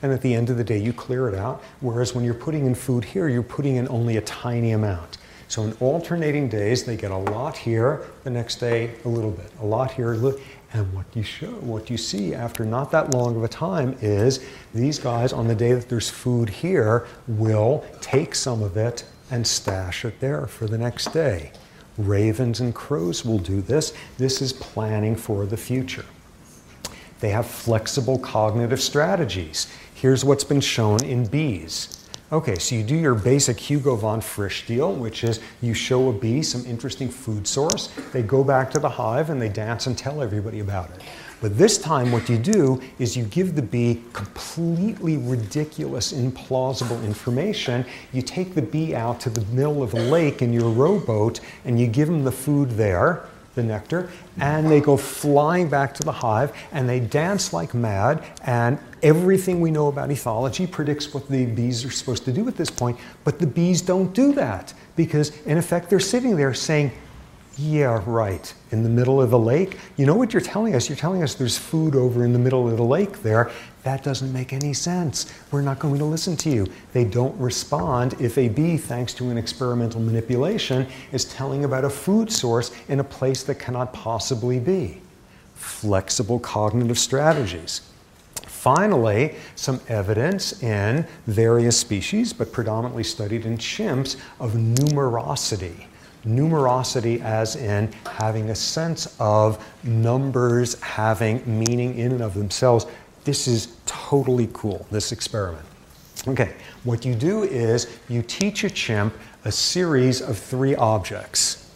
[0.02, 1.62] and at the end of the day you clear it out.
[1.80, 5.18] Whereas when you're putting in food here, you're putting in only a tiny amount.
[5.48, 9.50] So in alternating days, they get a lot here, the next day a little bit,
[9.60, 10.38] a lot here, a little,
[10.74, 14.44] and what you show, what you see after not that long of a time is
[14.74, 19.46] these guys on the day that there's food here will take some of it and
[19.46, 21.50] stash it there for the next day.
[21.96, 23.94] Ravens and crows will do this.
[24.18, 26.04] This is planning for the future.
[27.20, 29.66] They have flexible cognitive strategies.
[30.00, 32.06] Here's what's been shown in bees.
[32.30, 36.12] Okay, so you do your basic Hugo von Frisch deal, which is you show a
[36.12, 39.98] bee some interesting food source, they go back to the hive and they dance and
[39.98, 41.02] tell everybody about it.
[41.40, 47.84] But this time, what you do is you give the bee completely ridiculous, implausible information.
[48.12, 51.80] You take the bee out to the middle of a lake in your rowboat and
[51.80, 53.24] you give them the food there
[53.58, 54.08] the nectar,
[54.40, 58.24] and they go flying back to the hive and they dance like mad.
[58.44, 62.56] And everything we know about ethology predicts what the bees are supposed to do at
[62.56, 66.92] this point, but the bees don't do that because, in effect, they're sitting there saying,
[67.58, 68.54] yeah, right.
[68.70, 69.78] In the middle of the lake.
[69.96, 70.88] You know what you're telling us?
[70.88, 73.50] You're telling us there's food over in the middle of the lake there.
[73.84, 75.32] That doesn't make any sense.
[75.50, 76.66] We're not going to listen to you.
[76.92, 81.90] They don't respond if a bee, thanks to an experimental manipulation, is telling about a
[81.90, 85.00] food source in a place that cannot possibly be.
[85.54, 87.82] Flexible cognitive strategies.
[88.34, 95.86] Finally, some evidence in various species, but predominantly studied in chimps, of numerosity
[96.26, 102.86] numerosity as in having a sense of numbers having meaning in and of themselves.
[103.28, 105.66] This is totally cool, this experiment.
[106.26, 109.12] Okay, what you do is you teach a chimp
[109.44, 111.67] a series of three objects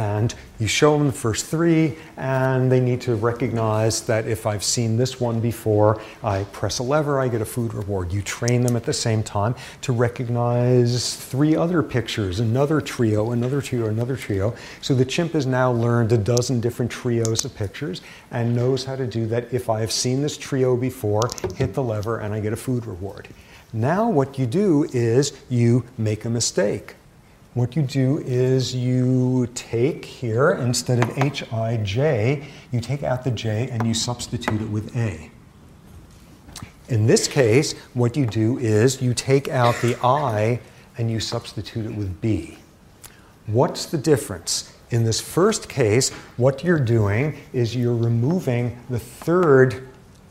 [0.00, 4.64] and you show them the first three, and they need to recognize that if I've
[4.64, 8.10] seen this one before, I press a lever, I get a food reward.
[8.10, 13.60] You train them at the same time to recognize three other pictures, another trio, another
[13.60, 14.54] trio, another trio.
[14.80, 18.00] So the chimp has now learned a dozen different trios of pictures
[18.30, 19.52] and knows how to do that.
[19.52, 22.86] If I have seen this trio before, hit the lever and I get a food
[22.86, 23.28] reward.
[23.74, 26.96] Now what you do is you make a mistake
[27.54, 33.68] what you do is you take here, instead of H-I-J, you take out the J
[33.70, 35.30] and you substitute it with A.
[36.88, 40.60] In this case, what you do is you take out the I
[40.96, 42.58] and you substitute it with B.
[43.46, 44.72] What's the difference?
[44.90, 49.88] In this first case, what you're doing is you're removing the third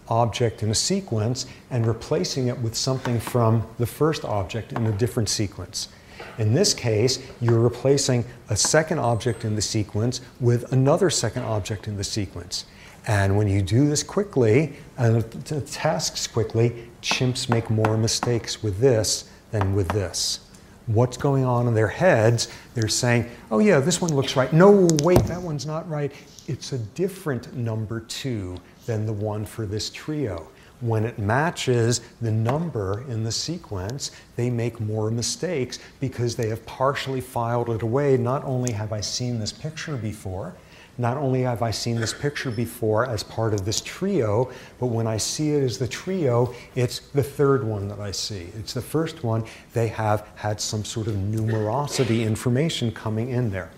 [0.10, 4.92] object in a sequence and replacing it with something from the first object in a
[4.92, 5.90] different sequence.
[6.40, 11.88] In this case, you're replacing a second object in the sequence with another second object
[11.88, 12.66] in the sequence.
[13.08, 18.80] And when you do this quickly, and uh, tasks quickly, chimps make more mistakes with
[18.80, 20.40] this than with this.
[20.90, 22.48] what's going on in their heads.
[22.74, 24.52] They're saying, oh, yeah, this one looks right.
[24.52, 26.12] No, wait, that one's not right.
[26.48, 30.48] It's a different number two than the one for this trio.
[30.82, 36.66] When it matches the number in the sequence, they make more mistakes because they have
[36.66, 38.16] partially filed it away.
[38.16, 40.56] Not only have I seen this picture before,
[40.98, 45.08] not only have I seen this picture before as part of this trio, but when
[45.08, 48.48] I see it as the trio, it's the third one that I see.
[48.58, 53.72] It's the first one, they have had some sort of numerosity information coming in there.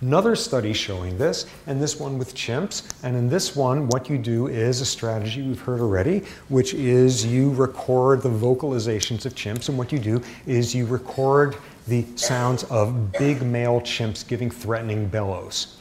[0.00, 2.82] Another study showing this, and this one with chimps.
[3.02, 7.24] And in this one, what you do is a strategy we've heard already, which is
[7.24, 9.68] you record the vocalizations of chimps.
[9.68, 11.56] And what you do is you record
[11.86, 15.78] the sounds of big male chimps giving threatening bellows.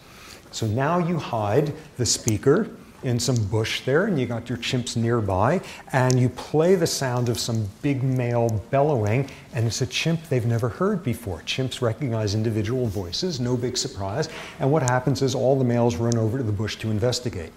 [0.51, 2.69] So now you hide the speaker
[3.03, 5.61] in some bush there, and you got your chimps nearby,
[5.91, 10.45] and you play the sound of some big male bellowing, and it's a chimp they've
[10.45, 11.39] never heard before.
[11.41, 16.17] Chimps recognize individual voices, no big surprise, and what happens is all the males run
[16.17, 17.51] over to the bush to investigate.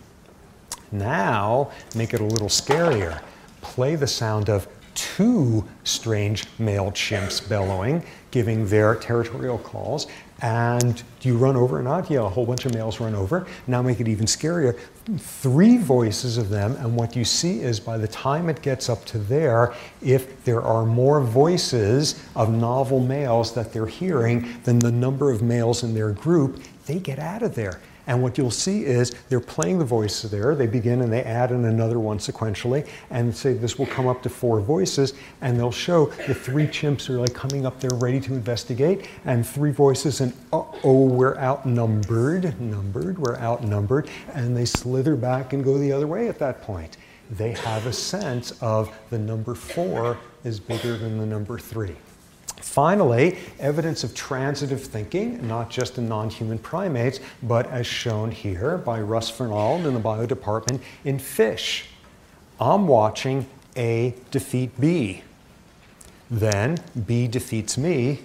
[0.93, 3.20] Now, make it a little scarier.
[3.60, 10.06] Play the sound of two strange male chimps bellowing, giving their territorial calls,
[10.43, 12.10] and do you run over or not?
[12.10, 13.47] Yeah, a whole bunch of males run over.
[13.66, 14.78] Now make it even scarier.
[15.19, 19.05] Three voices of them, and what you see is by the time it gets up
[19.05, 19.73] to there,
[20.03, 25.43] if there are more voices of novel males that they're hearing than the number of
[25.43, 27.81] males in their group, they get out of there.
[28.07, 30.55] And what you'll see is they're playing the voices there.
[30.55, 34.23] They begin and they add in another one sequentially and say this will come up
[34.23, 35.15] to four voices.
[35.41, 39.47] And they'll show the three chimps are like coming up there ready to investigate and
[39.47, 44.09] three voices and oh, we're outnumbered, numbered, we're outnumbered.
[44.35, 46.97] And they slither back and go the other way at that point.
[47.31, 51.97] They have a sense of the number four is bigger than the number three.
[52.61, 59.01] Finally, evidence of transitive thinking, not just in non-human primates, but as shown here by
[59.01, 61.87] Russ Fernald in the bio department in fish.
[62.61, 63.47] I'm watching
[63.77, 65.23] A defeat B.
[66.31, 68.20] Then B defeats me.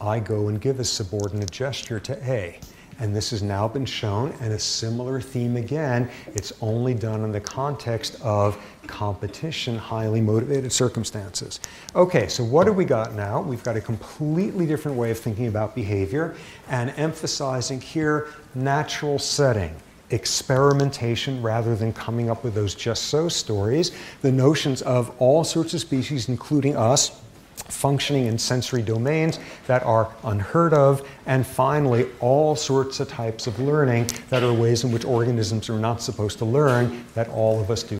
[0.00, 2.58] I go and give a subordinate gesture to A.
[2.98, 7.32] And this has now been shown, and a similar theme again, it's only done in
[7.32, 11.60] the context of competition, highly motivated circumstances.
[11.94, 13.40] Okay, so what have we got now?
[13.40, 16.34] We've got a completely different way of thinking about behavior
[16.68, 19.74] and emphasizing here natural setting
[20.10, 23.92] experimentation rather than coming up with those just so stories,
[24.22, 27.20] the notions of all sorts of species, including us,
[27.68, 33.58] functioning in sensory domains that are unheard of, and finally, all sorts of types of
[33.60, 37.70] learning that are ways in which organisms are not supposed to learn that all of
[37.70, 37.99] us do.